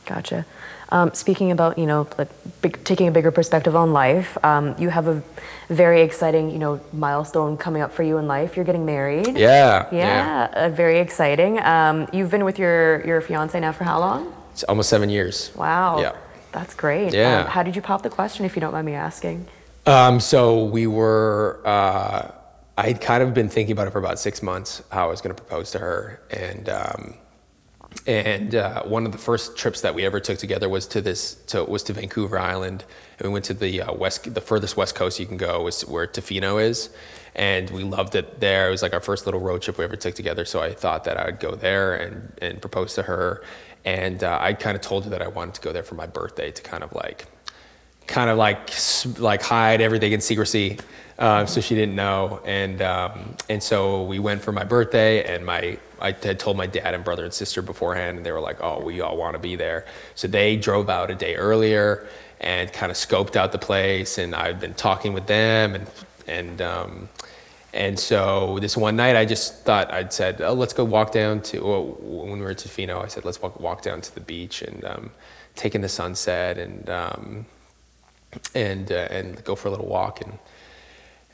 Gotcha. 0.04 0.46
Um, 0.90 1.12
speaking 1.12 1.50
about 1.50 1.78
you 1.78 1.86
know 1.86 2.06
like 2.16 2.28
big, 2.62 2.82
taking 2.84 3.08
a 3.08 3.10
bigger 3.10 3.30
perspective 3.30 3.74
on 3.76 3.92
life, 3.92 4.42
um, 4.44 4.74
you 4.78 4.88
have 4.88 5.06
a 5.06 5.22
very 5.68 6.00
exciting 6.02 6.50
you 6.50 6.58
know 6.58 6.80
milestone 6.92 7.56
coming 7.56 7.82
up 7.82 7.92
for 7.92 8.02
you 8.02 8.18
in 8.18 8.26
life. 8.26 8.56
You're 8.56 8.64
getting 8.64 8.86
married. 8.86 9.36
Yeah, 9.36 9.86
Yeah, 9.92 10.50
uh, 10.54 10.68
very 10.70 10.98
exciting. 11.00 11.58
Um, 11.60 12.08
you've 12.12 12.30
been 12.30 12.44
with 12.44 12.58
your 12.58 13.04
your 13.06 13.20
fiance 13.20 13.58
now 13.60 13.72
for 13.72 13.84
how 13.84 13.98
long? 14.00 14.32
It's 14.52 14.64
almost 14.64 14.88
seven 14.88 15.08
years. 15.08 15.50
Wow. 15.54 16.00
Yeah. 16.00 16.12
That's 16.52 16.74
great. 16.74 17.12
Yeah. 17.12 17.40
Um, 17.42 17.46
how 17.46 17.62
did 17.62 17.76
you 17.76 17.82
pop 17.82 18.02
the 18.02 18.10
question, 18.10 18.44
if 18.44 18.56
you 18.56 18.60
don't 18.60 18.72
mind 18.72 18.86
me 18.86 18.94
asking? 18.94 19.46
Um, 19.86 20.20
so 20.20 20.64
we 20.64 20.86
were, 20.86 21.60
uh, 21.64 22.30
I 22.78 22.86
had 22.86 23.00
kind 23.00 23.24
of 23.24 23.34
been 23.34 23.48
thinking 23.48 23.72
about 23.72 23.88
it 23.88 23.90
for 23.90 23.98
about 23.98 24.20
six 24.20 24.40
months, 24.40 24.84
how 24.92 25.08
I 25.08 25.10
was 25.10 25.20
going 25.20 25.34
to 25.34 25.42
propose 25.42 25.72
to 25.72 25.80
her. 25.80 26.22
And, 26.30 26.68
um, 26.68 27.14
and 28.06 28.54
uh, 28.54 28.84
one 28.84 29.04
of 29.04 29.10
the 29.10 29.18
first 29.18 29.56
trips 29.56 29.80
that 29.80 29.96
we 29.96 30.06
ever 30.06 30.20
took 30.20 30.38
together 30.38 30.68
was 30.68 30.86
to 30.88 31.00
this 31.00 31.34
to 31.46 31.64
was 31.64 31.82
to 31.84 31.92
Vancouver 31.92 32.38
Island, 32.38 32.84
and 33.18 33.26
we 33.26 33.32
went 33.32 33.46
to 33.46 33.54
the 33.54 33.82
uh, 33.82 33.92
west 33.94 34.32
the 34.32 34.40
furthest 34.40 34.76
west 34.76 34.94
coast 34.94 35.18
you 35.18 35.26
can 35.26 35.38
go 35.38 35.66
is 35.66 35.80
where 35.86 36.06
Tofino 36.06 36.62
is, 36.62 36.90
and 37.34 37.68
we 37.70 37.82
loved 37.82 38.14
it 38.14 38.38
there. 38.40 38.68
It 38.68 38.70
was 38.70 38.82
like 38.82 38.92
our 38.92 39.00
first 39.00 39.26
little 39.26 39.40
road 39.40 39.62
trip 39.62 39.78
we 39.78 39.84
ever 39.84 39.96
took 39.96 40.14
together. 40.14 40.44
So 40.44 40.60
I 40.62 40.72
thought 40.72 41.04
that 41.04 41.16
I 41.16 41.24
would 41.24 41.40
go 41.40 41.56
there 41.56 41.94
and 41.94 42.32
and 42.40 42.60
propose 42.60 42.94
to 42.94 43.02
her, 43.02 43.42
and 43.86 44.22
uh, 44.22 44.38
I 44.40 44.52
kind 44.52 44.76
of 44.76 44.82
told 44.82 45.04
her 45.04 45.10
that 45.10 45.22
I 45.22 45.28
wanted 45.28 45.54
to 45.54 45.60
go 45.62 45.72
there 45.72 45.82
for 45.82 45.94
my 45.96 46.06
birthday 46.06 46.52
to 46.52 46.62
kind 46.62 46.84
of 46.84 46.92
like 46.92 47.26
kind 48.08 48.30
of 48.30 48.38
like 48.38 48.72
like 49.18 49.42
hide 49.42 49.80
everything 49.80 50.12
in 50.12 50.20
secrecy, 50.20 50.78
uh, 51.18 51.46
so 51.46 51.60
she 51.60 51.74
didn't 51.76 51.94
know. 51.94 52.40
And 52.44 52.82
um, 52.82 53.36
and 53.48 53.62
so 53.62 54.02
we 54.02 54.18
went 54.18 54.42
for 54.42 54.50
my 54.50 54.64
birthday, 54.64 55.22
and 55.22 55.46
my 55.46 55.78
I 56.00 56.12
had 56.12 56.40
told 56.40 56.56
my 56.56 56.66
dad 56.66 56.94
and 56.94 57.04
brother 57.04 57.24
and 57.24 57.32
sister 57.32 57.62
beforehand, 57.62 58.16
and 58.16 58.26
they 58.26 58.32
were 58.32 58.40
like, 58.40 58.58
"Oh, 58.60 58.80
we 58.80 59.00
all 59.00 59.16
want 59.16 59.34
to 59.34 59.38
be 59.38 59.54
there." 59.54 59.86
So 60.14 60.26
they 60.26 60.56
drove 60.56 60.88
out 60.88 61.10
a 61.10 61.14
day 61.14 61.36
earlier 61.36 62.08
and 62.40 62.72
kind 62.72 62.90
of 62.90 62.96
scoped 62.96 63.36
out 63.36 63.52
the 63.52 63.58
place, 63.58 64.18
and 64.18 64.34
I've 64.34 64.58
been 64.58 64.74
talking 64.74 65.12
with 65.12 65.26
them, 65.26 65.74
and 65.74 65.86
and 66.26 66.62
um, 66.62 67.08
and 67.74 67.98
so 67.98 68.58
this 68.60 68.76
one 68.76 68.96
night, 68.96 69.16
I 69.16 69.24
just 69.26 69.64
thought 69.64 69.92
I'd 69.92 70.12
said, 70.12 70.40
"Oh, 70.40 70.54
let's 70.54 70.72
go 70.72 70.84
walk 70.84 71.12
down 71.12 71.42
to." 71.42 71.60
Well, 71.60 71.84
when 72.00 72.38
we 72.38 72.40
were 72.40 72.50
at 72.50 72.58
Tofino, 72.58 73.04
I 73.04 73.08
said, 73.08 73.24
"Let's 73.24 73.42
walk 73.42 73.60
walk 73.60 73.82
down 73.82 74.00
to 74.00 74.14
the 74.14 74.22
beach 74.22 74.62
and 74.62 74.84
um, 74.84 75.10
take 75.54 75.74
in 75.74 75.82
the 75.82 75.88
sunset 75.90 76.56
and." 76.58 76.88
Um, 78.32 78.40
and 78.54 78.92
uh, 78.92 78.94
and 79.10 79.42
go 79.44 79.54
for 79.54 79.68
a 79.68 79.70
little 79.70 79.86
walk. 79.86 80.20
And 80.20 80.38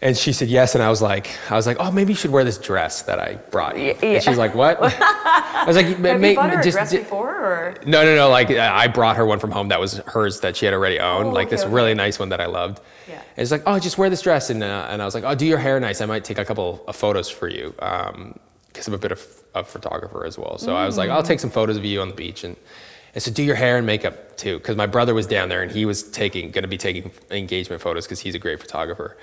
and 0.01 0.16
she 0.16 0.32
said 0.32 0.49
yes. 0.49 0.74
And 0.74 0.82
I 0.84 0.90
was 0.90 1.03
like 1.03 1.28
I 1.51 1.55
was 1.57 1.66
like 1.66 1.78
oh 1.80 1.90
maybe 1.90 2.12
you 2.12 2.16
should 2.16 2.30
wear 2.30 2.45
this 2.45 2.59
dress 2.59 3.03
that 3.03 3.18
I 3.18 3.34
brought 3.51 3.76
you. 3.78 3.95
Yeah. 4.03 4.09
and 4.14 4.22
she 4.22 4.30
was 4.30 4.38
like 4.38 4.55
what? 4.55 4.78
I 4.82 5.64
was 5.66 5.76
like 5.76 5.86
Have 5.86 6.20
"Ma- 6.20 6.26
you 6.28 6.34
bought 6.36 6.51
her 6.51 6.61
a 6.61 6.62
just- 6.62 6.76
dress 6.76 6.92
ju- 6.92 6.99
before, 6.99 7.30
or? 7.34 7.74
No 7.86 8.05
no 8.05 8.14
no 8.14 8.28
like 8.28 8.51
uh, 8.51 8.70
I 8.72 8.86
brought 8.88 9.16
her 9.16 9.26
one 9.26 9.38
from 9.38 9.51
home 9.51 9.68
that 9.68 9.80
was 9.80 9.99
hers 10.07 10.40
that 10.40 10.57
she 10.57 10.64
had 10.66 10.74
already 10.74 10.99
owned 11.01 11.28
Oh, 11.28 11.32
like 11.32 11.47
okay, 11.49 11.57
this 11.57 11.64
okay. 11.64 11.72
really 11.72 11.95
nice 11.95 12.18
one 12.18 12.28
that 12.28 12.40
I 12.40 12.47
loved. 12.47 12.80
Yeah. 13.09 13.14
and 13.14 13.22
it's 13.42 13.51
like 13.51 13.62
oh 13.66 13.78
just 13.78 13.99
wear 13.99 14.09
this 14.11 14.22
dress. 14.22 14.51
And 14.51 14.62
uh, 14.62 14.86
and 14.90 15.03
I 15.03 15.05
was 15.05 15.14
like 15.14 15.24
oh 15.24 15.34
do 15.34 15.47
your 15.47 15.59
hair 15.59 15.80
nice. 15.80 16.01
I 16.01 16.07
might 16.07 16.24
take 16.24 16.38
a 16.38 16.45
couple 16.45 16.84
of 16.86 16.95
photos 16.95 17.28
for 17.28 17.49
you 17.49 17.70
because 17.76 18.86
I'm 18.88 18.95
a 18.95 18.99
bit 18.99 19.12
of 19.12 19.26
a 19.55 19.64
photographer 19.64 20.24
as 20.26 20.36
well. 20.38 20.59
So 20.59 20.76
I 20.76 20.86
was 20.86 20.97
like 20.97 21.11
I'll 21.11 21.22
take 21.22 21.40
some 21.40 21.51
photos 21.51 21.76
of 21.76 21.84
you 21.84 22.01
on 22.01 22.09
the 22.09 22.14
beach 22.14 22.45
and 22.45 22.57
and 23.14 23.22
so 23.22 23.30
do 23.30 23.42
your 23.42 23.54
hair 23.54 23.76
and 23.76 23.86
makeup 23.86 24.36
too, 24.36 24.58
because 24.58 24.76
my 24.76 24.86
brother 24.86 25.14
was 25.14 25.26
down 25.26 25.48
there 25.48 25.62
and 25.62 25.70
he 25.70 25.84
was 25.84 26.02
taking, 26.02 26.50
going 26.50 26.62
to 26.62 26.68
be 26.68 26.78
taking 26.78 27.10
engagement 27.30 27.80
photos 27.80 28.04
because 28.06 28.20
he's 28.20 28.34
a 28.34 28.38
great 28.38 28.60
photographer. 28.60 29.16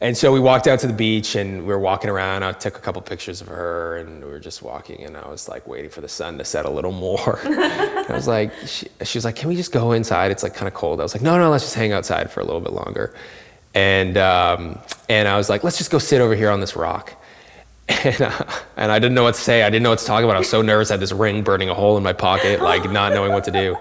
And 0.00 0.16
so 0.16 0.32
we 0.32 0.40
walked 0.40 0.66
out 0.66 0.80
to 0.80 0.88
the 0.88 0.92
beach 0.92 1.36
and 1.36 1.60
we 1.60 1.68
were 1.68 1.78
walking 1.78 2.10
around. 2.10 2.42
I 2.42 2.50
took 2.50 2.76
a 2.76 2.80
couple 2.80 3.00
pictures 3.02 3.40
of 3.40 3.46
her 3.46 3.98
and 3.98 4.24
we 4.24 4.28
were 4.28 4.40
just 4.40 4.60
walking 4.60 5.04
and 5.04 5.16
I 5.16 5.28
was 5.28 5.48
like 5.48 5.68
waiting 5.68 5.90
for 5.90 6.00
the 6.00 6.08
sun 6.08 6.38
to 6.38 6.44
set 6.44 6.64
a 6.64 6.70
little 6.70 6.90
more. 6.90 7.38
I 7.44 8.06
was 8.08 8.26
like, 8.26 8.52
she, 8.66 8.88
she 9.04 9.18
was 9.18 9.24
like, 9.24 9.36
can 9.36 9.48
we 9.48 9.54
just 9.54 9.70
go 9.70 9.92
inside? 9.92 10.32
It's 10.32 10.42
like 10.42 10.54
kind 10.54 10.66
of 10.66 10.74
cold. 10.74 10.98
I 10.98 11.04
was 11.04 11.14
like, 11.14 11.22
no, 11.22 11.38
no, 11.38 11.50
let's 11.50 11.62
just 11.62 11.76
hang 11.76 11.92
outside 11.92 12.32
for 12.32 12.40
a 12.40 12.44
little 12.44 12.60
bit 12.60 12.72
longer. 12.72 13.14
And 13.74 14.16
um, 14.16 14.80
and 15.08 15.28
I 15.28 15.36
was 15.36 15.48
like, 15.48 15.62
let's 15.62 15.78
just 15.78 15.92
go 15.92 15.98
sit 15.98 16.20
over 16.20 16.34
here 16.34 16.50
on 16.50 16.58
this 16.58 16.74
rock. 16.74 17.14
And, 18.04 18.20
uh, 18.20 18.44
and 18.76 18.90
I 18.90 18.98
didn't 18.98 19.14
know 19.14 19.22
what 19.22 19.34
to 19.34 19.40
say. 19.40 19.62
I 19.62 19.70
didn't 19.70 19.82
know 19.84 19.90
what 19.90 20.00
to 20.00 20.04
talk 20.06 20.24
about. 20.24 20.36
I 20.36 20.38
was 20.38 20.48
so 20.48 20.62
nervous. 20.62 20.90
I 20.90 20.94
had 20.94 21.00
this 21.00 21.12
ring 21.12 21.42
burning 21.42 21.68
a 21.68 21.74
hole 21.74 21.96
in 21.96 22.02
my 22.02 22.12
pocket, 22.12 22.60
like 22.60 22.90
not 22.90 23.12
knowing 23.12 23.32
what 23.32 23.44
to 23.44 23.50
do. 23.50 23.76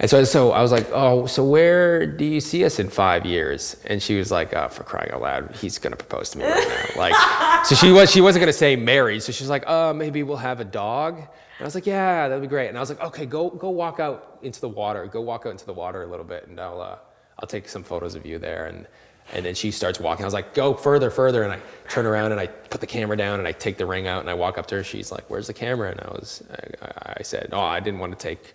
And 0.00 0.08
so, 0.08 0.22
so 0.24 0.52
I 0.52 0.62
was 0.62 0.70
like, 0.70 0.86
oh, 0.92 1.26
so 1.26 1.44
where 1.44 2.06
do 2.06 2.24
you 2.24 2.40
see 2.40 2.64
us 2.64 2.78
in 2.78 2.88
five 2.88 3.26
years? 3.26 3.76
And 3.86 4.00
she 4.00 4.16
was 4.16 4.30
like, 4.30 4.54
oh, 4.54 4.68
for 4.68 4.84
crying 4.84 5.10
out 5.10 5.22
loud, 5.22 5.56
he's 5.56 5.78
gonna 5.78 5.96
propose 5.96 6.30
to 6.30 6.38
me 6.38 6.44
right 6.44 6.68
now. 6.68 7.00
Like, 7.00 7.66
so 7.66 7.74
she 7.74 7.90
was, 7.90 8.10
she 8.10 8.20
wasn't 8.20 8.42
gonna 8.42 8.52
say 8.52 8.76
married. 8.76 9.22
So 9.24 9.32
she's 9.32 9.48
like, 9.48 9.64
oh, 9.66 9.92
maybe 9.92 10.22
we'll 10.22 10.36
have 10.36 10.60
a 10.60 10.64
dog. 10.64 11.16
And 11.16 11.26
I 11.60 11.64
was 11.64 11.74
like, 11.74 11.86
yeah, 11.86 12.28
that'd 12.28 12.40
be 12.40 12.46
great. 12.46 12.68
And 12.68 12.76
I 12.76 12.80
was 12.80 12.90
like, 12.90 13.00
okay, 13.00 13.26
go, 13.26 13.50
go 13.50 13.70
walk 13.70 13.98
out 13.98 14.38
into 14.42 14.60
the 14.60 14.68
water. 14.68 15.04
Go 15.06 15.20
walk 15.20 15.46
out 15.46 15.50
into 15.50 15.66
the 15.66 15.72
water 15.72 16.04
a 16.04 16.06
little 16.06 16.24
bit, 16.24 16.46
and 16.46 16.60
I'll, 16.60 16.80
uh, 16.80 16.96
I'll 17.40 17.48
take 17.48 17.68
some 17.68 17.82
photos 17.82 18.14
of 18.14 18.24
you 18.24 18.38
there. 18.38 18.66
And 18.66 18.86
and 19.32 19.44
then 19.44 19.54
she 19.54 19.70
starts 19.70 20.00
walking. 20.00 20.24
I 20.24 20.26
was 20.26 20.34
like, 20.34 20.54
go 20.54 20.74
further, 20.74 21.10
further. 21.10 21.42
And 21.42 21.52
I 21.52 21.60
turn 21.88 22.06
around 22.06 22.32
and 22.32 22.40
I 22.40 22.46
put 22.46 22.80
the 22.80 22.86
camera 22.86 23.16
down 23.16 23.38
and 23.38 23.46
I 23.46 23.52
take 23.52 23.76
the 23.76 23.86
ring 23.86 24.06
out 24.06 24.20
and 24.20 24.30
I 24.30 24.34
walk 24.34 24.58
up 24.58 24.66
to 24.66 24.76
her. 24.76 24.84
She's 24.84 25.12
like, 25.12 25.28
where's 25.28 25.46
the 25.46 25.54
camera? 25.54 25.90
And 25.90 26.00
I 26.00 26.08
was, 26.08 26.42
I, 26.82 27.14
I 27.18 27.22
said, 27.22 27.50
oh, 27.52 27.60
I 27.60 27.80
didn't 27.80 28.00
want 28.00 28.18
to 28.18 28.18
take 28.18 28.54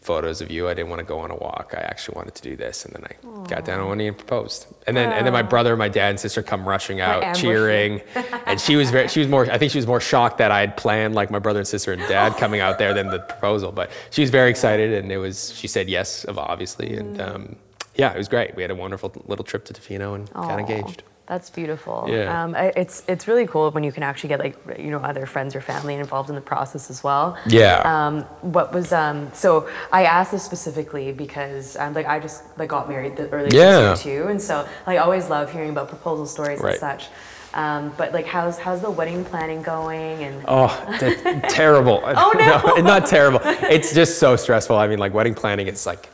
photos 0.00 0.40
of 0.40 0.50
you. 0.50 0.68
I 0.68 0.74
didn't 0.74 0.90
want 0.90 0.98
to 0.98 1.04
go 1.04 1.20
on 1.20 1.30
a 1.30 1.36
walk. 1.36 1.74
I 1.76 1.80
actually 1.80 2.16
wanted 2.16 2.34
to 2.34 2.42
do 2.42 2.56
this. 2.56 2.84
And 2.84 2.94
then 2.94 3.04
I 3.04 3.46
got 3.48 3.64
down 3.64 3.80
on 3.80 3.88
one 3.88 3.98
knee 3.98 4.08
and 4.08 4.16
proposed. 4.16 4.66
And 4.86 4.96
then, 4.96 5.12
and 5.12 5.24
then 5.24 5.32
my 5.32 5.42
brother, 5.42 5.76
my 5.76 5.88
dad 5.88 6.10
and 6.10 6.20
sister 6.20 6.42
come 6.42 6.68
rushing 6.68 7.00
out, 7.00 7.36
cheering. 7.36 8.00
and 8.46 8.60
she 8.60 8.76
was 8.76 8.90
very, 8.90 9.08
she 9.08 9.20
was 9.20 9.28
more, 9.28 9.48
I 9.50 9.58
think 9.58 9.70
she 9.70 9.78
was 9.78 9.86
more 9.86 10.00
shocked 10.00 10.38
that 10.38 10.50
I 10.50 10.60
had 10.60 10.76
planned 10.76 11.14
like 11.14 11.30
my 11.30 11.38
brother 11.38 11.60
and 11.60 11.68
sister 11.68 11.92
and 11.92 12.02
dad 12.02 12.36
coming 12.36 12.60
out 12.60 12.78
there 12.78 12.94
than 12.94 13.08
the 13.08 13.20
proposal. 13.20 13.70
But 13.70 13.90
she 14.10 14.22
was 14.22 14.30
very 14.30 14.50
excited 14.50 14.92
and 14.92 15.10
it 15.12 15.18
was, 15.18 15.54
she 15.54 15.68
said 15.68 15.88
yes, 15.88 16.26
obviously. 16.28 16.96
And, 16.96 17.20
um, 17.20 17.56
yeah, 17.94 18.12
it 18.12 18.18
was 18.18 18.28
great. 18.28 18.54
We 18.56 18.62
had 18.62 18.70
a 18.70 18.74
wonderful 18.74 19.12
little 19.26 19.44
trip 19.44 19.64
to 19.66 19.72
Tofino 19.74 20.14
and 20.14 20.30
got 20.32 20.58
engaged. 20.58 21.02
That's 21.26 21.48
beautiful. 21.50 22.06
Yeah. 22.08 22.42
Um, 22.44 22.54
it's 22.56 23.04
it's 23.08 23.28
really 23.28 23.46
cool 23.46 23.70
when 23.70 23.84
you 23.84 23.92
can 23.92 24.02
actually 24.02 24.28
get 24.30 24.40
like 24.40 24.56
you 24.78 24.90
know 24.90 24.98
other 24.98 25.24
friends 25.24 25.54
or 25.54 25.60
family 25.60 25.94
involved 25.94 26.28
in 26.28 26.34
the 26.34 26.40
process 26.42 26.90
as 26.90 27.02
well. 27.04 27.38
Yeah. 27.46 27.80
Um, 27.84 28.22
what 28.42 28.72
was 28.74 28.92
um, 28.92 29.30
so 29.32 29.68
I 29.92 30.04
asked 30.04 30.32
this 30.32 30.42
specifically 30.42 31.12
because 31.12 31.76
um, 31.76 31.94
like 31.94 32.06
I 32.06 32.18
just 32.18 32.42
like 32.58 32.68
got 32.68 32.88
married 32.88 33.16
the 33.16 33.28
earlier 33.30 33.48
Yeah. 33.52 33.90
this 33.92 34.04
year 34.04 34.22
too, 34.24 34.28
and 34.30 34.42
so 34.42 34.66
like, 34.86 34.98
I 34.98 34.98
always 34.98 35.30
love 35.30 35.52
hearing 35.52 35.70
about 35.70 35.88
proposal 35.88 36.26
stories 36.26 36.60
Right. 36.60 36.72
and 36.72 36.80
such. 36.80 37.08
Um, 37.54 37.92
but 37.96 38.12
like 38.12 38.26
how's 38.26 38.58
how's 38.58 38.80
the 38.80 38.90
wedding 38.90 39.24
planning 39.24 39.62
going 39.62 40.24
and 40.24 40.44
Oh, 40.48 40.68
t- 40.98 41.14
terrible. 41.54 42.02
Oh, 42.04 42.32
no. 42.76 42.82
not 42.82 43.06
terrible. 43.06 43.40
It's 43.44 43.94
just 43.94 44.18
so 44.18 44.36
stressful. 44.36 44.76
I 44.76 44.86
mean, 44.88 44.98
like 44.98 45.14
wedding 45.14 45.34
planning 45.34 45.68
is 45.68 45.86
like, 45.86 46.08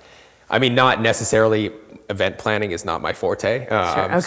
I 0.50 0.58
mean, 0.58 0.74
not 0.74 1.00
necessarily 1.00 1.72
event 2.10 2.38
planning 2.38 2.72
is 2.72 2.84
not 2.84 3.02
my 3.02 3.12
forte. 3.12 3.66
Um, 3.68 4.12
okay. 4.14 4.20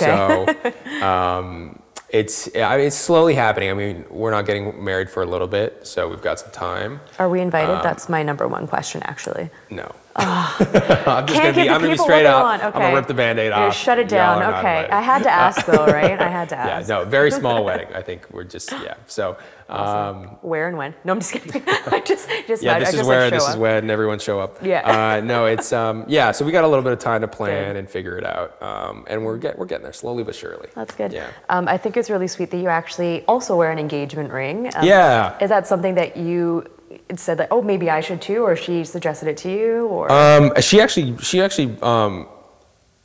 So 1.00 1.06
um, 1.06 1.80
it's 2.10 2.54
I 2.56 2.78
mean, 2.78 2.88
it's 2.88 2.96
slowly 2.96 3.36
happening. 3.36 3.70
I 3.70 3.74
mean, 3.74 4.06
we're 4.10 4.32
not 4.32 4.46
getting 4.46 4.84
married 4.84 5.10
for 5.10 5.24
a 5.24 5.26
little 5.26 5.48
bit, 5.48 5.88
so 5.88 6.08
we've 6.10 6.22
got 6.22 6.40
some 6.40 6.52
time. 6.52 7.00
are 7.20 7.30
we 7.30 7.42
invited? 7.42 7.76
Um, 7.76 7.84
That's 7.84 8.10
my 8.10 8.22
number 8.24 8.48
one 8.48 8.68
question 8.68 9.02
actually. 9.04 9.50
No. 9.70 9.94
I'm 10.16 10.58
just 10.58 10.74
Can't 10.74 11.28
gonna 11.28 11.54
be, 11.54 11.62
the 11.64 11.70
I'm 11.70 11.76
gonna 11.76 11.80
be 11.88 11.90
people 11.92 12.06
straight 12.06 12.18
what 12.18 12.24
they 12.24 12.28
up. 12.28 12.44
want. 12.44 12.64
I'm 12.64 12.72
gonna 12.74 12.86
Okay. 12.86 12.96
rip 12.96 13.08
the 13.08 13.14
band-aid 13.14 13.52
off. 13.52 13.76
Shut 13.76 13.98
it 13.98 14.12
Y'all 14.12 14.40
down. 14.40 14.40
not 14.40 14.54
Okay. 14.60 14.70
invited. 14.84 14.92
I 14.92 15.02
had 15.02 15.24
to 15.24 15.30
ask 15.32 15.66
though, 15.66 15.86
right? 16.00 16.20
I 16.22 16.28
had 16.28 16.50
to 16.50 16.58
ask. 16.58 16.68
Yeah, 16.68 16.78
ask. 16.80 16.90
no, 16.90 17.06
very 17.06 17.32
small 17.32 17.64
wedding. 17.66 17.88
I 17.94 18.02
think 18.02 18.28
we're 18.32 18.44
just 18.44 18.72
yeah. 18.72 18.96
So 19.08 19.38
um, 19.70 20.38
Where 20.42 20.68
and 20.68 20.78
when? 20.78 20.94
No, 21.06 21.14
I'm 21.14 21.20
just 21.20 21.32
kidding. 21.32 21.64
I 21.68 22.02
just 22.06 22.28
just 22.48 22.62
yeah, 22.62 22.76
I 22.76 22.80
this 22.80 22.90
just, 22.90 22.94
is 22.96 23.00
like, 23.02 23.08
where 23.08 23.26
show 23.30 23.36
this 23.36 23.44
up. 23.46 23.50
is 23.52 23.56
when 23.58 23.90
everyone 23.90 24.20
show 24.20 24.40
up. 24.42 24.58
Yeah. 24.62 25.16
Uh, 25.16 25.22
no, 25.22 25.46
it's 25.46 25.72
um, 25.72 26.04
yeah. 26.08 26.32
So 26.32 26.44
we 26.46 26.52
got 26.52 26.66
a 26.66 26.68
little 26.68 26.84
bit 26.84 26.92
of 26.94 27.00
time 27.00 27.22
to 27.22 27.28
plan 27.30 27.70
Good. 27.70 27.76
and 27.78 27.90
figure 27.90 28.18
it 28.18 28.26
out, 28.26 28.62
um, 28.62 29.06
and 29.08 29.24
we're 29.26 29.38
get 29.38 29.58
we're 29.58 29.66
getting 29.66 29.84
there 29.84 29.94
slowly 29.94 30.24
but 30.24 30.36
surely. 30.36 30.68
That's 30.76 30.94
good. 30.94 31.14
Yeah. 31.14 31.28
Um, 31.50 31.70
I 31.70 31.78
think 31.78 31.96
it's 31.96 32.10
really 32.10 32.28
sweet 32.28 32.52
that 32.52 32.58
you 32.58 32.68
actually 32.68 33.24
also 33.28 33.56
wear 33.56 33.72
an 33.72 33.80
engagement 33.80 34.32
ring. 34.34 34.68
Um, 34.76 34.84
Yeah. 34.84 35.38
Is 35.40 35.50
that 35.50 35.68
something 35.68 35.96
that 35.96 36.18
you 36.18 36.66
said 37.16 37.38
that, 37.38 37.50
oh, 37.52 37.62
maybe 37.62 37.90
I 37.90 38.02
should 38.02 38.22
too, 38.22 38.44
or 38.44 38.56
she 38.56 38.84
suggested 38.84 39.28
it 39.28 39.38
to 39.38 39.52
you, 39.52 39.88
or? 39.88 40.12
Um, 40.12 40.52
she 40.60 40.82
actually 40.82 41.18
she 41.18 41.42
actually 41.42 41.80
um, 41.82 42.28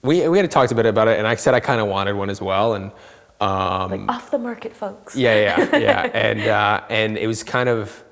we 0.03 0.29
we 0.29 0.39
had 0.39 0.51
talked 0.51 0.73
a 0.73 0.75
bit 0.75 0.87
about 0.87 1.09
it, 1.09 1.19
and 1.19 1.27
I 1.27 1.35
said 1.35 1.55
I 1.55 1.61
kind 1.61 1.81
of 1.81 1.89
wanted 1.89 2.15
one 2.15 2.31
as 2.31 2.41
well, 2.41 2.75
and 2.75 2.93
um, 3.41 3.91
like 3.91 4.17
off 4.17 4.31
the 4.31 4.39
market, 4.39 4.75
folks. 4.75 5.15
Yeah, 5.17 5.35
yeah, 5.35 5.79
yeah. 5.79 6.03
and 6.15 6.41
uh, 6.41 6.81
and 6.89 7.19
it 7.19 7.27
was 7.27 7.43
kind 7.43 7.69
of 7.69 8.03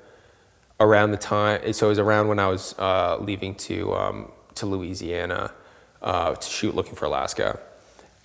around 0.79 1.11
the 1.11 1.17
time. 1.17 1.73
So 1.73 1.87
it 1.87 1.89
was 1.89 1.99
around 1.99 2.27
when 2.27 2.39
I 2.39 2.47
was 2.47 2.77
uh, 2.77 3.17
leaving 3.19 3.55
to 3.55 3.93
um, 3.93 4.31
to 4.55 4.65
Louisiana 4.65 5.51
uh, 6.01 6.35
to 6.35 6.49
shoot 6.49 6.75
Looking 6.75 6.95
for 6.95 7.05
Alaska, 7.05 7.59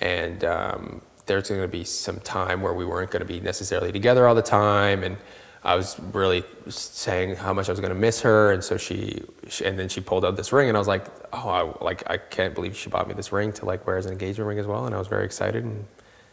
and 0.01 0.45
um, 0.45 1.03
there's 1.27 1.49
going 1.49 1.63
to 1.63 1.69
be 1.69 1.85
some 1.85 2.21
time 2.21 2.61
where 2.61 2.75
we 2.75 2.85
weren't 2.85 3.11
going 3.11 3.21
to 3.21 3.33
be 3.33 3.41
necessarily 3.41 3.93
together 3.93 4.27
all 4.27 4.35
the 4.35 4.43
time, 4.43 5.03
and 5.03 5.17
I 5.63 5.75
was 5.75 5.99
really 6.13 6.43
saying 6.69 7.37
how 7.37 7.53
much 7.53 7.69
I 7.69 7.73
was 7.73 7.81
going 7.81 7.93
to 7.93 7.99
miss 7.99 8.23
her, 8.23 8.53
and 8.53 8.65
so 8.65 8.79
she, 8.79 9.23
she, 9.49 9.65
and 9.67 9.79
then 9.79 9.89
she 9.91 10.01
pulled 10.01 10.25
out 10.25 10.37
this 10.37 10.53
ring, 10.53 10.69
and 10.69 10.77
I 10.77 10.81
was 10.81 10.89
like, 10.89 11.07
oh, 11.35 11.49
I, 11.49 11.85
like 11.85 12.03
I 12.09 12.17
can't 12.17 12.55
believe 12.55 12.77
she 12.77 12.89
bought 12.89 13.09
me 13.09 13.15
this 13.15 13.31
ring 13.31 13.53
to 13.55 13.67
like 13.67 13.87
wear 13.87 13.99
as 13.99 14.07
an 14.07 14.13
engagement 14.13 14.49
ring 14.49 14.59
as 14.59 14.67
well, 14.67 14.87
and 14.87 14.95
I 14.95 14.99
was 14.99 15.09
very 15.09 15.25
excited, 15.25 15.65
and 15.65 15.85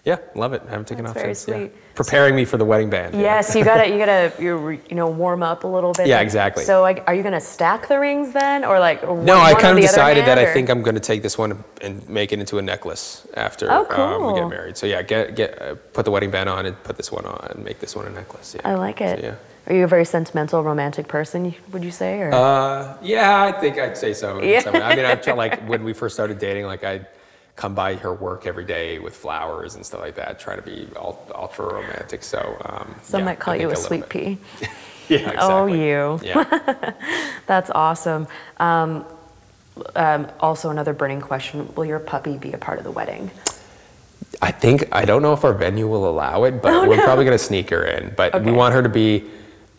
yeah, 0.08 0.18
love 0.36 0.54
it. 0.54 0.62
I 0.68 0.70
haven't 0.72 0.88
taken 0.88 1.04
That's 1.06 1.18
off 1.18 1.22
very 1.22 1.36
since. 1.36 1.48
Yeah. 1.50 1.68
sweet. 1.68 1.96
Preparing 1.96 2.36
me 2.36 2.46
for 2.46 2.58
the 2.58 2.66
wedding 2.66 2.90
band. 2.90 3.14
yeah. 3.16 3.22
Yes, 3.22 3.56
you 3.56 3.64
gotta, 3.66 3.88
you 3.92 3.98
gotta, 3.98 4.32
you 4.40 4.80
you 4.90 4.96
know, 4.96 5.08
warm 5.10 5.42
up 5.44 5.64
a 5.64 5.68
little 5.68 5.94
bit. 5.94 6.08
Yeah, 6.08 6.22
exactly. 6.22 6.64
So, 6.64 6.82
like, 6.82 7.04
are 7.08 7.14
you 7.14 7.24
gonna 7.24 7.42
stack 7.42 7.88
the 7.88 8.00
rings 8.00 8.32
then, 8.34 8.64
or 8.64 8.80
like? 8.80 9.02
No, 9.04 9.14
one, 9.14 9.30
I 9.30 9.34
one 9.34 9.56
on 9.56 9.62
kind 9.62 9.78
of 9.78 9.84
the 9.84 9.88
other 9.90 9.98
decided 9.98 10.22
that 10.26 10.38
hand, 10.38 10.40
I 10.40 10.44
or- 10.44 10.54
think 10.54 10.70
I'm 10.70 10.82
going 10.84 10.96
to 10.96 11.02
take 11.12 11.22
this 11.24 11.38
one 11.38 11.64
and 11.82 12.08
make 12.08 12.32
it 12.32 12.40
into 12.40 12.58
a 12.58 12.62
necklace 12.62 13.28
after 13.34 13.68
Oh, 13.70 13.80
um, 13.82 13.88
we 13.90 13.96
cool. 13.96 14.36
get 14.36 14.48
married. 14.50 14.78
So 14.78 14.86
yeah, 14.88 15.02
get 15.02 15.36
get 15.36 15.62
uh, 15.62 15.76
put 15.94 16.06
the 16.06 16.12
wedding 16.12 16.32
band 16.32 16.48
on 16.50 16.66
and 16.68 16.82
put 16.84 16.96
this 16.98 17.12
one 17.12 17.26
on 17.26 17.48
and 17.52 17.64
make 17.66 17.80
this 17.80 17.96
one 17.96 18.06
a 18.06 18.10
necklace. 18.12 18.56
Yeah. 18.56 18.70
I 18.72 18.76
like 18.76 19.02
it. 19.02 19.20
So, 19.20 19.26
yeah. 19.26 19.36
Are 19.68 19.76
you 19.76 19.84
a 19.84 19.88
very 19.88 20.06
sentimental, 20.06 20.64
romantic 20.64 21.10
person? 21.10 21.54
Would 21.74 21.84
you 21.84 21.92
say, 21.92 22.22
or? 22.22 22.32
Uh, 22.34 22.96
yeah, 23.02 23.44
I 23.44 23.52
think 23.52 23.78
I'd 23.78 23.98
say 23.98 24.14
so. 24.14 24.40
in 24.40 24.48
Yeah. 24.48 24.62
some 24.62 24.74
way. 24.74 24.82
I 24.82 24.96
mean, 24.96 25.04
I 25.04 25.16
felt 25.28 25.38
like 25.38 25.60
when 25.68 25.84
we 25.84 25.92
first 25.92 26.16
started 26.16 26.40
dating, 26.40 26.66
like 26.68 26.86
I 26.86 27.02
come 27.58 27.74
by 27.76 27.96
her 27.96 28.14
work 28.14 28.46
every 28.46 28.64
day 28.64 29.00
with 29.00 29.16
flowers 29.16 29.76
and 29.76 29.86
stuff 29.86 30.00
like 30.00 30.16
that, 30.16 30.40
trying 30.40 30.58
to 30.58 30.64
be 30.64 30.88
ultra 30.96 31.66
romantic. 31.66 32.24
So, 32.24 32.56
um, 32.64 32.96
Some 33.02 33.22
yeah, 33.22 33.26
might 33.26 33.40
call 33.40 33.56
you 33.56 33.68
a 33.68 33.70
little 33.70 33.84
sweet 33.84 34.08
pea. 34.08 34.38
Yeah, 35.10 35.20
exactly. 35.20 35.40
Oh, 35.42 35.66
you. 35.68 36.20
Yeah. 36.22 36.94
That's 37.48 37.70
awesome. 37.70 38.28
Um, 38.58 39.06
um, 39.96 40.28
also, 40.42 40.70
another 40.70 40.92
burning 40.94 41.22
question: 41.22 41.74
Will 41.76 41.86
your 41.86 42.00
puppy 42.00 42.38
be 42.38 42.52
a 42.52 42.58
part 42.58 42.78
of 42.78 42.84
the 42.84 42.92
wedding? 42.92 43.32
I 44.42 44.52
think 44.52 44.90
I 44.92 45.06
don't 45.06 45.22
know 45.22 45.32
if 45.32 45.46
our 45.46 45.54
venue 45.54 45.88
will 45.88 46.10
allow 46.10 46.44
it, 46.44 46.62
but 46.62 46.74
Oh, 46.74 46.90
we're 46.90 46.98
no. 46.98 47.04
probably 47.06 47.24
gonna 47.24 47.38
sneak 47.38 47.70
her 47.70 47.86
in. 47.86 48.14
But 48.18 48.36
Okay. 48.36 48.44
we 48.46 48.52
want 48.52 48.74
her 48.74 48.84
to 48.84 48.90
be, 48.90 49.24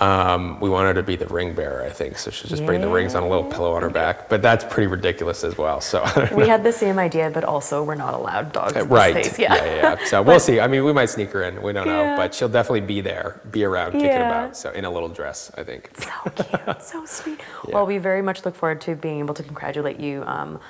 um, 0.01 0.61
we 0.61 0.71
want 0.71 0.87
her 0.87 0.95
to 0.95 1.03
be 1.03 1.17
the 1.17 1.27
ring 1.27 1.55
bearer. 1.55 1.83
I 1.83 1.89
think 1.89 2.19
so. 2.19 2.31
She'll 2.31 2.49
just 2.49 2.65
bring 2.65 2.81
the 2.81 2.89
rings 2.89 3.17
on 3.17 3.23
a 3.25 3.29
little 3.29 3.45
pillow 3.45 3.73
on 3.75 3.83
her 3.83 3.91
back. 3.91 4.29
But 4.29 4.43
that's 4.43 4.65
pretty 4.65 4.87
ridiculous 4.87 5.43
as 5.43 5.59
well. 5.59 5.81
So 5.81 6.05
We 6.37 6.47
had 6.47 6.63
the 6.63 6.73
same 6.73 6.99
idea, 7.01 7.31
but 7.31 7.43
also 7.43 7.83
we're 7.83 7.97
not 7.97 8.15
allowed 8.15 8.53
dogs. 8.53 8.75
in 8.75 8.79
this 8.83 8.89
right, 8.89 9.25
space. 9.25 9.39
yeah, 9.41 9.55
yeah, 9.57 9.75
yeah. 9.99 10.05
So 10.05 10.23
we'll 10.23 10.39
see. 10.49 10.61
I 10.61 10.69
mean, 10.69 10.85
we 10.85 10.93
might 10.93 11.07
sneak 11.11 11.31
her 11.33 11.43
in. 11.43 11.61
We 11.63 11.73
don't 11.73 11.89
know, 11.89 12.15
but 12.17 12.33
she'll 12.33 12.49
definitely 12.49 12.83
be 12.83 13.01
there, 13.01 13.41
be 13.51 13.65
around, 13.65 13.93
kicking 13.93 14.07
Yeah. 14.07 14.45
about. 14.45 14.57
So 14.57 14.71
in 14.71 14.85
a 14.85 14.91
little 14.91 15.09
dress, 15.09 15.51
I 15.57 15.65
think. 15.65 15.91
So 15.99 16.11
cute, 16.45 16.83
so 16.83 17.05
sweet. 17.05 17.41
Yeah. 17.69 17.75
Well, 17.75 17.87
we 17.87 17.99
very 17.99 18.23
much 18.23 18.45
look 18.45 18.55
forward 18.55 18.81
to 18.83 18.95
being 18.95 19.19
able 19.19 19.35
to 19.35 19.43
congratulate 19.43 19.99
you 19.99 20.23
um, 20.27 20.61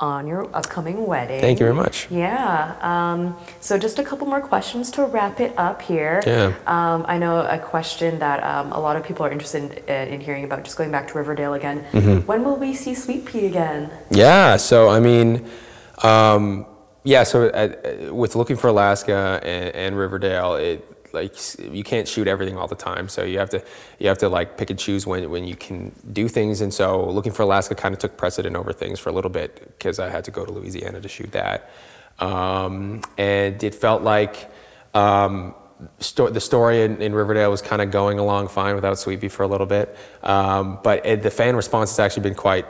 on 0.00 0.26
your 0.26 0.44
upcoming 0.54 1.06
wedding. 1.06 1.40
Thank 1.40 1.58
you 1.58 1.66
very 1.66 1.74
much. 1.74 2.08
Yeah. 2.10 2.76
Um, 2.80 3.36
so 3.60 3.78
just 3.78 3.98
a 3.98 4.04
couple 4.04 4.26
more 4.26 4.40
questions 4.40 4.90
to 4.92 5.04
wrap 5.04 5.40
it 5.40 5.52
up 5.58 5.82
here. 5.82 6.22
Yeah. 6.26 6.54
Um, 6.66 7.04
I 7.08 7.18
know 7.18 7.40
a 7.40 7.58
question 7.58 8.18
that 8.20 8.42
um, 8.44 8.72
a 8.72 8.80
lot 8.80 8.96
of 8.96 9.04
people 9.04 9.26
are 9.26 9.30
interested 9.30 9.84
in, 9.88 10.08
in 10.08 10.20
hearing 10.20 10.44
about. 10.44 10.64
Just 10.64 10.76
going 10.76 10.90
back 10.90 11.08
to 11.08 11.18
Riverdale 11.18 11.54
again. 11.54 11.84
Mm-hmm. 11.92 12.26
When 12.26 12.44
will 12.44 12.56
we 12.56 12.74
see 12.74 12.94
Sweet 12.94 13.24
Pea 13.24 13.46
again? 13.46 13.90
Yeah. 14.10 14.56
So 14.56 14.88
I 14.88 15.00
mean, 15.00 15.48
um, 16.02 16.66
yeah. 17.04 17.22
So 17.22 17.48
uh, 17.48 18.12
with 18.12 18.36
looking 18.36 18.56
for 18.56 18.68
Alaska 18.68 19.40
and, 19.42 19.74
and 19.74 19.98
Riverdale, 19.98 20.54
it 20.54 20.84
like 21.12 21.34
you 21.58 21.82
can't 21.84 22.06
shoot 22.06 22.28
everything 22.28 22.56
all 22.56 22.68
the 22.68 22.74
time. 22.74 23.08
So 23.08 23.24
you 23.24 23.38
have 23.38 23.50
to 23.50 23.62
you 23.98 24.08
have 24.08 24.18
to 24.18 24.28
like 24.28 24.56
pick 24.56 24.70
and 24.70 24.78
choose 24.78 25.06
when 25.06 25.30
when 25.30 25.44
you 25.44 25.56
can 25.56 25.92
do 26.12 26.28
things. 26.28 26.60
And 26.60 26.72
so 26.72 27.08
looking 27.08 27.32
for 27.32 27.42
Alaska 27.42 27.74
kind 27.74 27.92
of 27.92 27.98
took 27.98 28.16
precedent 28.16 28.56
over 28.56 28.72
things 28.72 28.98
for 28.98 29.10
a 29.10 29.12
little 29.12 29.30
bit 29.30 29.76
because 29.78 29.98
I 29.98 30.08
had 30.08 30.24
to 30.24 30.30
go 30.30 30.44
to 30.44 30.52
Louisiana 30.52 31.00
to 31.00 31.08
shoot 31.08 31.32
that, 31.32 31.70
um, 32.18 33.02
and 33.16 33.62
it 33.62 33.74
felt 33.74 34.02
like. 34.02 34.50
Um, 34.94 35.54
sto- 36.00 36.30
the 36.30 36.40
story 36.40 36.82
in, 36.82 37.00
in 37.00 37.14
Riverdale 37.14 37.50
was 37.50 37.62
kind 37.62 37.80
of 37.82 37.90
going 37.90 38.18
along 38.18 38.48
fine 38.48 38.74
without 38.74 38.98
Sweet 38.98 39.20
Pea 39.20 39.28
for 39.28 39.42
a 39.42 39.46
little 39.46 39.66
bit, 39.66 39.96
um, 40.22 40.78
but 40.82 41.04
it, 41.06 41.22
the 41.22 41.30
fan 41.30 41.54
response 41.54 41.90
has 41.90 41.98
actually 42.00 42.22
been 42.22 42.34
quite 42.34 42.66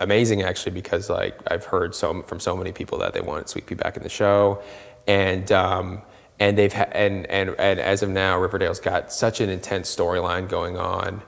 amazing 0.00 0.42
actually 0.42 0.72
because 0.72 1.10
like 1.10 1.36
I've 1.50 1.64
heard 1.64 1.94
so 1.94 2.22
from 2.22 2.38
so 2.38 2.56
many 2.56 2.72
people 2.72 2.98
that 2.98 3.12
they 3.14 3.20
want 3.20 3.48
Sweet 3.48 3.66
Pea 3.66 3.74
back 3.74 3.96
in 3.96 4.02
the 4.02 4.08
show, 4.08 4.62
and 5.06 5.50
um, 5.52 6.02
and 6.40 6.56
they've 6.56 6.72
ha- 6.72 6.88
and, 6.92 7.26
and 7.26 7.50
and 7.58 7.80
as 7.80 8.02
of 8.02 8.10
now 8.10 8.38
Riverdale's 8.38 8.80
got 8.80 9.12
such 9.12 9.40
an 9.40 9.48
intense 9.50 9.94
storyline 9.94 10.48
going 10.48 10.76
on, 10.76 11.22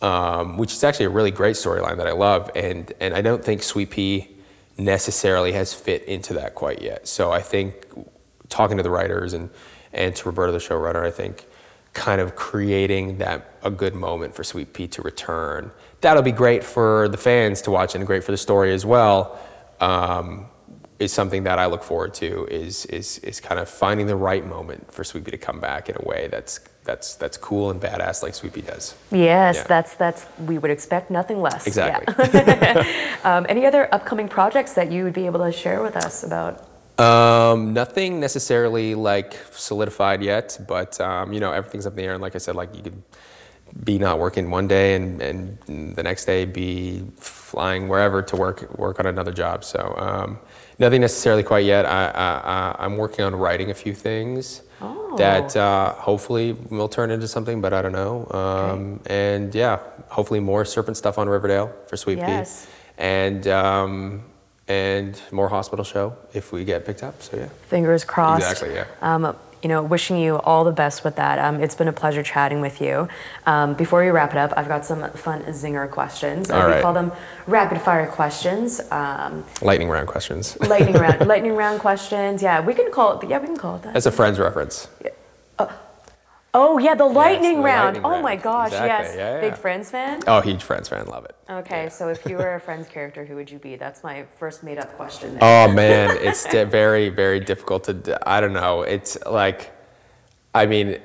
um, 0.00 0.56
which 0.58 0.72
is 0.72 0.84
actually 0.84 1.06
a 1.06 1.10
really 1.10 1.30
great 1.30 1.56
storyline 1.56 1.96
that 1.96 2.06
I 2.06 2.12
love, 2.12 2.50
and 2.54 2.92
and 3.00 3.14
I 3.14 3.22
don't 3.22 3.44
think 3.44 3.62
Sweet 3.62 3.90
Pea 3.90 4.28
necessarily 4.78 5.52
has 5.52 5.74
fit 5.74 6.04
into 6.04 6.34
that 6.34 6.54
quite 6.54 6.82
yet. 6.82 7.06
So 7.06 7.30
I 7.30 7.40
think 7.40 7.86
talking 8.48 8.76
to 8.76 8.82
the 8.82 8.90
writers 8.90 9.32
and 9.32 9.50
and 9.92 10.14
to 10.16 10.28
Roberto 10.28 10.52
the 10.52 10.58
showrunner, 10.58 11.04
I 11.04 11.10
think 11.10 11.46
kind 11.92 12.20
of 12.20 12.34
creating 12.36 13.18
that 13.18 13.52
a 13.62 13.70
good 13.70 13.94
moment 13.94 14.34
for 14.34 14.44
Sweet 14.44 14.72
Pea 14.72 14.88
to 14.88 15.02
return. 15.02 15.70
That'll 16.00 16.22
be 16.22 16.32
great 16.32 16.64
for 16.64 17.08
the 17.08 17.18
fans 17.18 17.62
to 17.62 17.70
watch 17.70 17.94
and 17.94 18.06
great 18.06 18.24
for 18.24 18.32
the 18.32 18.38
story 18.38 18.72
as 18.72 18.86
well. 18.86 19.38
Um, 19.80 20.46
is 21.02 21.12
something 21.12 21.42
that 21.44 21.58
I 21.58 21.66
look 21.66 21.82
forward 21.82 22.14
to. 22.14 22.46
Is 22.46 22.86
is 22.86 23.18
is 23.18 23.40
kind 23.40 23.58
of 23.60 23.68
finding 23.68 24.06
the 24.06 24.16
right 24.16 24.46
moment 24.46 24.92
for 24.92 25.02
Sweet 25.04 25.24
Pea 25.24 25.32
to 25.32 25.38
come 25.38 25.60
back 25.60 25.88
in 25.88 25.96
a 25.98 26.04
way 26.08 26.28
that's 26.30 26.60
that's 26.84 27.14
that's 27.16 27.36
cool 27.36 27.70
and 27.70 27.80
badass 27.80 28.22
like 28.22 28.34
Sweet 28.34 28.52
Pea 28.52 28.62
does. 28.62 28.94
Yes, 29.10 29.56
Yeah. 29.56 29.64
that's 29.68 29.94
that's 29.94 30.26
we 30.46 30.58
would 30.58 30.70
expect 30.70 31.10
nothing 31.10 31.40
less. 31.40 31.66
Exactly. 31.66 32.14
Yeah. 32.32 32.86
um, 33.24 33.46
any 33.48 33.66
other 33.66 33.92
upcoming 33.92 34.28
projects 34.28 34.74
that 34.74 34.90
you 34.92 35.04
would 35.04 35.14
be 35.14 35.26
able 35.26 35.40
to 35.40 35.52
share 35.52 35.82
with 35.82 35.96
us 35.96 36.22
about? 36.24 36.68
Um, 36.98 37.72
nothing 37.72 38.20
necessarily 38.20 38.94
like 38.94 39.34
solidified 39.52 40.22
yet, 40.22 40.58
but 40.68 41.00
um, 41.00 41.32
you 41.32 41.40
know 41.40 41.52
everything's 41.52 41.86
up 41.86 41.94
in 41.94 41.96
the 41.98 42.04
air. 42.04 42.12
And 42.12 42.22
like 42.22 42.36
I 42.36 42.38
said, 42.38 42.54
like 42.54 42.76
you 42.76 42.82
could 42.82 43.02
be 43.84 43.98
not 43.98 44.18
working 44.18 44.50
one 44.50 44.68
day 44.68 44.94
and, 44.94 45.22
and 45.22 45.96
the 45.96 46.02
next 46.02 46.26
day 46.26 46.44
be 46.44 47.02
flying 47.16 47.88
wherever 47.88 48.22
to 48.22 48.36
work 48.36 48.78
work 48.78 49.00
on 49.00 49.06
another 49.06 49.32
job. 49.32 49.64
So 49.64 49.94
um, 49.96 50.38
nothing 50.82 51.00
necessarily 51.00 51.42
quite 51.42 51.64
yet. 51.64 51.86
I, 51.86 52.06
I, 52.08 52.28
I, 52.54 52.84
I'm 52.84 52.96
working 52.98 53.24
on 53.24 53.34
writing 53.34 53.70
a 53.70 53.74
few 53.74 53.94
things 53.94 54.62
that 55.16 55.56
Oh. 55.56 55.60
uh, 55.60 55.92
hopefully 55.94 56.52
will 56.70 56.88
turn 56.88 57.10
into 57.10 57.28
something, 57.28 57.60
but 57.60 57.72
I 57.72 57.80
don't 57.82 57.92
know. 58.02 58.26
Um, 58.40 59.00
And 59.06 59.54
yeah, 59.54 59.78
hopefully 60.08 60.40
more 60.40 60.64
Serpent 60.64 60.96
stuff 60.96 61.16
on 61.18 61.28
Riverdale 61.28 61.68
for 61.86 61.96
Sweet 61.96 62.18
Yes. 62.18 62.66
Pea, 62.66 62.72
and 62.98 63.46
um, 63.48 64.22
and 64.68 65.20
more 65.30 65.48
hospital 65.48 65.84
show 65.84 66.16
if 66.34 66.52
we 66.52 66.64
get 66.64 66.84
picked 66.84 67.02
up. 67.02 67.22
So 67.22 67.36
yeah. 67.36 67.48
Fingers 67.68 68.04
crossed. 68.04 68.42
Exactly, 68.42 68.74
yeah. 68.74 68.86
Um, 69.00 69.36
you 69.62 69.68
know, 69.68 69.82
wishing 69.82 70.16
you 70.18 70.38
all 70.40 70.64
the 70.64 70.72
best 70.72 71.04
with 71.04 71.16
that. 71.16 71.38
Um, 71.38 71.62
it's 71.62 71.74
been 71.76 71.88
a 71.88 71.92
pleasure 71.92 72.22
chatting 72.22 72.60
with 72.60 72.80
you. 72.80 73.08
Um, 73.46 73.74
before 73.74 74.02
we 74.02 74.10
wrap 74.10 74.32
it 74.32 74.36
up, 74.38 74.52
I've 74.56 74.66
got 74.68 74.84
some 74.84 75.08
fun 75.12 75.42
zinger 75.44 75.88
questions. 75.88 76.50
Uh, 76.50 76.56
All 76.56 76.68
we 76.74 76.80
call 76.82 76.92
them 76.92 77.12
rapid 77.46 77.80
fire 77.80 78.06
questions. 78.08 78.80
Um, 78.90 79.44
Lightning 79.62 79.88
round 79.88 80.08
questions. 80.08 80.58
lightning 80.68 80.94
round, 80.94 81.26
lightning 81.28 81.54
round 81.54 81.80
questions. 81.80 82.42
Yeah, 82.42 82.60
we 82.64 82.74
can 82.74 82.90
call 82.90 83.20
it. 83.20 83.28
Yeah, 83.28 83.38
we 83.38 83.46
can 83.46 83.56
call 83.56 83.76
it 83.76 83.82
that. 83.82 83.94
That's 83.94 84.06
a 84.06 84.12
Friends 84.12 84.38
reference. 84.38 84.88
Oh 86.54 86.76
yeah, 86.78 86.94
the 86.94 87.06
lightning 87.06 87.56
the 87.58 87.62
round. 87.62 87.96
lightning 87.96 88.04
oh 88.04 88.20
my 88.22 88.32
round. 88.32 88.42
gosh, 88.42 88.66
Exactly, 88.72 89.08
yes. 89.08 89.16
yeah, 89.16 89.40
Big 89.40 89.50
yeah. 89.52 89.56
Friends 89.56 89.90
fan. 89.90 90.20
Oh, 90.26 90.40
huge 90.42 90.62
Friends 90.62 90.88
fan. 90.88 91.06
Love 91.06 91.24
it. 91.24 91.34
Okay, 91.48 91.88
so 91.88 92.08
if 92.10 92.26
you 92.26 92.36
were 92.36 92.54
a 92.56 92.60
Friends 92.60 92.86
character, 92.88 93.24
who 93.24 93.36
would 93.36 93.50
you 93.50 93.58
be? 93.58 93.76
That's 93.76 94.04
my 94.04 94.24
first 94.38 94.62
made 94.62 94.76
up 94.78 94.94
question. 94.94 95.38
There. 95.38 95.42
Oh 95.42 95.72
man, 95.74 96.16
it's 96.20 96.44
di- 96.44 96.64
very 96.64 97.08
very 97.08 97.40
difficult 97.40 97.84
to. 97.84 97.94
d- 97.94 98.14
I 98.26 98.40
don't 98.42 98.52
know. 98.52 98.82
It's 98.82 99.16
like, 99.24 99.72
I 100.54 100.66
mean, 100.66 100.98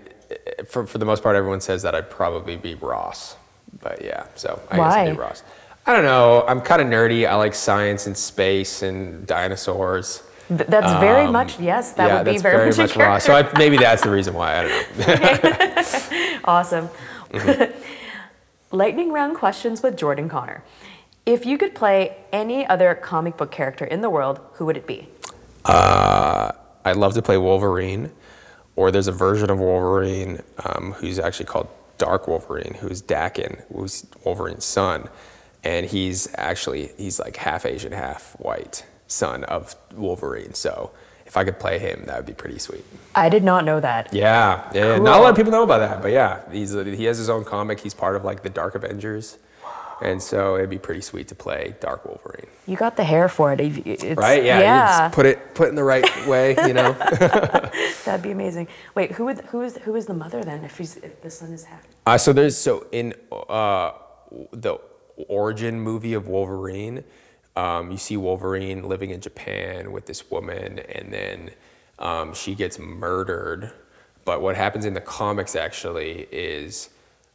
for 0.68 0.86
for 0.86 0.98
the 0.98 1.06
most 1.06 1.24
part, 1.24 1.38
everyone 1.38 1.62
says 1.62 1.82
that 1.84 1.96
I'd 1.96 2.10
probably 2.10 2.58
be 2.58 2.76
Ross, 2.76 3.38
but 3.82 4.04
yeah. 4.04 4.26
So 4.36 4.62
I 4.70 4.76
guess 4.76 4.94
I'd 4.94 5.12
be? 5.12 5.18
Ross. 5.18 5.44
I 5.86 5.94
don't 5.94 6.04
know. 6.04 6.44
I'm 6.46 6.60
kind 6.60 6.82
of 6.82 6.90
nerdy. 6.90 7.26
I 7.26 7.36
like 7.36 7.56
science 7.56 8.06
and 8.08 8.18
space 8.18 8.82
and 8.82 9.26
dinosaurs. 9.26 10.24
Th- 10.48 10.68
that's 10.70 10.94
very 11.00 11.26
Um, 11.26 11.34
much 11.34 11.60
yes. 11.60 11.92
That 11.94 12.08
yeah, 12.08 12.16
would 12.18 12.26
be 12.26 12.32
that's 12.32 12.42
very, 12.42 12.76
much, 12.76 12.96
Ross. 12.96 13.26
So 13.26 13.34
I, 13.36 13.50
maybe 13.58 13.78
that's 13.78 14.04
the 14.04 14.10
reason 14.10 14.34
why. 14.34 14.60
I 14.60 14.62
don't 14.64 14.98
know. 14.98 15.84
Awesome. 16.46 16.88
Mm-hmm. 17.32 17.72
Lightning 18.72 19.12
round 19.12 19.36
questions 19.36 19.84
with 19.84 19.98
Jordan 19.98 20.30
Connor. 20.30 20.64
If 21.26 21.46
you 21.46 21.58
could 21.58 21.76
play 21.76 22.16
any 22.32 22.66
other 22.66 22.96
comic 22.96 23.36
book 23.36 23.52
character 23.52 23.84
in 23.84 24.00
the 24.00 24.10
world, 24.10 24.40
who 24.54 24.66
would 24.66 24.78
it 24.78 24.88
be? 24.88 25.10
Uh, 25.66 26.54
I'd 26.86 26.96
love 26.96 27.14
to 27.16 27.22
play 27.22 27.38
Wolverine, 27.38 28.12
or 28.78 28.92
there's 28.92 29.08
a 29.08 29.12
version 29.12 29.50
of 29.50 29.60
Wolverine 29.60 30.42
um, 30.64 30.94
who's 30.94 31.20
actually 31.20 31.48
called 31.48 31.68
Dark 31.98 32.28
Wolverine, 32.30 32.76
who's 32.80 33.02
Daken, 33.02 33.62
who's 33.74 34.06
Wolverine's 34.24 34.64
son, 34.64 35.10
and 35.66 35.86
he's 35.86 36.30
actually 36.36 36.92
he's 36.98 37.20
like 37.20 37.36
half 37.36 37.66
Asian, 37.66 37.92
half 37.92 38.34
white, 38.40 38.86
son 39.08 39.44
of 39.46 39.76
Wolverine. 39.96 40.54
So 40.54 40.92
if 41.26 41.36
I 41.38 41.44
could 41.44 41.60
play 41.60 41.80
him, 41.80 42.04
that 42.06 42.16
would 42.18 42.26
be 42.26 42.34
pretty 42.34 42.60
sweet. 42.60 42.86
I 43.16 43.30
did 43.30 43.44
not 43.44 43.66
know 43.66 43.80
that. 43.80 44.14
Yeah, 44.14 44.70
yeah. 44.74 44.94
yeah. 44.94 44.98
Not 45.00 45.20
a 45.20 45.22
lot 45.24 45.30
of 45.32 45.36
people 45.36 45.52
know 45.52 45.64
about 45.64 45.80
that, 45.80 46.02
but 46.02 46.12
yeah, 46.12 46.42
he's 46.52 46.72
he 46.74 47.06
has 47.06 47.18
his 47.18 47.30
own 47.30 47.44
comic. 47.44 47.80
He's 47.80 47.94
part 47.94 48.16
of 48.16 48.24
like 48.24 48.44
the 48.44 48.50
Dark 48.50 48.76
Avengers, 48.76 49.38
and 50.02 50.22
so 50.22 50.56
it'd 50.56 50.70
be 50.70 50.78
pretty 50.78 51.02
sweet 51.02 51.28
to 51.30 51.36
play 51.36 51.76
Dark 51.82 52.06
Wolverine. 52.06 52.48
You 52.66 52.78
got 52.78 52.96
the 52.96 53.04
hair 53.04 53.28
for 53.28 53.52
it. 53.54 53.60
It- 53.60 53.86
it's- 53.88 54.18
Right? 54.18 54.44
Yeah. 54.44 54.58
you 54.60 54.64
Yeah. 54.64 55.00
just 55.00 55.16
put 55.16 55.26
it 55.26 55.54
put 55.56 55.68
it 55.68 55.70
in 55.72 55.76
the 55.76 55.84
right 55.84 56.06
way, 56.28 56.56
you 56.68 56.74
know. 56.74 56.94
That'd 58.06 58.22
be 58.22 58.32
amazing. 58.32 58.68
Wait, 58.96 59.12
who 59.14 59.26
would 59.26 59.40
who 59.52 59.62
is 59.62 59.78
who 59.84 59.96
is 59.96 60.06
the 60.06 60.14
mother 60.14 60.44
then? 60.44 60.64
If 60.64 60.78
he's 60.78 60.98
if 60.98 61.22
the 61.22 61.30
son 61.30 61.52
is 61.52 61.64
half. 61.66 61.82
Uh, 62.06 62.18
so 62.18 62.32
there's 62.32 62.56
so 62.58 62.86
in 62.92 63.14
uh, 63.50 63.92
the 64.52 64.78
origin 65.28 65.80
movie 65.80 66.14
of 66.14 66.28
Wolverine, 66.28 67.04
um, 67.58 67.90
you 67.90 67.98
see 67.98 68.18
Wolverine 68.18 68.88
living 68.88 69.10
in 69.10 69.20
Japan 69.20 69.92
with 69.92 70.06
this 70.06 70.30
woman, 70.30 70.78
and 70.78 71.12
then 71.12 71.50
um, 71.98 72.36
she 72.36 72.54
gets 72.54 72.78
murdered. 72.78 73.72
But 74.26 74.44
what 74.44 74.56
happens 74.56 74.86
in 74.86 74.94
the 74.94 75.02
comics 75.02 75.56
actually 75.56 76.28
is 76.32 76.90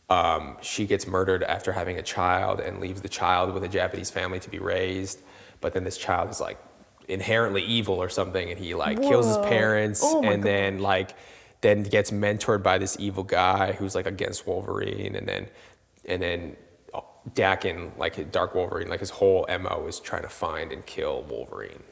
um, 0.08 0.58
she 0.62 0.86
gets 0.86 1.08
murdered 1.08 1.42
after 1.42 1.72
having 1.72 1.98
a 1.98 2.02
child 2.02 2.60
and 2.60 2.78
leaves 2.78 3.00
the 3.00 3.08
child 3.08 3.52
with 3.52 3.64
a 3.64 3.68
Japanese 3.68 4.10
family 4.10 4.38
to 4.38 4.48
be 4.48 4.60
raised. 4.60 5.20
But 5.60 5.72
then 5.72 5.82
this 5.82 5.98
child 5.98 6.30
is 6.30 6.40
like 6.40 6.58
inherently 7.08 7.64
evil 7.64 7.96
or 7.96 8.08
something, 8.08 8.48
and 8.48 8.60
he 8.60 8.76
like 8.76 9.02
kills 9.02 9.26
his 9.26 9.38
parents, 9.38 10.02
Oh 10.04 10.22
and 10.22 10.40
then 10.40 10.78
like 10.78 11.16
then 11.62 11.82
gets 11.82 12.12
mentored 12.12 12.62
by 12.62 12.78
this 12.78 12.96
evil 13.00 13.24
guy 13.24 13.72
who's 13.72 13.96
like 13.96 14.06
against 14.06 14.46
Wolverine, 14.46 15.16
and 15.16 15.26
then 15.26 15.48
and 16.04 16.22
then 16.22 16.56
Daken, 17.30 17.96
like 17.98 18.30
Dark 18.32 18.54
Wolverine, 18.54 18.88
like 18.88 19.00
his 19.00 19.10
whole 19.10 19.46
mo 19.48 19.84
is 19.86 20.00
trying 20.00 20.22
to 20.22 20.28
find 20.28 20.72
and 20.72 20.84
kill 20.86 21.22
Wolverine. 21.22 21.82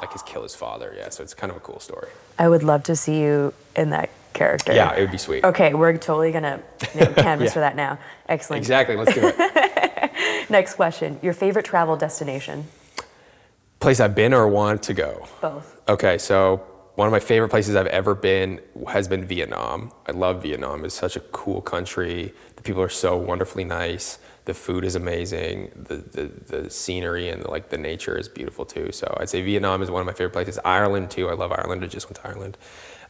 like 0.00 0.12
his 0.12 0.22
kill 0.22 0.42
his 0.42 0.54
father. 0.54 0.94
Yeah, 0.96 1.10
so 1.10 1.22
it's 1.22 1.34
kind 1.34 1.50
of 1.50 1.56
a 1.56 1.60
cool 1.60 1.80
story. 1.80 2.08
I 2.38 2.48
would 2.48 2.62
love 2.62 2.82
to 2.84 2.96
see 2.96 3.20
you 3.20 3.52
in 3.76 3.90
that 3.90 4.10
character. 4.32 4.72
Yeah, 4.72 4.94
it 4.94 5.00
would 5.02 5.10
be 5.10 5.18
sweet. 5.18 5.44
Okay, 5.44 5.74
we're 5.74 5.96
totally 5.98 6.32
gonna 6.32 6.60
you 6.94 7.00
know, 7.04 7.12
canvas 7.12 7.46
Yeah. 7.46 7.52
for 7.52 7.60
that 7.60 7.76
now. 7.76 7.98
Excellent. 8.28 8.60
Exactly. 8.60 8.96
Let's 8.96 9.14
do 9.14 9.20
it. 9.24 10.50
Next 10.50 10.74
question: 10.74 11.18
Your 11.22 11.34
favorite 11.34 11.64
travel 11.66 11.96
destination? 11.96 12.66
Place 13.80 14.00
I've 14.00 14.14
been 14.14 14.32
or 14.34 14.48
want 14.48 14.82
to 14.84 14.94
go. 14.94 15.28
Both. 15.40 15.80
Okay, 15.88 16.18
so 16.18 16.56
one 16.96 17.06
of 17.06 17.12
my 17.12 17.20
favorite 17.20 17.48
places 17.50 17.76
I've 17.76 17.86
ever 17.86 18.14
been 18.14 18.60
has 18.88 19.06
been 19.06 19.24
Vietnam. 19.24 19.92
I 20.06 20.12
love 20.12 20.42
Vietnam. 20.42 20.84
It's 20.84 20.94
such 20.96 21.14
a 21.16 21.20
cool 21.20 21.60
country. 21.60 22.34
The 22.56 22.62
people 22.62 22.82
are 22.82 22.88
so 22.88 23.16
wonderfully 23.16 23.62
nice. 23.64 24.18
The 24.48 24.54
food 24.54 24.82
is 24.82 24.94
amazing. 24.94 25.70
The, 25.76 25.96
the, 25.96 26.30
the 26.52 26.70
scenery 26.70 27.28
and 27.28 27.44
like 27.44 27.68
the 27.68 27.76
nature 27.76 28.16
is 28.16 28.30
beautiful 28.30 28.64
too. 28.64 28.92
So 28.92 29.14
I'd 29.20 29.28
say 29.28 29.42
Vietnam 29.42 29.82
is 29.82 29.90
one 29.90 30.00
of 30.00 30.06
my 30.06 30.14
favorite 30.14 30.32
places. 30.32 30.58
Ireland 30.64 31.10
too. 31.10 31.28
I 31.28 31.34
love 31.34 31.52
Ireland. 31.52 31.84
I 31.84 31.86
just 31.86 32.06
went 32.06 32.16
to 32.16 32.26
Ireland. 32.26 32.56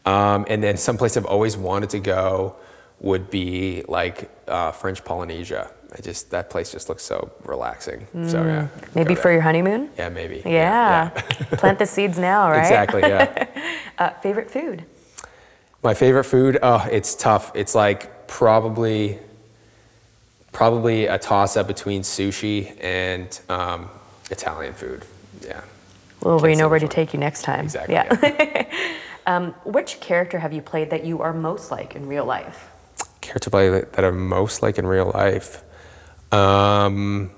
Um, 0.05 0.47
and 0.49 0.61
then 0.65 0.77
some 0.77 0.97
place 0.99 1.17
I've 1.17 1.27
always 1.27 1.57
wanted 1.57 1.91
to 1.91 2.01
go 2.01 2.57
would 2.99 3.31
be 3.31 3.85
like 3.87 4.29
uh, 4.49 4.73
French 4.73 5.05
Polynesia. 5.05 5.71
I 5.97 6.01
just 6.01 6.33
that 6.33 6.51
place 6.51 6.73
just 6.73 6.89
looks 6.89 7.05
so 7.05 7.31
relaxing. 7.45 8.09
So 8.27 8.43
yeah. 8.45 8.67
Maybe 8.97 9.15
for 9.15 9.31
your 9.31 9.43
honeymoon? 9.43 9.91
yeah 9.97 10.09
maybe 10.09 10.43
Yeah. 10.45 11.11
Plant 11.53 11.79
the 11.79 11.87
seeds 11.87 12.19
now, 12.19 12.51
right? 12.51 12.59
exactly 12.59 13.03
yeah. 13.03 13.47
Uh, 13.99 14.11
favorite 14.23 14.51
food? 14.51 14.85
My 15.85 15.95
favorite 15.95 16.25
food? 16.25 16.59
Oh, 16.65 16.85
it's 16.91 17.15
tough. 17.15 17.53
It's 17.55 17.77
like 17.77 18.27
probably 18.27 19.21
probably 20.53 21.07
a 21.07 21.19
toss 21.19 21.57
up 21.57 21.67
between 21.67 22.03
sushi 22.03 22.77
and 22.83 23.41
um, 23.49 23.89
Italian 24.31 24.75
food. 24.75 25.05
Yeah. 25.43 25.63
Well, 26.21 26.41
we 26.41 26.57
know 26.57 26.69
where 26.69 26.81
to 26.81 26.89
take 26.89 27.13
you 27.13 27.21
next 27.21 27.43
time. 27.43 27.65
Exactly. 27.65 27.95
Yeah. 27.95 28.67
um, 29.27 29.53
which 29.65 30.01
character 30.01 30.39
have 30.39 30.53
you 30.53 30.63
played 30.63 30.91
that 30.91 31.05
you 31.05 31.23
are 31.23 31.33
most 31.33 31.71
like 31.71 31.95
in 31.95 32.07
real 32.09 32.25
life? 32.25 32.71
Character 33.21 33.51
play 33.51 33.69
that 33.69 33.93
that 33.93 34.05
I'm 34.05 34.29
most 34.29 34.63
like 34.63 34.79
in 34.79 34.87
real 34.87 35.13
life. 35.15 35.63
Um, 36.33 37.31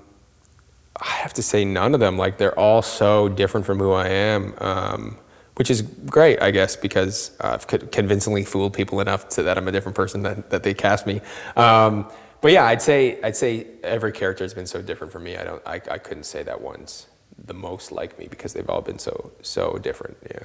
I 1.01 1.09
have 1.09 1.33
to 1.33 1.43
say 1.43 1.65
none 1.65 1.93
of 1.93 1.99
them. 1.99 2.17
Like 2.17 2.37
they're 2.37 2.57
all 2.57 2.81
so 2.81 3.29
different 3.29 3.65
from 3.65 3.79
who 3.79 3.91
I 3.91 4.07
am, 4.07 4.53
um, 4.59 5.17
which 5.55 5.71
is 5.71 5.81
great, 5.81 6.41
I 6.41 6.51
guess, 6.51 6.75
because 6.75 7.31
I've 7.39 7.67
convincingly 7.67 8.43
fooled 8.43 8.73
people 8.73 8.99
enough 8.99 9.29
to 9.29 9.43
that 9.43 9.57
I'm 9.57 9.67
a 9.67 9.71
different 9.71 9.95
person 9.95 10.23
that, 10.23 10.49
that 10.49 10.63
they 10.63 10.73
cast 10.73 11.07
me. 11.07 11.21
Um, 11.55 12.09
but 12.41 12.51
yeah, 12.51 12.65
I'd 12.65 12.81
say 12.81 13.19
I'd 13.21 13.35
say 13.35 13.67
every 13.83 14.11
character 14.11 14.43
has 14.43 14.53
been 14.53 14.67
so 14.67 14.81
different 14.81 15.13
for 15.13 15.19
me. 15.19 15.37
I 15.37 15.43
don't 15.43 15.61
I, 15.65 15.75
I 15.89 15.97
couldn't 15.97 16.23
say 16.25 16.43
that 16.43 16.61
one's 16.61 17.07
the 17.43 17.53
most 17.53 17.91
like 17.91 18.17
me 18.19 18.27
because 18.27 18.53
they've 18.53 18.69
all 18.69 18.81
been 18.81 18.99
so 18.99 19.31
so 19.41 19.77
different. 19.77 20.17
Yeah. 20.29 20.43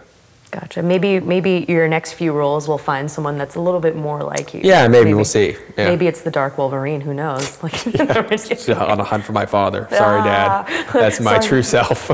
Gotcha. 0.53 0.81
Maybe 0.83 1.19
maybe 1.21 1.67
your 1.69 1.89
next 1.89 2.13
few 2.13 2.33
roles 2.33 2.69
will 2.69 2.79
find 2.79 3.11
someone 3.11 3.37
that's 3.37 3.57
a 3.57 3.61
little 3.61 3.81
bit 3.81 3.97
more 3.97 4.23
like 4.23 4.55
you. 4.55 4.61
Yeah, 4.63 4.87
maybe, 4.87 5.13
we'll 5.13 5.25
see. 5.25 5.57
Yeah. 5.77 5.89
Maybe 5.89 6.07
it's 6.07 6.23
the 6.23 6.31
Dark 6.31 6.57
Wolverine. 6.57 7.01
Who 7.01 7.13
knows? 7.13 7.59
Like, 7.63 7.87
on 8.69 9.01
a 9.01 9.05
hunt 9.05 9.25
for 9.25 9.33
my 9.33 9.45
father. 9.45 9.89
Sorry, 9.91 10.21
Ah, 10.21 10.65
Dad. 10.65 10.93
That's 10.93 11.21
my 11.21 11.39
true 11.49 11.63
self. 11.65 12.11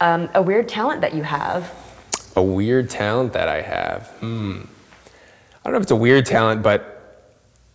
um, 0.00 0.28
a 0.34 0.42
weird 0.42 0.68
talent 0.68 1.02
that 1.02 1.14
you 1.14 1.22
have. 1.22 1.70
A 2.36 2.42
weird 2.42 2.88
talent 2.90 3.34
that 3.34 3.48
I 3.48 3.60
have. 3.60 4.08
Hmm. 4.20 4.62
I 4.62 5.64
don't 5.64 5.72
know 5.72 5.76
if 5.78 5.82
it's 5.82 5.90
a 5.92 5.96
weird 5.96 6.24
talent, 6.26 6.62
but 6.62 6.93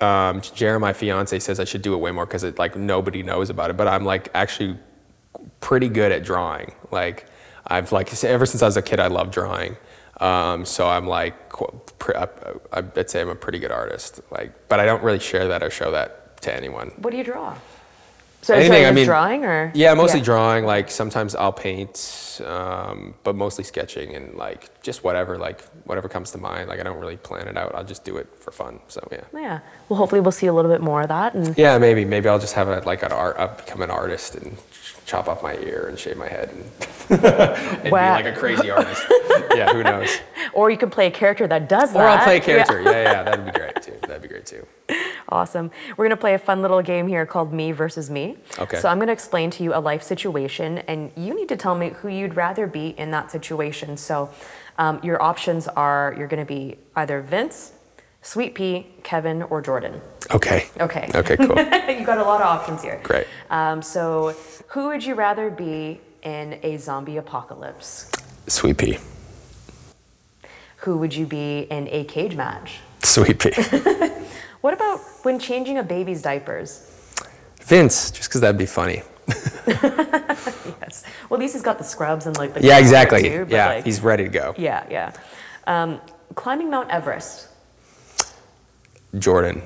um, 0.01 0.41
Jeremy, 0.41 0.81
my 0.81 0.93
fiance, 0.93 1.37
says 1.39 1.59
I 1.59 1.65
should 1.65 1.81
do 1.81 1.93
it 1.93 1.97
way 1.97 2.11
more 2.11 2.25
because 2.25 2.43
it 2.43 2.57
like 2.57 2.75
nobody 2.75 3.23
knows 3.23 3.49
about 3.49 3.69
it. 3.69 3.77
But 3.77 3.87
I'm 3.87 4.05
like 4.05 4.29
actually 4.33 4.77
pretty 5.59 5.89
good 5.89 6.11
at 6.11 6.23
drawing. 6.23 6.73
Like 6.91 7.27
I've 7.67 7.91
like 7.91 8.23
ever 8.23 8.45
since 8.45 8.61
I 8.61 8.65
was 8.65 8.77
a 8.77 8.81
kid, 8.81 8.99
I 8.99 9.07
love 9.07 9.31
drawing. 9.31 9.77
Um, 10.19 10.65
so 10.65 10.87
I'm 10.87 11.07
like, 11.07 11.35
I'd 12.73 13.09
say 13.09 13.21
I'm 13.21 13.29
a 13.29 13.35
pretty 13.35 13.59
good 13.59 13.71
artist. 13.71 14.21
Like, 14.31 14.67
but 14.67 14.79
I 14.79 14.85
don't 14.85 15.03
really 15.03 15.19
share 15.19 15.47
that 15.47 15.63
or 15.63 15.69
show 15.69 15.91
that 15.91 16.41
to 16.41 16.53
anyone. 16.53 16.91
What 16.97 17.11
do 17.11 17.17
you 17.17 17.23
draw? 17.23 17.55
So, 18.41 18.53
Anything, 18.53 18.71
sorry, 18.71 18.85
I 18.85 18.91
mean- 18.91 19.05
drawing 19.05 19.43
or? 19.45 19.71
Yeah, 19.75 19.93
mostly 19.93 20.21
drawing. 20.21 20.63
Like 20.65 20.89
sometimes 20.89 21.35
I'll 21.35 21.51
paint, 21.51 22.41
um, 22.45 23.13
but 23.23 23.35
mostly 23.35 23.65
sketching 23.65 24.15
and 24.15 24.33
like 24.35 24.81
just 24.81 25.03
whatever, 25.03 25.37
like 25.37 25.61
whatever 25.83 26.07
comes 26.07 26.31
to 26.31 26.37
mind. 26.37 26.69
Like 26.69 26.79
I 26.79 26.83
don't 26.83 26.97
really 26.99 27.17
plan 27.17 27.47
it 27.49 27.57
out. 27.57 27.75
I'll 27.75 27.83
just 27.83 28.05
do 28.05 28.15
it 28.17 28.27
for 28.39 28.51
fun. 28.51 28.79
So 28.87 29.05
yeah. 29.11 29.21
Yeah. 29.33 29.59
Well, 29.89 29.97
hopefully 29.97 30.21
we'll 30.21 30.31
see 30.31 30.47
a 30.47 30.53
little 30.53 30.71
bit 30.71 30.79
more 30.81 31.01
of 31.01 31.09
that. 31.09 31.33
And 31.33 31.57
Yeah, 31.57 31.77
maybe 31.77 32.05
maybe 32.05 32.29
I'll 32.29 32.39
just 32.39 32.53
have 32.53 32.69
a 32.69 32.79
like 32.85 33.03
an 33.03 33.11
art. 33.11 33.35
I'll 33.37 33.55
become 33.55 33.81
an 33.81 33.91
artist 33.91 34.35
and 34.35 34.55
chop 35.09 35.27
off 35.27 35.41
my 35.41 35.55
ear 35.57 35.87
and 35.89 35.97
shave 35.97 36.17
my 36.17 36.27
head 36.27 36.49
and, 36.49 36.63
and 37.83 37.91
Wow. 37.91 38.17
be 38.17 38.23
like 38.23 38.35
a 38.35 38.37
crazy 38.37 38.69
artist. 38.69 39.03
yeah, 39.55 39.71
who 39.73 39.81
knows? 39.83 40.09
or 40.53 40.69
you 40.69 40.77
can 40.77 40.89
play 40.91 41.07
a 41.07 41.11
character 41.11 41.47
that 41.47 41.67
does 41.67 41.89
Or 41.95 41.99
that. 41.99 42.03
Or 42.03 42.07
I'll 42.09 42.23
play 42.23 42.35
a 42.35 42.39
Yeah. 42.39 42.45
character. 42.45 42.81
Yeah, 42.81 43.03
yeah, 43.03 43.23
that'd 43.23 43.45
be 43.45 43.51
great 43.51 43.81
too. 43.81 43.95
That'd 44.07 44.21
be 44.21 44.27
great 44.27 44.45
too. 44.45 44.65
Awesome. 45.31 45.69
We're 45.95 46.05
going 46.05 46.09
to 46.09 46.17
play 46.17 46.33
a 46.33 46.39
fun 46.39 46.63
little 46.63 46.81
game 46.81 47.07
here 47.07 47.23
called 47.23 47.53
Me 47.53 47.71
versus 47.71 48.09
Me. 48.09 48.35
Okay. 48.57 48.79
So 48.79 48.89
I'm 48.89 48.97
going 48.97 49.09
to 49.09 49.13
explain 49.13 49.51
to 49.51 49.63
you 49.63 49.75
a 49.75 49.79
life 49.79 50.01
situation, 50.01 50.79
and 50.87 51.11
you 51.15 51.35
need 51.35 51.47
to 51.49 51.55
tell 51.55 51.75
me 51.75 51.89
who 51.89 52.07
you'd 52.07 52.35
rather 52.35 52.65
be 52.65 52.95
in 52.97 53.11
that 53.11 53.29
situation. 53.29 53.95
So 53.95 54.31
um, 54.79 54.99
your 55.03 55.21
options 55.21 55.67
are 55.67 56.15
you're 56.17 56.27
going 56.27 56.43
to 56.43 56.51
be 56.51 56.79
either 56.95 57.21
Vince, 57.21 57.73
Sweet 58.23 58.55
Pea, 58.55 58.87
Kevin, 59.03 59.43
or 59.43 59.61
Jordan. 59.61 60.01
Okay. 60.31 60.67
Okay. 60.79 61.09
Okay. 61.15 61.37
Cool. 61.37 61.47
you 61.99 62.05
got 62.05 62.17
a 62.19 62.23
lot 62.23 62.41
of 62.41 62.47
options 62.47 62.81
here. 62.83 62.99
Great. 63.03 63.25
Um, 63.49 63.81
so 63.81 64.35
who 64.67 64.87
would 64.87 65.03
you 65.03 65.15
rather 65.15 65.49
be 65.49 65.99
in 66.21 66.59
a 66.63 66.77
zombie 66.77 67.17
apocalypse? 67.17 68.11
Sweet 68.47 68.77
pea. 68.77 68.97
Who 70.77 70.97
would 70.97 71.13
you 71.15 71.25
be 71.25 71.61
in 71.69 71.87
a 71.89 72.03
cage 72.05 72.35
match? 72.35 72.79
Sweet 73.03 73.39
pea. 73.39 73.51
What 74.61 74.73
about 74.73 74.99
when 75.23 75.39
changing 75.39 75.77
a 75.77 75.83
baby's 75.83 76.21
diapers? 76.21 76.83
Vince, 77.61 78.11
just 78.11 78.27
because 78.29 78.41
that'd 78.41 78.57
be 78.57 78.65
funny. 78.65 79.03
Yes. 80.81 81.03
Well, 81.29 81.37
at 81.37 81.41
least 81.41 81.53
he's 81.53 81.61
got 81.63 81.77
the 81.77 81.83
scrubs 81.83 82.25
and 82.25 82.35
like 82.37 82.53
the 82.53 82.61
Yeah, 82.61 82.77
exactly. 82.79 83.21
too, 83.23 83.45
yeah, 83.49 83.67
like- 83.67 83.85
he's 83.85 84.01
ready 84.01 84.23
to 84.23 84.29
go. 84.29 84.53
yeah, 84.57 84.85
yeah. 84.89 85.13
Um, 85.67 86.01
climbing 86.35 86.69
Mount 86.69 86.89
Everest. 86.89 87.47
Jordan. 89.17 89.61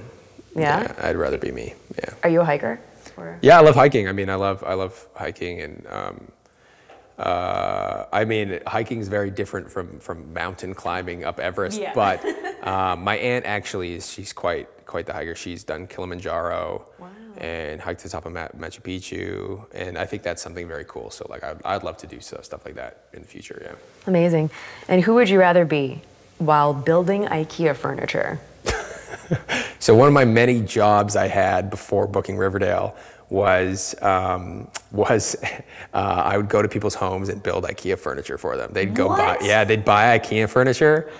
Yeah? 0.55 0.93
I'd 0.99 1.15
rather 1.15 1.37
be 1.37 1.51
me. 1.51 1.73
Yeah. 1.97 2.13
Are 2.23 2.29
you 2.29 2.41
a 2.41 2.45
hiker? 2.45 2.79
Or 3.17 3.37
Yeah, 3.41 3.57
I 3.57 3.61
love 3.61 3.75
hiking. 3.75 4.07
I 4.07 4.11
mean, 4.11 4.29
I 4.29 4.35
love 4.35 4.63
I 4.63 4.73
love 4.73 5.07
hiking, 5.15 5.61
and 5.61 5.85
um, 5.89 6.27
uh, 7.17 8.05
I 8.11 8.25
mean, 8.25 8.59
hiking 8.65 8.99
is 8.99 9.07
very 9.07 9.29
different 9.29 9.69
from 9.71 9.99
from 9.99 10.33
mountain 10.33 10.73
climbing 10.73 11.23
up 11.23 11.39
Everest. 11.39 11.79
Yeah. 11.79 11.93
But 11.93 12.23
um, 12.65 13.03
my 13.09 13.17
aunt 13.17 13.45
actually 13.45 13.93
is 13.93 14.09
she's 14.11 14.33
quite 14.33 14.67
quite 14.85 15.05
the 15.05 15.13
hiker. 15.13 15.35
She's 15.35 15.63
done 15.63 15.87
Kilimanjaro 15.87 16.85
Wow. 16.99 17.09
and 17.37 17.79
hiked 17.81 17.99
to 18.01 18.07
the 18.07 18.11
top 18.11 18.25
of 18.25 18.31
Ma- 18.33 18.47
Machu 18.57 18.81
Picchu, 18.81 19.65
and 19.73 19.97
I 19.97 20.05
think 20.05 20.23
that's 20.23 20.41
something 20.41 20.67
very 20.67 20.85
cool. 20.87 21.09
So 21.11 21.25
like, 21.29 21.43
I'd, 21.43 21.61
I'd 21.65 21.83
love 21.83 21.97
to 21.97 22.07
do 22.07 22.19
so, 22.19 22.39
stuff 22.41 22.65
like 22.65 22.75
that 22.75 23.05
in 23.13 23.21
the 23.21 23.27
future. 23.27 23.59
Yeah. 23.63 23.75
amazing. 24.07 24.49
And 24.87 25.03
who 25.03 25.13
would 25.15 25.29
you 25.29 25.39
rather 25.39 25.65
be 25.65 26.01
while 26.37 26.73
building 26.73 27.25
IKEA 27.25 27.75
furniture? 27.75 28.39
So 29.79 29.93
one 29.93 30.07
of 30.07 30.13
my 30.13 30.23
many 30.23 30.61
jobs 30.61 31.17
I 31.17 31.27
had 31.27 31.69
before 31.69 32.07
booking 32.07 32.37
Riverdale 32.37 32.95
was 33.29 34.01
um, 34.01 34.69
was 34.91 35.35
uh, 35.93 35.97
I 36.25 36.37
would 36.37 36.47
go 36.47 36.61
to 36.61 36.69
people's 36.69 36.95
homes 36.95 37.27
and 37.27 37.43
build 37.43 37.65
IKEA 37.65 37.99
furniture 37.99 38.37
for 38.37 38.55
them. 38.55 38.71
They'd 38.71 38.95
go 38.95 39.09
buy 39.09 39.39
yeah 39.41 39.65
they'd 39.65 39.83
buy 39.83 40.17
IKEA 40.17 40.49
furniture 40.49 41.11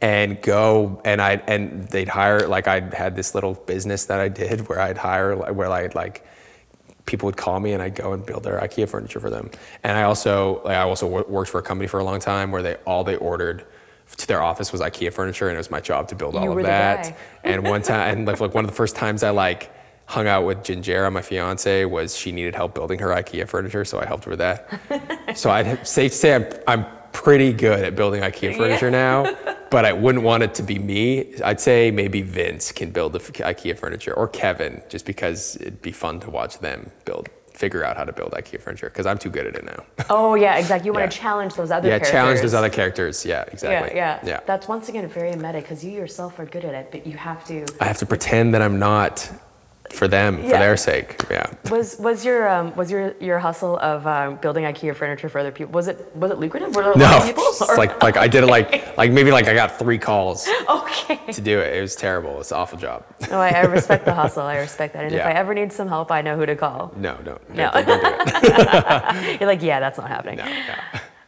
and 0.00 0.40
go 0.42 1.00
and 1.04 1.20
I 1.20 1.42
and 1.48 1.88
they'd 1.88 2.08
hire 2.08 2.46
like 2.46 2.68
I 2.68 2.80
had 2.94 3.16
this 3.16 3.34
little 3.34 3.54
business 3.54 4.04
that 4.04 4.20
I 4.20 4.28
did 4.28 4.68
where 4.68 4.80
I'd 4.80 4.98
hire 4.98 5.34
where 5.52 5.70
I'd 5.70 5.94
like 5.94 6.24
people 7.06 7.26
would 7.26 7.36
call 7.36 7.58
me 7.58 7.72
and 7.72 7.82
I'd 7.82 7.94
go 7.94 8.12
and 8.12 8.24
build 8.24 8.44
their 8.44 8.60
IKEA 8.60 8.88
furniture 8.88 9.20
for 9.20 9.30
them. 9.30 9.50
And 9.82 9.96
I 9.96 10.04
also 10.04 10.62
like, 10.64 10.76
I 10.76 10.82
also 10.82 11.06
worked 11.06 11.50
for 11.50 11.58
a 11.58 11.62
company 11.62 11.88
for 11.88 11.98
a 11.98 12.04
long 12.04 12.20
time 12.20 12.52
where 12.52 12.62
they 12.62 12.74
all 12.86 13.04
they 13.04 13.16
ordered 13.16 13.64
to 14.16 14.26
their 14.26 14.42
office 14.42 14.72
was 14.72 14.80
IKEA 14.80 15.12
furniture 15.12 15.48
and 15.48 15.54
it 15.54 15.58
was 15.58 15.70
my 15.70 15.80
job 15.80 16.08
to 16.08 16.14
build 16.14 16.36
all 16.36 16.44
You 16.44 16.50
of 16.50 16.56
were 16.56 16.62
the 16.62 16.68
that. 16.68 17.16
and 17.44 17.64
one 17.64 17.82
time 17.82 18.18
and 18.18 18.26
like, 18.26 18.40
like 18.40 18.54
one 18.54 18.64
of 18.64 18.70
the 18.70 18.76
first 18.76 18.96
times 18.96 19.22
I 19.22 19.30
like 19.30 19.70
hung 20.06 20.26
out 20.26 20.44
with 20.44 20.58
Gingera, 20.58 21.10
my 21.12 21.22
fiance, 21.22 21.84
was 21.84 22.16
she 22.16 22.32
needed 22.32 22.54
help 22.54 22.74
building 22.74 22.98
her 22.98 23.08
IKEA 23.08 23.48
furniture, 23.48 23.84
so 23.84 23.98
I 23.98 24.04
helped 24.04 24.24
her 24.24 24.30
with 24.30 24.40
that. 24.40 25.36
so 25.36 25.50
I'd 25.50 25.86
safe 25.86 26.12
to 26.12 26.16
say 26.16 26.34
I'm 26.34 26.46
I'm 26.66 26.86
pretty 27.12 27.52
good 27.52 27.84
at 27.84 27.94
building 27.94 28.22
IKEA 28.22 28.56
furniture 28.56 28.90
now, 28.90 29.34
but 29.70 29.84
I 29.84 29.92
wouldn't 29.92 30.24
want 30.24 30.42
it 30.42 30.54
to 30.54 30.62
be 30.62 30.78
me. 30.78 31.34
I'd 31.42 31.60
say 31.60 31.90
maybe 31.90 32.22
Vince 32.22 32.72
can 32.72 32.90
build 32.90 33.12
the 33.12 33.20
IKEA 33.20 33.78
furniture 33.78 34.14
or 34.14 34.28
Kevin, 34.28 34.82
just 34.88 35.06
because 35.06 35.56
it'd 35.56 35.82
be 35.82 35.92
fun 35.92 36.20
to 36.20 36.30
watch 36.30 36.58
them 36.58 36.90
build, 37.04 37.28
figure 37.62 37.84
out 37.84 37.96
how 37.96 38.02
to 38.10 38.12
build 38.12 38.32
IKEA 38.32 38.60
furniture, 38.60 38.88
because 38.88 39.06
I'm 39.06 39.18
too 39.18 39.30
good 39.30 39.46
at 39.46 39.54
it 39.54 39.64
now. 39.64 39.80
Oh 40.10 40.34
yeah, 40.34 40.56
exactly. 40.62 40.86
You 40.88 40.92
want 40.92 41.08
to 41.10 41.16
challenge 41.16 41.52
those 41.54 41.70
other 41.70 41.88
characters. 41.88 41.88
yeah, 41.88 41.90
characters. 41.90 42.10
challenge 42.10 42.40
those 42.40 42.54
other 42.60 42.68
characters. 42.78 43.24
Yeah, 43.24 43.44
Yeah, 43.46 43.52
exactly. 43.52 43.96
yeah, 43.96 44.18
yeah. 44.30 44.40
That's 44.50 44.66
once 44.74 44.88
again 44.90 45.06
very 45.08 45.34
meta 45.36 45.60
because 45.62 45.84
you 45.84 45.92
yourself 45.92 46.38
are 46.40 46.44
good 46.54 46.64
at 46.64 46.74
it, 46.80 46.86
but 46.90 47.06
you 47.06 47.16
have 47.16 47.40
to. 47.50 47.64
I 47.80 47.84
have 47.84 47.98
to 47.98 48.06
pretend 48.06 48.52
that 48.54 48.62
I'm 48.66 48.78
not 48.80 49.14
for 49.92 50.08
them, 50.08 50.42
for 50.42 50.48
their 50.48 50.76
sake. 50.76 51.20
Yeah. 51.30 51.46
Was 51.70 51.98
was 51.98 52.24
your 52.24 52.48
um, 52.48 52.74
was 52.76 52.90
your 52.90 53.14
your 53.20 53.38
hustle 53.38 53.78
of 53.78 54.06
um, 54.06 54.36
building 54.36 54.64
IKEA 54.64 54.94
furniture 54.96 55.28
for 55.28 55.38
other 55.38 55.50
people? 55.52 55.72
Was 55.72 55.88
it 55.88 56.14
was 56.16 56.30
it 56.30 56.38
lucrative? 56.38 56.74
Were 56.74 56.82
there 56.82 56.92
a 56.92 56.98
lot 56.98 57.10
No, 57.10 57.16
of 57.18 57.24
people? 57.26 57.44
it's 57.44 57.76
like 57.78 58.02
like 58.02 58.16
I 58.16 58.26
did 58.28 58.42
it 58.44 58.46
like 58.48 58.96
like 58.96 59.12
maybe 59.12 59.30
like 59.30 59.46
I 59.48 59.54
got 59.54 59.78
three 59.78 59.98
calls 59.98 60.48
okay. 60.68 61.20
to 61.32 61.40
do 61.40 61.60
it. 61.60 61.76
It 61.76 61.80
was 61.80 61.94
terrible. 61.94 62.40
It's 62.40 62.50
an 62.50 62.58
awful 62.58 62.78
job. 62.78 63.04
No, 63.30 63.38
I, 63.40 63.50
I 63.50 63.60
respect 63.62 64.04
the 64.04 64.14
hustle. 64.14 64.42
I 64.42 64.56
respect 64.58 64.94
that. 64.94 65.04
And 65.04 65.14
if 65.14 65.24
I 65.24 65.32
ever 65.32 65.54
need 65.54 65.72
some 65.72 65.88
help, 65.88 66.10
I 66.10 66.22
know 66.22 66.36
who 66.36 66.46
to 66.46 66.56
call. 66.56 66.92
No, 66.96 67.16
no, 67.24 67.38
No. 67.54 67.70
don't, 67.72 67.86
don't 67.86 68.42
do 68.42 68.50
it. 68.52 69.40
You're 69.40 69.48
like, 69.48 69.62
yeah, 69.62 69.80
that's 69.80 69.98
not 69.98 70.08
happening. 70.08 70.38
No, 70.38 70.44
no. 70.44 70.74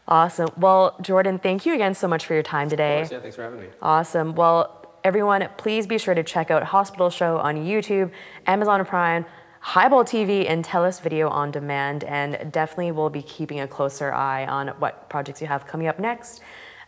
Awesome. 0.06 0.48
Well, 0.58 0.96
Jordan, 1.00 1.38
thank 1.38 1.64
you 1.64 1.74
again 1.74 1.94
so 1.94 2.06
much 2.08 2.26
for 2.26 2.34
your 2.34 2.42
time 2.42 2.68
today. 2.68 2.98
Course, 3.00 3.12
Yeah, 3.12 3.20
thanks 3.20 3.36
for 3.36 3.42
having 3.42 3.60
me. 3.60 3.66
Awesome. 3.80 4.34
Well, 4.34 4.83
everyone, 5.04 5.46
please 5.58 5.86
be 5.86 5.98
sure 5.98 6.14
to 6.14 6.22
check 6.22 6.50
out 6.50 6.64
Hospital 6.64 7.10
Show 7.10 7.36
on 7.36 7.56
YouTube, 7.56 8.10
Amazon 8.46 8.84
Prime, 8.86 9.26
Highball 9.60 10.02
TV, 10.02 10.48
and 10.48 10.64
Telus 10.64 11.00
Video 11.00 11.28
on 11.28 11.50
Demand. 11.50 12.04
And 12.04 12.50
definitely 12.50 12.90
we'll 12.90 13.10
be 13.10 13.22
keeping 13.22 13.60
a 13.60 13.68
closer 13.68 14.12
eye 14.12 14.46
on 14.46 14.68
what 14.78 15.10
projects 15.10 15.42
you 15.42 15.46
have 15.46 15.66
coming 15.66 15.86
up 15.88 15.98
next. 15.98 16.40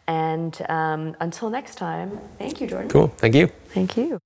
And 0.06 0.58
um, 0.70 1.14
until 1.20 1.50
next 1.50 1.74
time, 1.76 2.18
thank 2.38 2.60
you, 2.60 2.66
Jordan. 2.66 2.88
Cool. 2.88 3.08
Thank 3.08 3.34
you. 3.34 3.48
Thank 3.68 3.96
you. 3.96 4.18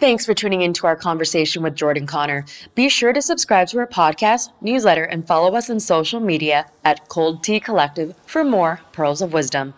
Thanks 0.00 0.24
for 0.24 0.32
tuning 0.32 0.62
in 0.62 0.72
to 0.74 0.86
our 0.86 0.96
conversation 0.96 1.62
with 1.62 1.74
Jordan 1.74 2.06
Connor. 2.06 2.44
Be 2.74 2.88
sure 2.88 3.12
to 3.12 3.20
subscribe 3.20 3.68
to 3.68 3.78
our 3.78 3.86
podcast, 3.86 4.50
newsletter, 4.60 5.04
and 5.04 5.26
follow 5.26 5.54
us 5.56 5.68
on 5.68 5.80
social 5.80 6.20
media 6.20 6.66
at 6.84 7.08
Cold 7.08 7.42
Tea 7.42 7.60
Collective 7.60 8.14
for 8.24 8.44
more 8.44 8.80
pearls 8.92 9.20
of 9.20 9.32
wisdom. 9.32 9.74